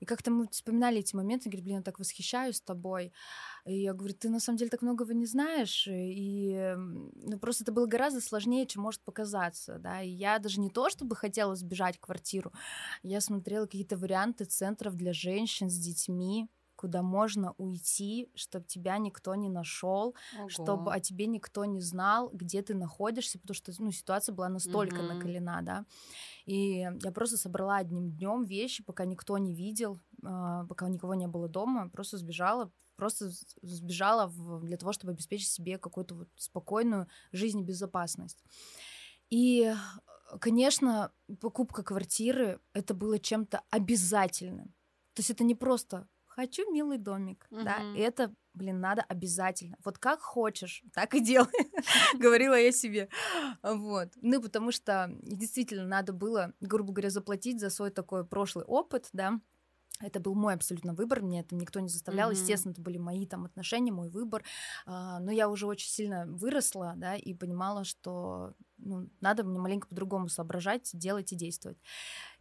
и 0.02 0.04
как-то 0.04 0.32
мы 0.32 0.48
вспоминали 0.48 0.98
эти 0.98 1.14
моменты, 1.14 1.48
говорит, 1.48 1.64
блин, 1.64 1.76
я 1.76 1.82
так 1.82 2.00
восхищаюсь 2.00 2.60
тобой. 2.60 3.12
И 3.64 3.82
я 3.82 3.94
говорю, 3.94 4.14
ты 4.14 4.30
на 4.30 4.40
самом 4.40 4.56
деле 4.56 4.68
так 4.68 4.82
многого 4.82 5.14
не 5.14 5.26
знаешь, 5.26 5.86
и 5.88 6.74
ну, 6.76 7.38
просто 7.38 7.62
это 7.62 7.70
было 7.70 7.86
гораздо 7.86 8.20
сложнее, 8.20 8.66
чем 8.66 8.82
может 8.82 9.00
показаться, 9.02 9.78
да, 9.78 10.02
и 10.02 10.08
я 10.08 10.40
даже 10.40 10.58
не 10.58 10.70
то, 10.70 10.90
чтобы 10.90 11.14
хотела 11.14 11.54
сбежать 11.54 12.00
квартиру, 12.00 12.52
я 13.04 13.20
смотрела 13.20 13.66
какие-то 13.66 13.96
варианты 13.96 14.44
центров 14.44 14.96
для 14.96 15.12
женщин 15.12 15.70
с 15.70 15.76
детьми, 15.76 16.48
куда 16.82 17.00
можно 17.00 17.54
уйти, 17.58 18.28
чтобы 18.34 18.64
тебя 18.64 18.98
никто 18.98 19.36
не 19.36 19.48
нашел, 19.48 20.16
чтобы 20.48 20.92
о 20.92 20.98
тебе 20.98 21.26
никто 21.26 21.64
не 21.64 21.80
знал, 21.80 22.28
где 22.32 22.60
ты 22.60 22.74
находишься, 22.74 23.38
потому 23.38 23.54
что 23.54 23.72
ну, 23.78 23.92
ситуация 23.92 24.34
была 24.34 24.48
настолько 24.48 24.96
mm-hmm. 24.96 25.14
накалена, 25.14 25.62
да. 25.62 25.84
И 26.44 26.88
я 27.04 27.12
просто 27.12 27.36
собрала 27.36 27.76
одним 27.76 28.10
днем 28.10 28.44
вещи, 28.44 28.82
пока 28.82 29.04
никто 29.04 29.38
не 29.38 29.54
видел, 29.54 30.00
а, 30.24 30.64
пока 30.66 30.88
никого 30.88 31.14
не 31.14 31.28
было 31.28 31.48
дома, 31.48 31.88
просто 31.88 32.18
сбежала, 32.18 32.72
просто 32.96 33.30
сбежала 33.62 34.26
в, 34.26 34.64
для 34.64 34.76
того, 34.76 34.92
чтобы 34.92 35.12
обеспечить 35.12 35.50
себе 35.50 35.78
какую-то 35.78 36.16
вот 36.16 36.28
спокойную 36.34 37.06
жизнь 37.30 37.60
и 37.60 37.64
безопасность. 37.64 38.42
И, 39.30 39.72
конечно, 40.40 41.12
покупка 41.40 41.84
квартиры 41.84 42.58
это 42.72 42.92
было 42.92 43.20
чем-то 43.20 43.62
обязательным. 43.70 44.74
То 45.14 45.20
есть 45.20 45.30
это 45.30 45.44
не 45.44 45.54
просто 45.54 46.08
хочу 46.34 46.70
милый 46.70 46.98
домик, 46.98 47.46
угу. 47.50 47.62
да, 47.62 47.78
и 47.94 48.00
это, 48.00 48.34
блин, 48.54 48.80
надо 48.80 49.02
обязательно. 49.02 49.76
Вот 49.84 49.98
как 49.98 50.20
хочешь, 50.20 50.82
так 50.92 51.14
и 51.14 51.20
делай, 51.20 51.48
говорила 52.18 52.54
я 52.54 52.72
себе, 52.72 53.08
вот. 53.62 54.08
Ну, 54.20 54.42
потому 54.42 54.72
что 54.72 55.10
действительно 55.22 55.86
надо 55.86 56.12
было, 56.12 56.52
грубо 56.60 56.92
говоря, 56.92 57.10
заплатить 57.10 57.60
за 57.60 57.70
свой 57.70 57.90
такой 57.90 58.24
прошлый 58.24 58.64
опыт, 58.64 59.08
да, 59.12 59.40
это 60.00 60.20
был 60.20 60.34
мой 60.34 60.54
абсолютно 60.54 60.94
выбор, 60.94 61.22
мне 61.22 61.40
это 61.40 61.54
никто 61.54 61.78
не 61.78 61.88
заставлял. 61.88 62.30
Mm-hmm. 62.30 62.34
Естественно, 62.34 62.72
это 62.72 62.82
были 62.82 62.98
мои 62.98 63.24
там 63.26 63.44
отношения, 63.44 63.92
мой 63.92 64.08
выбор. 64.08 64.42
А, 64.84 65.20
но 65.20 65.30
я 65.30 65.48
уже 65.48 65.66
очень 65.66 65.88
сильно 65.88 66.26
выросла, 66.26 66.94
да, 66.96 67.14
и 67.14 67.34
понимала, 67.34 67.84
что 67.84 68.54
ну, 68.78 69.08
надо 69.20 69.44
мне 69.44 69.60
маленько 69.60 69.86
по-другому 69.86 70.28
соображать, 70.28 70.90
делать 70.92 71.32
и 71.32 71.36
действовать. 71.36 71.78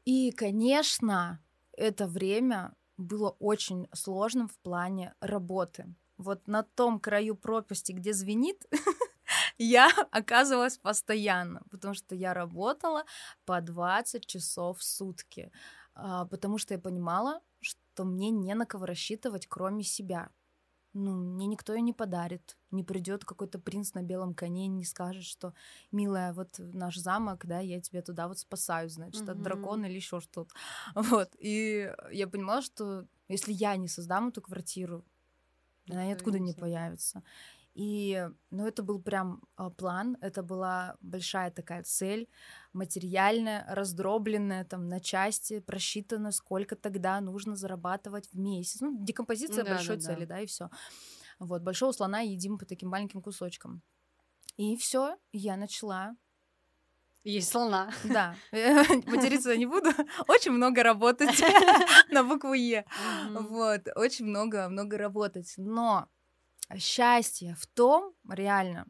И, 0.06 0.32
конечно, 0.32 1.40
это 1.74 2.08
время 2.08 2.74
было 3.02 3.32
очень 3.40 3.88
сложным 3.94 4.48
в 4.48 4.58
плане 4.60 5.14
работы. 5.20 5.94
Вот 6.18 6.48
на 6.48 6.64
том 6.64 7.00
краю 7.00 7.36
пропасти, 7.36 7.92
где 7.94 8.14
звенит, 8.14 8.66
я 9.58 9.90
оказывалась 10.12 10.78
постоянно, 10.78 11.64
потому 11.72 11.94
что 11.94 12.16
я 12.16 12.34
работала 12.34 13.06
по 13.46 13.60
20 13.62 14.26
часов 14.26 14.80
в 14.80 14.84
сутки, 14.84 15.52
а, 15.96 16.26
потому 16.26 16.58
что 16.58 16.74
я 16.74 16.80
понимала, 16.80 17.42
что 17.60 18.06
мне 18.06 18.30
не 18.30 18.54
на 18.54 18.66
кого 18.66 18.86
рассчитывать, 18.86 19.48
кроме 19.48 19.84
себя 19.84 20.30
ну, 20.94 21.16
мне 21.16 21.48
никто 21.48 21.74
ее 21.74 21.82
не 21.82 21.94
подарит. 21.94 22.58
Не 22.70 22.84
придет 22.84 23.24
какой-то 23.26 23.60
принц 23.60 23.94
на 23.94 24.02
белом 24.02 24.34
коне 24.34 24.66
и 24.66 24.70
не 24.70 24.84
скажет, 24.84 25.24
что, 25.24 25.54
милая, 25.92 26.34
вот 26.34 26.56
наш 26.58 26.98
замок, 26.98 27.46
да, 27.46 27.60
я 27.60 27.80
тебя 27.80 28.02
туда 28.02 28.28
вот 28.28 28.40
спасаю, 28.40 28.90
значит, 28.90 29.24
mm-hmm. 29.24 29.32
от 29.32 29.42
дракона 29.42 29.86
или 29.86 29.96
еще 29.96 30.20
что-то. 30.20 30.54
Вот. 30.96 31.30
И 31.40 31.94
я 32.12 32.28
понимала, 32.28 32.62
что 32.62 33.06
если 33.28 33.54
я 33.54 33.76
не 33.78 33.88
создам 33.88 34.30
эту 34.30 34.42
квартиру, 34.42 35.06
она 35.90 36.06
ниоткуда 36.06 36.40
не 36.40 36.54
появится. 36.54 37.24
И, 37.74 38.28
ну, 38.50 38.68
это 38.68 38.84
был 38.84 39.02
прям 39.02 39.42
а, 39.56 39.70
план, 39.70 40.18
это 40.20 40.44
была 40.44 40.98
большая 41.00 41.52
такая 41.52 41.84
цель, 41.84 42.28
материальная, 42.74 43.66
раздробленная 43.70 44.66
там 44.66 44.90
на 44.90 45.00
части, 45.00 45.60
просчитана, 45.60 46.32
сколько 46.32 46.76
тогда 46.76 47.22
нужно 47.22 47.56
зарабатывать 47.56 48.28
в 48.32 48.38
месяц. 48.38 48.82
Ну, 48.82 48.98
декомпозиция 49.04 49.64
да, 49.64 49.72
большой 49.72 49.96
да, 49.96 50.02
цели, 50.02 50.26
да, 50.26 50.36
да 50.36 50.42
и 50.42 50.46
все. 50.48 50.70
Вот, 51.40 51.62
большого 51.62 51.94
слона 51.94 52.20
едим 52.20 52.58
по 52.58 52.66
таким 52.66 52.90
маленьким 52.90 53.22
кусочкам. 53.22 53.82
И 54.58 54.76
все, 54.76 55.18
я 55.32 55.56
начала 55.56 56.16
есть 57.24 57.52
слона. 57.52 57.92
Да. 58.04 58.36
Материться 59.06 59.56
не 59.56 59.68
буду. 59.68 59.92
Очень 60.28 60.54
много 60.54 60.82
работать 60.82 61.40
на 62.10 62.24
букву 62.24 62.54
Е. 62.54 62.84
Вот. 63.30 63.82
Очень 63.96 64.26
много, 64.26 64.68
много 64.70 64.98
работать. 64.98 65.54
Но 65.58 66.08
счастье 66.78 67.56
в 67.56 67.68
том, 67.68 68.14
реально, 68.30 68.86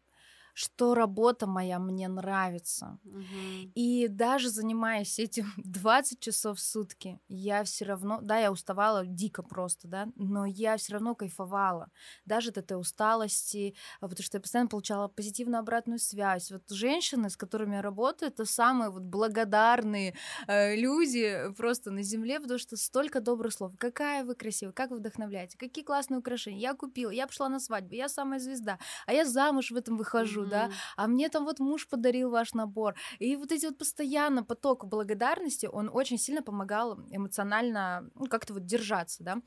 что 0.61 0.93
работа 0.93 1.47
моя 1.47 1.79
мне 1.79 2.07
нравится. 2.07 2.99
Угу. 3.03 3.71
И 3.73 4.07
даже 4.07 4.49
занимаясь 4.49 5.17
этим 5.17 5.51
20 5.57 6.19
часов 6.19 6.59
в 6.59 6.61
сутки, 6.61 7.19
я 7.27 7.63
все 7.63 7.85
равно, 7.85 8.19
да, 8.21 8.37
я 8.37 8.51
уставала 8.51 9.05
дико 9.05 9.41
просто, 9.41 9.87
да, 9.87 10.07
но 10.15 10.45
я 10.45 10.77
все 10.77 10.93
равно 10.93 11.15
кайфовала. 11.15 11.89
Даже 12.25 12.49
от 12.49 12.57
этой 12.57 12.79
усталости, 12.79 13.75
а, 13.99 14.07
потому 14.07 14.23
что 14.23 14.37
я 14.37 14.41
постоянно 14.41 14.69
получала 14.69 15.07
позитивную 15.07 15.59
обратную 15.59 15.99
связь. 15.99 16.51
Вот 16.51 16.69
женщины, 16.69 17.29
с 17.29 17.37
которыми 17.37 17.75
я 17.75 17.81
работаю, 17.81 18.29
это 18.29 18.45
самые 18.45 18.91
вот 18.91 19.03
благодарные 19.03 20.15
э, 20.47 20.75
люди 20.75 21.51
просто 21.57 21.89
на 21.89 22.03
земле, 22.03 22.39
потому 22.39 22.59
что 22.59 22.77
столько 22.77 23.19
добрых 23.19 23.53
слов. 23.53 23.73
Какая 23.79 24.23
вы 24.23 24.35
красивая, 24.35 24.73
как 24.73 24.91
вы 24.91 24.97
вдохновляете, 24.97 25.57
какие 25.57 25.83
классные 25.83 26.19
украшения. 26.19 26.59
Я 26.59 26.75
купила, 26.75 27.09
я 27.09 27.25
пошла 27.25 27.49
на 27.49 27.59
свадьбу, 27.59 27.95
я 27.95 28.09
самая 28.09 28.39
звезда, 28.39 28.77
а 29.07 29.13
я 29.13 29.25
замуж 29.25 29.71
в 29.71 29.75
этом 29.75 29.97
выхожу 29.97 30.50
да, 30.51 30.71
а 30.97 31.07
мне 31.07 31.29
там 31.29 31.45
вот 31.45 31.59
муж 31.59 31.87
подарил 31.87 32.29
ваш 32.29 32.53
набор. 32.53 32.95
И 33.19 33.35
вот 33.35 33.51
эти 33.51 33.65
вот 33.65 33.77
постоянно 33.77 34.43
поток 34.43 34.85
благодарности, 34.85 35.65
он 35.65 35.89
очень 35.91 36.17
сильно 36.17 36.41
помогал 36.41 36.99
эмоционально 37.09 38.09
ну, 38.15 38.27
как-то 38.27 38.53
вот 38.53 38.65
держаться, 38.65 39.23
да. 39.23 39.41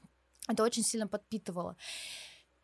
Это 0.49 0.63
очень 0.63 0.83
сильно 0.83 1.09
подпитывало. 1.09 1.77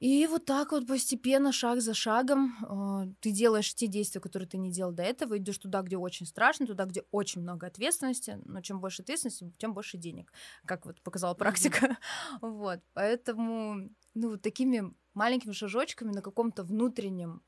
И 0.01 0.27
вот 0.27 0.47
так 0.47 0.73
вот 0.73 0.87
постепенно, 0.87 1.53
шаг 1.53 1.83
за 1.83 1.93
шагом, 1.93 2.57
э, 2.65 3.13
ты 3.21 3.33
делаешь 3.33 3.75
те 3.75 3.87
действия, 3.87 4.23
которые 4.23 4.49
ты 4.49 4.57
не 4.57 4.73
делал 4.73 4.93
до 4.93 5.03
этого, 5.03 5.37
идешь 5.37 5.59
туда, 5.59 5.83
где 5.83 5.99
очень 5.99 6.25
страшно, 6.25 6.67
туда, 6.67 6.87
где 6.87 7.05
очень 7.11 7.43
много 7.43 7.67
ответственности. 7.67 8.39
Но 8.47 8.63
чем 8.63 8.81
больше 8.81 9.03
ответственности, 9.03 9.53
тем 9.59 9.75
больше 9.75 9.99
денег, 9.99 10.33
как 10.65 10.87
вот 10.87 11.03
показала 11.03 11.35
практика. 11.35 11.87
Mm-hmm. 11.87 11.97
Вот, 12.61 12.81
поэтому, 12.95 13.91
ну, 14.15 14.31
вот 14.31 14.43
такими 14.43 14.95
маленькими 15.13 15.53
шажочками 15.53 16.13
на 16.13 16.23
каком-то 16.23 16.65
внутреннем 16.65 17.43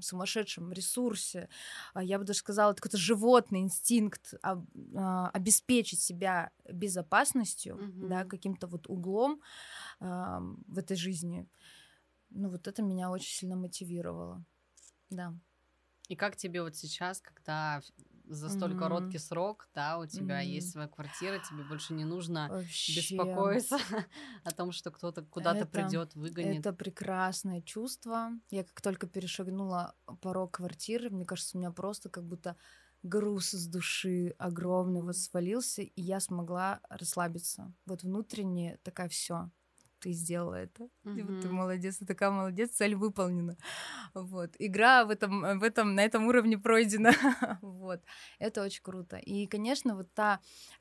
сумасшедшем 0.00 0.72
ресурсе, 0.72 1.48
а, 1.92 2.02
я 2.02 2.18
бы 2.18 2.24
даже 2.24 2.38
сказала, 2.38 2.72
это 2.72 2.80
какой-то 2.80 2.98
животный 2.98 3.60
инстинкт 3.60 4.34
а, 4.42 5.30
обеспечить 5.32 6.00
себя 6.00 6.50
безопасностью, 6.68 7.76
mm-hmm. 7.76 8.08
да, 8.08 8.24
каким-то 8.24 8.66
вот 8.66 8.88
углом 8.88 9.40
в 10.00 10.78
этой 10.78 10.96
жизни. 10.96 11.46
Ну 12.30 12.50
вот 12.50 12.66
это 12.66 12.82
меня 12.82 13.10
очень 13.10 13.32
сильно 13.32 13.56
мотивировало, 13.56 14.44
да. 15.10 15.34
И 16.08 16.16
как 16.16 16.36
тебе 16.36 16.62
вот 16.62 16.76
сейчас, 16.76 17.20
когда 17.20 17.80
за 18.24 18.48
столь 18.48 18.72
mm-hmm. 18.72 18.78
короткий 18.78 19.18
срок, 19.18 19.68
да, 19.74 19.98
у 19.98 20.06
тебя 20.06 20.42
mm-hmm. 20.42 20.48
есть 20.48 20.72
своя 20.72 20.88
квартира, 20.88 21.38
тебе 21.38 21.64
больше 21.64 21.92
не 21.94 22.04
нужно 22.04 22.48
Вообще. 22.50 23.00
беспокоиться 23.00 23.78
о 24.44 24.50
том, 24.50 24.72
что 24.72 24.90
кто-то 24.90 25.22
куда-то 25.22 25.66
придет, 25.66 26.14
выгонит. 26.14 26.60
Это 26.60 26.72
прекрасное 26.72 27.60
чувство. 27.60 28.30
Я 28.50 28.64
как 28.64 28.80
только 28.80 29.06
перешагнула 29.06 29.94
порог 30.20 30.52
квартиры, 30.52 31.10
мне 31.10 31.24
кажется, 31.24 31.56
у 31.56 31.60
меня 31.60 31.70
просто 31.70 32.08
как 32.08 32.24
будто 32.24 32.56
груз 33.02 33.50
с 33.50 33.66
души 33.66 34.34
огромный 34.38 35.02
вот 35.02 35.16
свалился, 35.16 35.82
и 35.82 36.00
я 36.00 36.20
смогла 36.20 36.80
расслабиться. 36.88 37.72
Вот 37.86 38.02
внутренне 38.02 38.78
такая 38.82 39.08
все 39.08 39.50
ты 40.04 40.12
сделала 40.12 40.54
это. 40.54 40.88
Mm-hmm. 41.06 41.40
Ты 41.40 41.48
молодец, 41.48 41.96
ты 41.96 42.04
такая 42.04 42.30
молодец, 42.30 42.72
цель 42.72 42.94
выполнена. 42.94 43.56
Вот. 44.12 44.50
Игра 44.58 45.06
в 45.06 45.10
этом, 45.10 45.58
в 45.58 45.62
этом, 45.62 45.94
на 45.94 46.04
этом 46.04 46.26
уровне 46.26 46.58
пройдена. 46.58 47.12
вот. 47.62 48.00
Это 48.38 48.62
очень 48.62 48.82
круто. 48.82 49.16
И, 49.16 49.46
конечно, 49.46 49.96
вот 49.96 50.12
та 50.12 50.40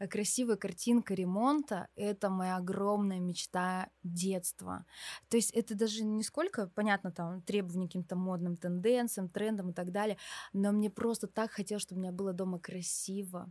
красивая 0.09 0.57
картинка 0.57 1.13
ремонта— 1.13 1.87
это 1.95 2.29
моя 2.29 2.57
огромная 2.57 3.19
мечта 3.19 3.87
детства. 4.03 4.85
То 5.29 5.37
есть 5.37 5.51
это 5.51 5.73
даже 5.73 6.03
не 6.03 6.23
сколько, 6.23 6.67
понятно, 6.75 7.11
там, 7.11 7.41
требования 7.41 7.87
каким-то 7.87 8.17
модным 8.17 8.57
тенденциям, 8.57 9.29
трендам 9.29 9.69
и 9.69 9.73
так 9.73 9.91
далее, 9.91 10.17
но 10.51 10.73
мне 10.73 10.89
просто 10.89 11.27
так 11.27 11.51
хотелось, 11.51 11.83
чтобы 11.83 11.99
у 11.99 12.01
меня 12.01 12.11
было 12.11 12.33
дома 12.33 12.59
красиво, 12.59 13.49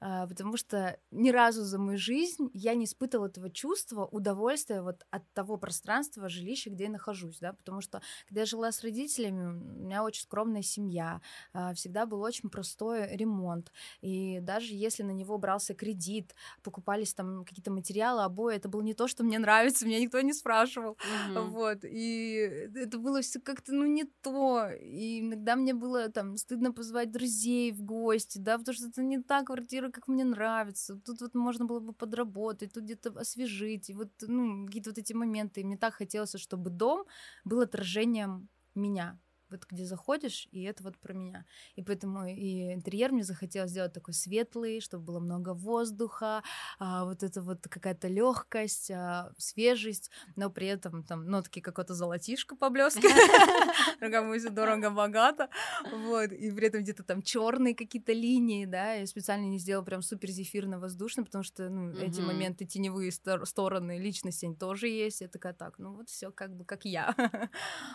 а, 0.00 0.28
потому 0.28 0.56
что 0.56 0.96
ни 1.10 1.30
разу 1.30 1.64
за 1.64 1.78
мою 1.78 1.98
жизнь 1.98 2.50
я 2.54 2.74
не 2.74 2.84
испытывала 2.84 3.26
этого 3.26 3.50
чувства 3.50 4.06
удовольствия 4.06 4.80
вот 4.80 5.07
от 5.10 5.22
того 5.32 5.56
пространства 5.56 6.28
жилища, 6.28 6.70
где 6.70 6.84
я 6.84 6.90
нахожусь, 6.90 7.38
да, 7.38 7.52
потому 7.52 7.80
что 7.80 8.02
когда 8.26 8.40
я 8.40 8.46
жила 8.46 8.70
с 8.70 8.82
родителями, 8.82 9.46
у 9.46 9.84
меня 9.84 10.04
очень 10.04 10.22
скромная 10.22 10.62
семья, 10.62 11.20
а, 11.52 11.72
всегда 11.74 12.06
был 12.06 12.20
очень 12.20 12.50
простой 12.50 13.16
ремонт, 13.16 13.72
и 14.00 14.40
даже 14.40 14.74
если 14.74 15.02
на 15.02 15.12
него 15.12 15.38
брался 15.38 15.74
кредит, 15.74 16.34
покупались 16.62 17.14
там 17.14 17.44
какие-то 17.44 17.70
материалы, 17.70 18.22
обои, 18.22 18.56
это 18.56 18.68
было 18.68 18.82
не 18.82 18.94
то, 18.94 19.08
что 19.08 19.24
мне 19.24 19.38
нравится, 19.38 19.86
меня 19.86 20.00
никто 20.00 20.20
не 20.20 20.32
спрашивал, 20.32 20.98
mm-hmm. 21.28 21.44
вот, 21.46 21.78
и 21.84 22.68
это 22.74 22.98
было 22.98 23.22
все 23.22 23.40
как-то, 23.40 23.72
ну, 23.72 23.86
не 23.86 24.04
то, 24.04 24.68
и 24.70 25.20
иногда 25.20 25.56
мне 25.56 25.72
было 25.72 26.08
там 26.10 26.36
стыдно 26.36 26.72
позвать 26.72 27.10
друзей 27.10 27.72
в 27.72 27.82
гости, 27.82 28.38
да, 28.38 28.58
потому 28.58 28.74
что 28.74 28.88
это 28.88 29.02
не 29.02 29.22
та 29.22 29.42
квартира, 29.42 29.90
как 29.90 30.08
мне 30.08 30.24
нравится, 30.24 30.96
тут 30.96 31.20
вот 31.22 31.34
можно 31.34 31.64
было 31.64 31.80
бы 31.80 31.92
подработать, 31.92 32.74
тут 32.74 32.84
где-то 32.84 33.10
освежить, 33.10 33.88
и 33.90 33.94
вот, 33.94 34.10
ну, 34.20 34.66
какие-то 34.66 34.90
вот 34.90 34.97
эти 34.98 35.12
моменты, 35.12 35.60
и 35.60 35.64
мне 35.64 35.76
так 35.76 35.94
хотелось, 35.94 36.34
чтобы 36.36 36.70
дом 36.70 37.06
был 37.44 37.60
отражением 37.60 38.48
меня, 38.74 39.18
вот 39.50 39.66
где 39.68 39.84
заходишь, 39.84 40.48
и 40.50 40.62
это 40.62 40.82
вот 40.82 40.96
про 40.98 41.12
меня. 41.14 41.44
И 41.76 41.82
поэтому 41.82 42.26
и 42.26 42.72
интерьер 42.74 43.12
мне 43.12 43.24
захотелось 43.24 43.70
сделать 43.70 43.92
такой 43.92 44.14
светлый, 44.14 44.80
чтобы 44.80 45.04
было 45.04 45.20
много 45.20 45.54
воздуха, 45.54 46.42
а, 46.78 47.04
вот 47.04 47.22
это 47.22 47.40
вот 47.42 47.66
какая-то 47.68 48.08
легкость, 48.08 48.90
а, 48.90 49.32
свежесть, 49.38 50.10
но 50.36 50.50
при 50.50 50.66
этом 50.66 51.02
там 51.02 51.26
нотки 51.26 51.60
какого-то 51.60 51.94
золотишко 51.94 52.56
поблескивает, 52.56 53.14
кому 54.12 54.38
все 54.38 54.50
дорого-богато, 54.50 55.48
вот, 55.92 56.32
и 56.32 56.50
при 56.50 56.68
этом 56.68 56.82
где-то 56.82 57.02
там 57.02 57.22
черные 57.22 57.74
какие-то 57.74 58.12
линии, 58.12 58.66
да, 58.66 58.94
я 58.94 59.06
специально 59.06 59.46
не 59.46 59.58
сделала 59.58 59.84
прям 59.84 60.02
супер 60.02 60.30
зефирно-воздушно, 60.30 61.24
потому 61.24 61.44
что, 61.44 61.68
ну, 61.68 61.92
эти 61.92 62.20
моменты 62.20 62.64
теневые 62.64 63.12
стороны 63.12 63.98
личности 63.98 64.46
они 64.46 64.54
тоже 64.54 64.88
есть, 64.88 65.20
я 65.20 65.28
такая, 65.28 65.52
так, 65.52 65.78
ну 65.78 65.94
вот 65.94 66.08
все 66.08 66.30
как 66.30 66.54
бы 66.54 66.64
как 66.64 66.84
я, 66.84 67.14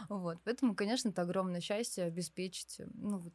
вот, 0.10 0.38
поэтому, 0.43 0.76
конечно, 0.76 1.10
это 1.10 1.22
огромное 1.22 1.43
огромное 1.44 1.62
счастье 1.62 2.06
обеспечить, 2.06 2.80
э, 2.80 2.88
ну 2.94 3.18
вот, 3.20 3.34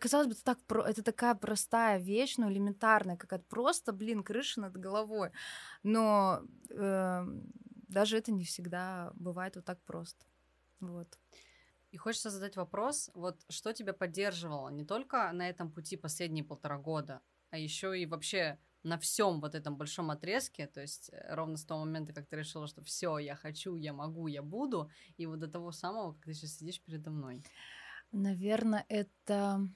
казалось 0.00 0.26
бы, 0.26 0.32
это, 0.32 0.44
так, 0.44 0.58
это 0.86 1.02
такая 1.02 1.34
простая 1.34 1.98
вещь, 1.98 2.36
ну, 2.38 2.50
элементарная, 2.50 3.16
какая-то 3.16 3.44
просто, 3.48 3.92
блин, 3.92 4.22
крыша 4.22 4.60
над 4.60 4.76
головой. 4.76 5.30
Но 5.82 6.42
э, 6.70 7.26
даже 7.88 8.16
это 8.16 8.32
не 8.32 8.44
всегда 8.44 9.12
бывает 9.14 9.56
вот 9.56 9.64
так 9.64 9.80
просто. 9.82 10.24
Вот. 10.80 11.18
И 11.90 11.96
хочется 11.98 12.30
задать 12.30 12.56
вопрос, 12.56 13.10
вот 13.14 13.44
что 13.50 13.72
тебя 13.72 13.92
поддерживало 13.92 14.70
не 14.70 14.84
только 14.84 15.30
на 15.32 15.48
этом 15.48 15.70
пути 15.70 15.96
последние 15.96 16.44
полтора 16.44 16.78
года, 16.78 17.20
а 17.50 17.58
еще 17.58 17.98
и 17.98 18.06
вообще 18.06 18.58
на 18.82 18.98
всем 18.98 19.40
вот 19.40 19.54
этом 19.54 19.76
большом 19.76 20.10
отрезке, 20.10 20.66
то 20.66 20.80
есть 20.80 21.10
э, 21.12 21.34
ровно 21.34 21.56
с 21.56 21.64
того 21.64 21.80
момента, 21.80 22.12
как 22.12 22.26
ты 22.26 22.36
решила, 22.36 22.66
что 22.66 22.82
все, 22.82 23.18
я 23.18 23.36
хочу, 23.36 23.76
я 23.76 23.92
могу, 23.92 24.26
я 24.26 24.42
буду, 24.42 24.90
и 25.16 25.26
вот 25.26 25.38
до 25.38 25.48
того 25.48 25.72
самого, 25.72 26.12
как 26.14 26.24
ты 26.24 26.34
сейчас 26.34 26.58
сидишь 26.58 26.80
передо 26.80 27.10
мной? 27.10 27.44
Наверное, 28.10 28.84
это 28.88 29.68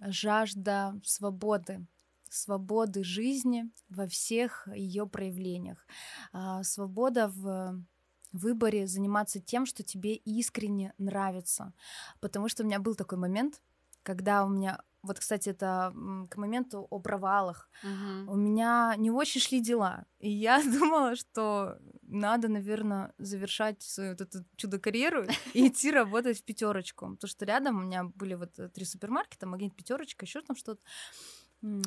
жажда 0.00 1.00
свободы, 1.04 1.86
свободы 2.28 3.04
жизни 3.04 3.70
во 3.88 4.06
всех 4.06 4.68
ее 4.74 5.06
проявлениях, 5.06 5.86
а, 6.32 6.62
свобода 6.62 7.28
в 7.28 7.82
выборе 8.32 8.86
заниматься 8.86 9.40
тем, 9.40 9.66
что 9.66 9.82
тебе 9.82 10.14
искренне 10.14 10.92
нравится. 10.98 11.72
Потому 12.20 12.48
что 12.48 12.62
у 12.62 12.66
меня 12.66 12.78
был 12.78 12.94
такой 12.94 13.18
момент, 13.18 13.62
когда 14.02 14.44
у 14.44 14.48
меня 14.48 14.82
вот, 15.08 15.18
кстати, 15.18 15.48
это 15.48 15.92
к 16.30 16.36
моменту 16.36 16.86
о 16.90 17.00
провалах. 17.00 17.68
Uh-huh. 17.82 18.26
У 18.26 18.36
меня 18.36 18.94
не 18.98 19.10
очень 19.10 19.40
шли 19.40 19.60
дела. 19.60 20.04
И 20.20 20.30
я 20.30 20.62
думала, 20.80 21.16
что 21.16 21.78
надо, 22.02 22.48
наверное, 22.48 23.12
завершать 23.18 23.82
свою 23.82 24.10
вот 24.10 24.20
эту 24.20 24.44
чудо-карьеру 24.56 25.26
и 25.54 25.68
идти 25.68 25.90
работать 25.90 26.38
в 26.38 26.44
пятерочку. 26.44 27.06
Потому 27.14 27.28
что 27.28 27.44
рядом 27.46 27.78
у 27.78 27.82
меня 27.82 28.04
были 28.04 28.34
вот 28.34 28.58
э, 28.58 28.68
три 28.68 28.84
супермаркета, 28.84 29.46
магнит 29.46 29.74
пятерочка, 29.74 30.26
еще 30.26 30.42
там 30.42 30.56
что-то. 30.56 30.80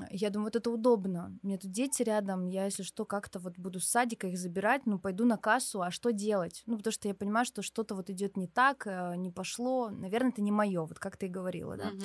Я 0.09 0.29
думаю, 0.29 0.47
вот 0.47 0.55
это 0.57 0.69
удобно. 0.69 1.37
У 1.43 1.47
меня 1.47 1.57
тут 1.57 1.71
дети 1.71 2.03
рядом, 2.03 2.45
я, 2.47 2.65
если 2.65 2.83
что, 2.83 3.05
как-то 3.05 3.39
вот 3.39 3.57
буду 3.57 3.79
с 3.79 3.87
садика 3.87 4.27
их 4.27 4.37
забирать, 4.37 4.85
ну, 4.85 4.99
пойду 4.99 5.25
на 5.25 5.37
кассу, 5.37 5.81
а 5.81 5.91
что 5.91 6.11
делать? 6.11 6.63
Ну, 6.65 6.77
потому 6.77 6.91
что 6.91 7.07
я 7.07 7.13
понимаю, 7.13 7.45
что 7.45 7.61
что-то 7.61 7.95
вот 7.95 8.09
идет 8.09 8.35
не 8.35 8.47
так, 8.47 8.85
э, 8.85 9.15
не 9.15 9.31
пошло, 9.31 9.89
наверное, 9.89 10.31
это 10.31 10.41
не 10.41 10.51
мое, 10.51 10.81
вот 10.81 10.99
как 10.99 11.15
ты 11.15 11.27
и 11.27 11.29
говорила, 11.29 11.77
да. 11.77 11.89
Uh-huh. 11.89 12.01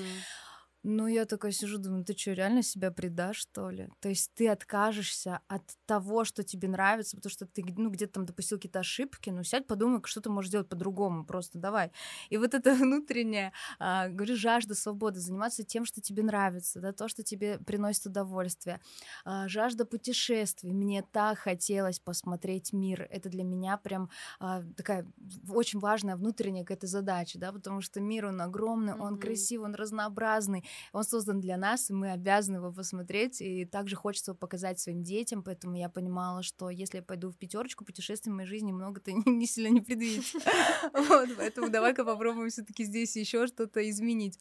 Ну, 0.88 1.08
я 1.08 1.24
такая 1.24 1.50
сижу, 1.50 1.78
думаю, 1.78 2.04
ты 2.04 2.16
что, 2.16 2.32
реально 2.32 2.62
себя 2.62 2.92
предашь, 2.92 3.38
что 3.38 3.70
ли? 3.70 3.88
То 4.00 4.08
есть 4.08 4.30
ты 4.34 4.48
откажешься 4.48 5.40
от 5.48 5.62
того, 5.84 6.24
что 6.24 6.44
тебе 6.44 6.68
нравится, 6.68 7.16
потому 7.16 7.28
что 7.32 7.44
ты, 7.44 7.64
ну, 7.76 7.90
где-то 7.90 8.12
там 8.12 8.24
допустил 8.24 8.56
какие-то 8.56 8.78
ошибки, 8.78 9.30
ну, 9.30 9.42
сядь, 9.42 9.66
подумай, 9.66 10.00
что 10.04 10.20
ты 10.20 10.30
можешь 10.30 10.50
сделать 10.50 10.68
по-другому, 10.68 11.24
просто 11.24 11.58
давай. 11.58 11.90
И 12.30 12.36
вот 12.36 12.54
это 12.54 12.72
внутренняя, 12.76 13.52
а, 13.80 14.08
говорю, 14.08 14.36
жажда 14.36 14.76
свободы, 14.76 15.18
заниматься 15.18 15.64
тем, 15.64 15.86
что 15.86 16.00
тебе 16.00 16.22
нравится, 16.22 16.80
да, 16.80 16.92
то, 16.92 17.08
что 17.08 17.24
тебе 17.24 17.58
приносит 17.58 18.06
удовольствие, 18.06 18.80
а, 19.24 19.48
жажда 19.48 19.86
путешествий. 19.86 20.72
Мне 20.72 21.02
так 21.02 21.38
хотелось 21.38 21.98
посмотреть 21.98 22.72
мир. 22.72 23.08
Это 23.10 23.28
для 23.28 23.42
меня 23.42 23.76
прям 23.76 24.08
а, 24.38 24.62
такая 24.76 25.04
очень 25.48 25.80
важная 25.80 26.14
внутренняя 26.14 26.62
какая-то 26.62 26.86
задача, 26.86 27.40
да, 27.40 27.50
потому 27.50 27.80
что 27.80 28.00
мир, 28.00 28.26
он 28.26 28.40
огромный, 28.40 28.92
mm-hmm. 28.92 29.00
он 29.00 29.18
красивый, 29.18 29.66
он 29.66 29.74
разнообразный, 29.74 30.64
он 30.92 31.04
создан 31.04 31.40
для 31.40 31.56
нас, 31.56 31.90
и 31.90 31.92
мы 31.92 32.10
обязаны 32.10 32.56
его 32.56 32.72
посмотреть, 32.72 33.40
и 33.40 33.64
также 33.64 33.96
хочется 33.96 34.32
его 34.32 34.38
показать 34.38 34.80
своим 34.80 35.02
детям, 35.02 35.42
поэтому 35.42 35.76
я 35.76 35.88
понимала, 35.88 36.42
что 36.42 36.70
если 36.70 36.98
я 36.98 37.02
пойду 37.02 37.30
в 37.30 37.36
пятерочку, 37.36 37.84
путешествий 37.84 38.32
в 38.32 38.36
моей 38.36 38.48
жизни 38.48 38.72
много-то 38.72 39.12
не 39.26 39.46
сильно 39.46 39.68
не 39.68 39.80
предвидится. 39.80 40.38
Вот, 40.92 41.28
поэтому 41.36 41.68
давай-ка 41.68 42.04
попробуем 42.04 42.48
все 42.50 42.62
таки 42.62 42.84
здесь 42.84 43.16
еще 43.16 43.46
что-то 43.46 43.88
изменить. 43.88 44.38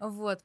Вот. 0.00 0.40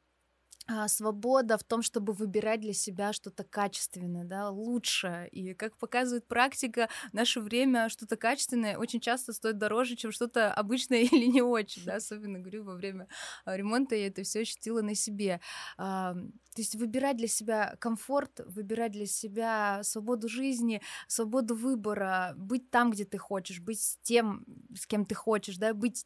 А, 0.66 0.88
свобода 0.88 1.58
в 1.58 1.64
том, 1.66 1.82
чтобы 1.82 2.14
выбирать 2.14 2.62
для 2.62 2.72
себя 2.72 3.12
что-то 3.12 3.44
качественное, 3.44 4.24
да, 4.24 4.50
лучшее. 4.50 5.28
И 5.28 5.54
как 5.54 5.76
показывает 5.78 6.26
практика, 6.26 6.88
в 7.12 7.14
наше 7.14 7.42
время 7.42 7.90
что-то 7.90 8.16
качественное 8.16 8.78
очень 8.78 9.02
часто 9.02 9.34
стоит 9.34 9.58
дороже, 9.58 9.98
чем 9.98 10.14
что-то 10.14 10.54
обычное 10.54 11.00
или 11.12 11.26
не 11.26 11.42
очень, 11.42 11.84
да, 11.84 11.96
особенно, 11.96 12.40
говорю, 12.40 12.64
во 12.64 12.76
время 12.76 13.10
а, 13.44 13.58
ремонта 13.58 13.96
я 13.96 14.08
это 14.08 14.24
все 14.24 14.42
ощутила 14.42 14.82
на 14.82 14.96
себе. 14.96 15.42
А, 15.78 16.14
то 16.14 16.62
есть 16.62 16.76
выбирать 16.76 17.18
для 17.18 17.28
себя 17.28 17.76
комфорт, 17.80 18.40
выбирать 18.46 18.94
для 18.94 19.06
себя 19.06 19.82
свободу 19.84 20.30
жизни, 20.30 20.82
свободу 21.08 21.56
выбора, 21.56 22.36
быть 22.38 22.70
там, 22.70 22.92
где 22.92 23.04
ты 23.04 23.18
хочешь, 23.18 23.60
быть 23.60 23.82
с 23.82 23.98
тем, 24.02 24.46
с 24.74 24.88
кем 24.88 25.06
ты 25.06 25.14
хочешь, 25.14 25.58
да, 25.58 25.74
быть 25.74 26.06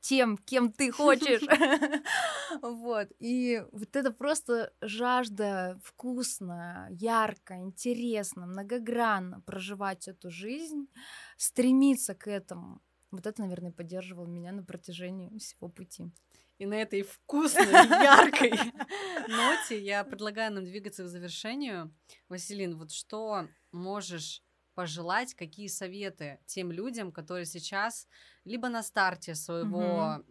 тем, 0.00 0.36
кем 0.38 0.72
ты 0.72 0.90
хочешь. 0.92 1.42
Вот. 2.62 3.08
И 3.20 3.62
вот 3.70 3.94
это 3.94 4.10
просто 4.10 4.72
жажда 4.80 5.78
вкусно, 5.84 6.88
ярко, 6.90 7.54
интересно, 7.58 8.46
многогранно 8.46 9.40
проживать 9.42 10.08
эту 10.08 10.30
жизнь, 10.30 10.88
стремиться 11.36 12.16
к 12.16 12.26
этому. 12.26 12.80
Вот 13.12 13.26
это, 13.26 13.42
наверное, 13.42 13.70
поддерживало 13.70 14.26
меня 14.26 14.50
на 14.50 14.64
протяжении 14.64 15.38
всего 15.38 15.68
пути. 15.68 16.10
И 16.58 16.66
на 16.66 16.74
этой 16.74 17.02
вкусной, 17.02 17.72
яркой 17.72 18.52
ноте 19.28 19.80
я 19.80 20.04
предлагаю 20.04 20.52
нам 20.52 20.64
двигаться 20.64 21.04
к 21.04 21.08
завершению. 21.08 21.94
Василин, 22.28 22.76
вот 22.76 22.90
что 22.92 23.48
можешь 23.72 24.42
пожелать, 24.80 25.34
какие 25.34 25.66
советы 25.66 26.38
тем 26.46 26.72
людям, 26.72 27.12
которые 27.12 27.44
сейчас 27.44 28.08
либо 28.46 28.70
на 28.70 28.82
старте 28.82 29.34
своего 29.34 30.24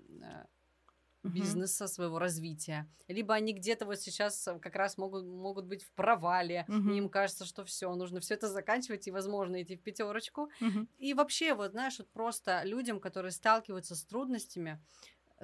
mm-hmm. 1.21 1.29
бизнеса, 1.29 1.87
своего 1.87 2.17
развития, 2.17 2.89
либо 3.07 3.35
они 3.35 3.53
где-то 3.53 3.85
вот 3.85 4.01
сейчас 4.01 4.47
э, 4.47 4.57
как 4.57 4.75
раз 4.75 4.97
могут, 4.97 5.23
могут 5.23 5.65
быть 5.65 5.83
в 5.83 5.91
провале, 5.91 6.65
mm-hmm. 6.67 6.93
и 6.93 6.97
им 6.97 7.09
кажется, 7.09 7.45
что 7.45 7.63
все, 7.63 7.93
нужно 7.93 8.21
все 8.21 8.33
это 8.33 8.49
заканчивать 8.49 9.07
и, 9.07 9.11
возможно, 9.11 9.61
идти 9.61 9.75
в 9.75 9.83
пятерочку. 9.83 10.49
Mm-hmm. 10.61 10.87
И 10.97 11.13
вообще, 11.13 11.53
вот 11.53 11.73
знаешь, 11.73 11.99
вот 11.99 12.09
просто 12.09 12.63
людям, 12.63 12.99
которые 12.99 13.31
сталкиваются 13.31 13.95
с 13.95 14.03
трудностями, 14.03 14.83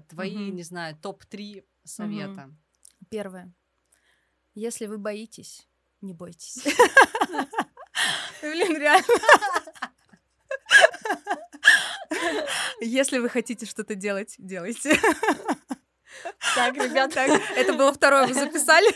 твои, 0.10 0.36
mm-hmm. 0.36 0.52
не 0.52 0.64
знаю, 0.64 0.98
топ-3 0.98 1.64
совета. 1.84 2.50
Mm-hmm. 2.50 3.08
Первое. 3.12 3.54
Если 4.56 4.88
вы 4.88 4.98
боитесь, 4.98 5.68
не 6.02 6.16
бойтесь. 6.16 6.66
Блин, 8.52 8.78
реально. 8.78 9.06
Если 12.80 13.18
вы 13.18 13.30
хотите 13.30 13.66
что-то 13.66 13.96
делать, 13.96 14.36
делайте. 14.38 15.00
Так, 16.56 16.76
ребят, 16.76 17.14
так. 17.14 17.42
Это 17.56 17.74
было 17.74 17.92
второе, 17.92 18.28
вы 18.28 18.34
записали? 18.34 18.94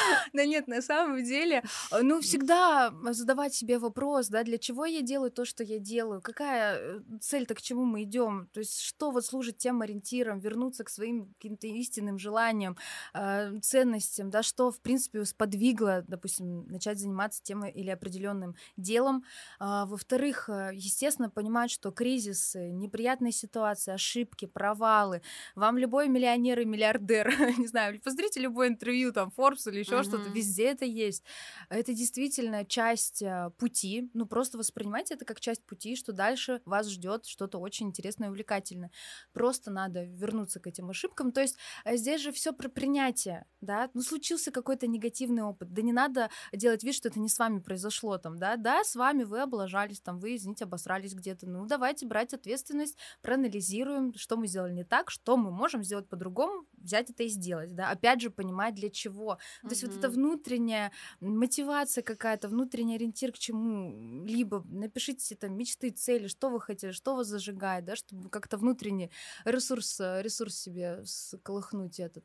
Да 0.32 0.44
нет, 0.44 0.68
на 0.68 0.82
самом 0.82 1.24
деле, 1.24 1.62
э, 1.90 2.02
ну, 2.02 2.20
всегда 2.20 2.92
задавать 3.10 3.54
себе 3.54 3.78
вопрос, 3.78 4.28
да, 4.28 4.42
для 4.42 4.58
чего 4.58 4.84
я 4.86 5.02
делаю 5.02 5.30
то, 5.30 5.44
что 5.44 5.64
я 5.64 5.78
делаю, 5.78 6.20
какая 6.20 6.76
э, 6.78 7.00
цель-то, 7.20 7.54
к 7.54 7.62
чему 7.62 7.84
мы 7.84 8.02
идем, 8.02 8.48
то 8.52 8.60
есть 8.60 8.80
что 8.80 9.10
вот 9.10 9.24
служит 9.24 9.58
тем 9.58 9.82
ориентиром, 9.82 10.38
вернуться 10.38 10.84
к 10.84 10.88
своим 10.88 11.26
каким-то 11.34 11.66
истинным 11.66 12.18
желаниям, 12.18 12.76
э, 13.14 13.58
ценностям, 13.60 14.30
да, 14.30 14.42
что, 14.42 14.70
в 14.70 14.80
принципе, 14.80 15.24
сподвигло, 15.24 16.04
допустим, 16.06 16.66
начать 16.68 16.98
заниматься 16.98 17.42
тем 17.42 17.64
или 17.64 17.90
определенным 17.90 18.54
делом. 18.76 19.24
А, 19.58 19.86
во-вторых, 19.86 20.48
естественно, 20.72 21.30
понимать, 21.30 21.70
что 21.70 21.90
кризисы, 21.90 22.70
неприятные 22.70 23.32
ситуации, 23.32 23.92
ошибки, 23.92 24.46
провалы, 24.46 25.22
вам 25.54 25.78
любой 25.78 26.08
миллионер 26.08 26.60
и 26.60 26.64
миллиардер, 26.64 27.28
не 27.58 27.66
знаю, 27.66 28.00
посмотрите 28.00 28.40
любое 28.40 28.68
интервью, 28.68 29.12
там, 29.12 29.32
Forbes 29.36 29.68
или 29.70 29.80
еще 29.80 29.89
mm-hmm. 29.96 30.04
что-то, 30.04 30.28
везде 30.30 30.64
это 30.66 30.84
есть. 30.84 31.24
Это 31.68 31.92
действительно 31.92 32.64
часть 32.64 33.22
а, 33.22 33.50
пути, 33.50 34.10
ну, 34.14 34.26
просто 34.26 34.58
воспринимайте 34.58 35.14
это 35.14 35.24
как 35.24 35.40
часть 35.40 35.64
пути, 35.64 35.96
что 35.96 36.12
дальше 36.12 36.60
вас 36.64 36.88
ждет 36.88 37.26
что-то 37.26 37.58
очень 37.58 37.88
интересное 37.88 38.28
и 38.28 38.30
увлекательное. 38.30 38.90
Просто 39.32 39.70
надо 39.70 40.04
вернуться 40.04 40.60
к 40.60 40.66
этим 40.66 40.90
ошибкам. 40.90 41.32
То 41.32 41.40
есть 41.40 41.56
а, 41.84 41.96
здесь 41.96 42.20
же 42.20 42.32
все 42.32 42.52
про 42.52 42.68
принятие, 42.68 43.46
да, 43.60 43.90
ну, 43.94 44.02
случился 44.02 44.50
какой-то 44.50 44.86
негативный 44.86 45.42
опыт, 45.42 45.72
да 45.72 45.82
не 45.82 45.92
надо 45.92 46.30
делать 46.52 46.84
вид, 46.84 46.94
что 46.94 47.08
это 47.08 47.20
не 47.20 47.28
с 47.28 47.38
вами 47.38 47.60
произошло, 47.60 48.18
там, 48.18 48.38
да, 48.38 48.56
да, 48.56 48.84
с 48.84 48.94
вами 48.94 49.24
вы 49.24 49.40
облажались, 49.40 50.00
там, 50.00 50.18
вы, 50.18 50.36
извините, 50.36 50.64
обосрались 50.64 51.14
где-то, 51.14 51.48
ну, 51.48 51.66
давайте 51.66 52.06
брать 52.06 52.34
ответственность, 52.34 52.96
проанализируем, 53.22 54.14
что 54.14 54.36
мы 54.36 54.46
сделали 54.46 54.72
не 54.72 54.84
так, 54.84 55.10
что 55.10 55.36
мы 55.36 55.50
можем 55.50 55.82
сделать 55.82 56.08
по-другому, 56.08 56.64
взять 56.76 57.10
это 57.10 57.22
и 57.22 57.28
сделать, 57.28 57.74
да, 57.74 57.90
опять 57.90 58.20
же 58.20 58.30
понимать 58.30 58.74
для 58.74 58.90
чего. 58.90 59.38
То 59.62 59.68
есть 59.70 59.79
вот 59.86 59.96
эта 59.96 60.08
внутренняя 60.08 60.92
мотивация 61.20 62.02
какая-то, 62.02 62.48
внутренний 62.48 62.94
ориентир 62.96 63.32
к 63.32 63.38
чему, 63.38 64.24
либо 64.24 64.64
напишите 64.68 65.34
там 65.36 65.56
мечты, 65.56 65.90
цели, 65.90 66.26
что 66.26 66.50
вы 66.50 66.60
хотели, 66.60 66.92
что 66.92 67.16
вас 67.16 67.26
зажигает, 67.26 67.84
да, 67.84 67.96
чтобы 67.96 68.28
как-то 68.28 68.56
внутренний 68.58 69.10
ресурс, 69.44 70.00
ресурс 70.00 70.56
себе 70.56 71.02
сколыхнуть 71.04 72.00
этот. 72.00 72.24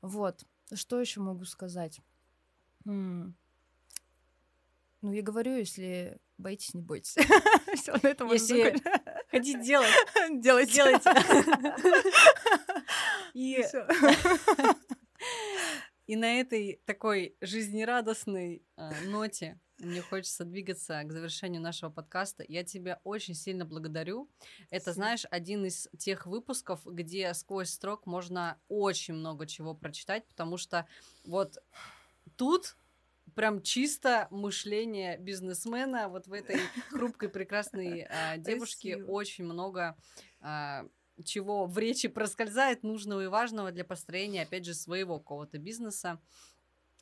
Вот. 0.00 0.44
Что 0.72 1.00
еще 1.00 1.20
могу 1.20 1.44
сказать? 1.44 2.00
М-м. 2.86 3.36
Ну, 5.02 5.12
я 5.12 5.22
говорю, 5.22 5.56
если 5.56 6.18
боитесь, 6.38 6.72
не 6.72 6.80
бойтесь. 6.80 7.14
Все, 7.74 7.92
на 8.02 8.08
этом 8.08 8.32
Если 8.32 8.74
хотите 9.28 9.62
делать, 9.62 9.90
делайте. 10.30 10.72
Делайте. 10.72 11.10
И... 13.34 13.62
И 16.06 16.16
на 16.16 16.40
этой 16.40 16.80
такой 16.84 17.36
жизнерадостной 17.40 18.62
э, 18.76 18.90
ноте 19.06 19.58
мне 19.78 20.02
хочется 20.02 20.44
двигаться 20.44 21.02
к 21.02 21.12
завершению 21.12 21.60
нашего 21.60 21.90
подкаста. 21.90 22.44
Я 22.46 22.62
тебя 22.62 23.00
очень 23.04 23.34
сильно 23.34 23.64
благодарю. 23.64 24.30
Это, 24.70 24.92
знаешь, 24.92 25.24
один 25.30 25.64
из 25.64 25.88
тех 25.98 26.26
выпусков, 26.26 26.84
где 26.84 27.32
сквозь 27.34 27.70
строк 27.70 28.06
можно 28.06 28.58
очень 28.68 29.14
много 29.14 29.46
чего 29.46 29.74
прочитать, 29.74 30.26
потому 30.26 30.58
что 30.58 30.86
вот 31.24 31.58
тут 32.36 32.76
прям 33.34 33.62
чисто 33.62 34.28
мышление 34.30 35.18
бизнесмена. 35.18 36.08
Вот 36.08 36.26
в 36.26 36.32
этой 36.32 36.56
хрупкой 36.90 37.28
прекрасной 37.28 38.06
э, 38.08 38.38
девушке 38.38 38.94
Спасибо. 38.94 39.10
очень 39.10 39.44
много 39.44 39.96
э, 40.40 40.84
чего 41.22 41.66
в 41.66 41.78
речи 41.78 42.08
проскользает 42.08 42.82
нужного 42.82 43.24
и 43.24 43.26
важного 43.26 43.70
для 43.70 43.84
построения, 43.84 44.42
опять 44.42 44.64
же, 44.64 44.74
своего 44.74 45.18
какого-то 45.18 45.58
бизнеса. 45.58 46.20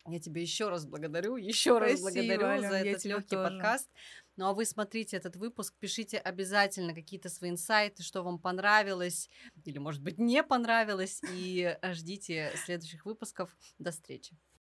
Я 0.07 0.19
тебе 0.19 0.43
еще 0.43 0.69
раз 0.69 0.85
благодарю, 0.85 1.37
еще 1.37 1.79
раз 1.79 2.01
благодарю 2.01 2.47
Аля, 2.47 2.69
за 2.69 2.77
этот 2.79 3.05
легкий 3.05 3.37
подкаст. 3.37 3.89
Ну 4.37 4.47
а 4.47 4.53
вы 4.53 4.65
смотрите 4.65 5.17
этот 5.17 5.37
выпуск, 5.37 5.75
пишите 5.79 6.19
обязательно 6.19 6.95
какие-то 6.95 7.29
свои 7.29 7.51
инсайты, 7.51 8.03
что 8.03 8.23
вам 8.23 8.39
понравилось 8.39 9.31
или, 9.65 9.79
может 9.79 10.03
быть, 10.03 10.19
не 10.19 10.43
понравилось, 10.43 11.21
и 11.33 11.79
ждите 11.93 12.53
следующих 12.65 13.07
выпусков. 13.07 13.57
До 13.79 13.93
встречи. 13.93 14.37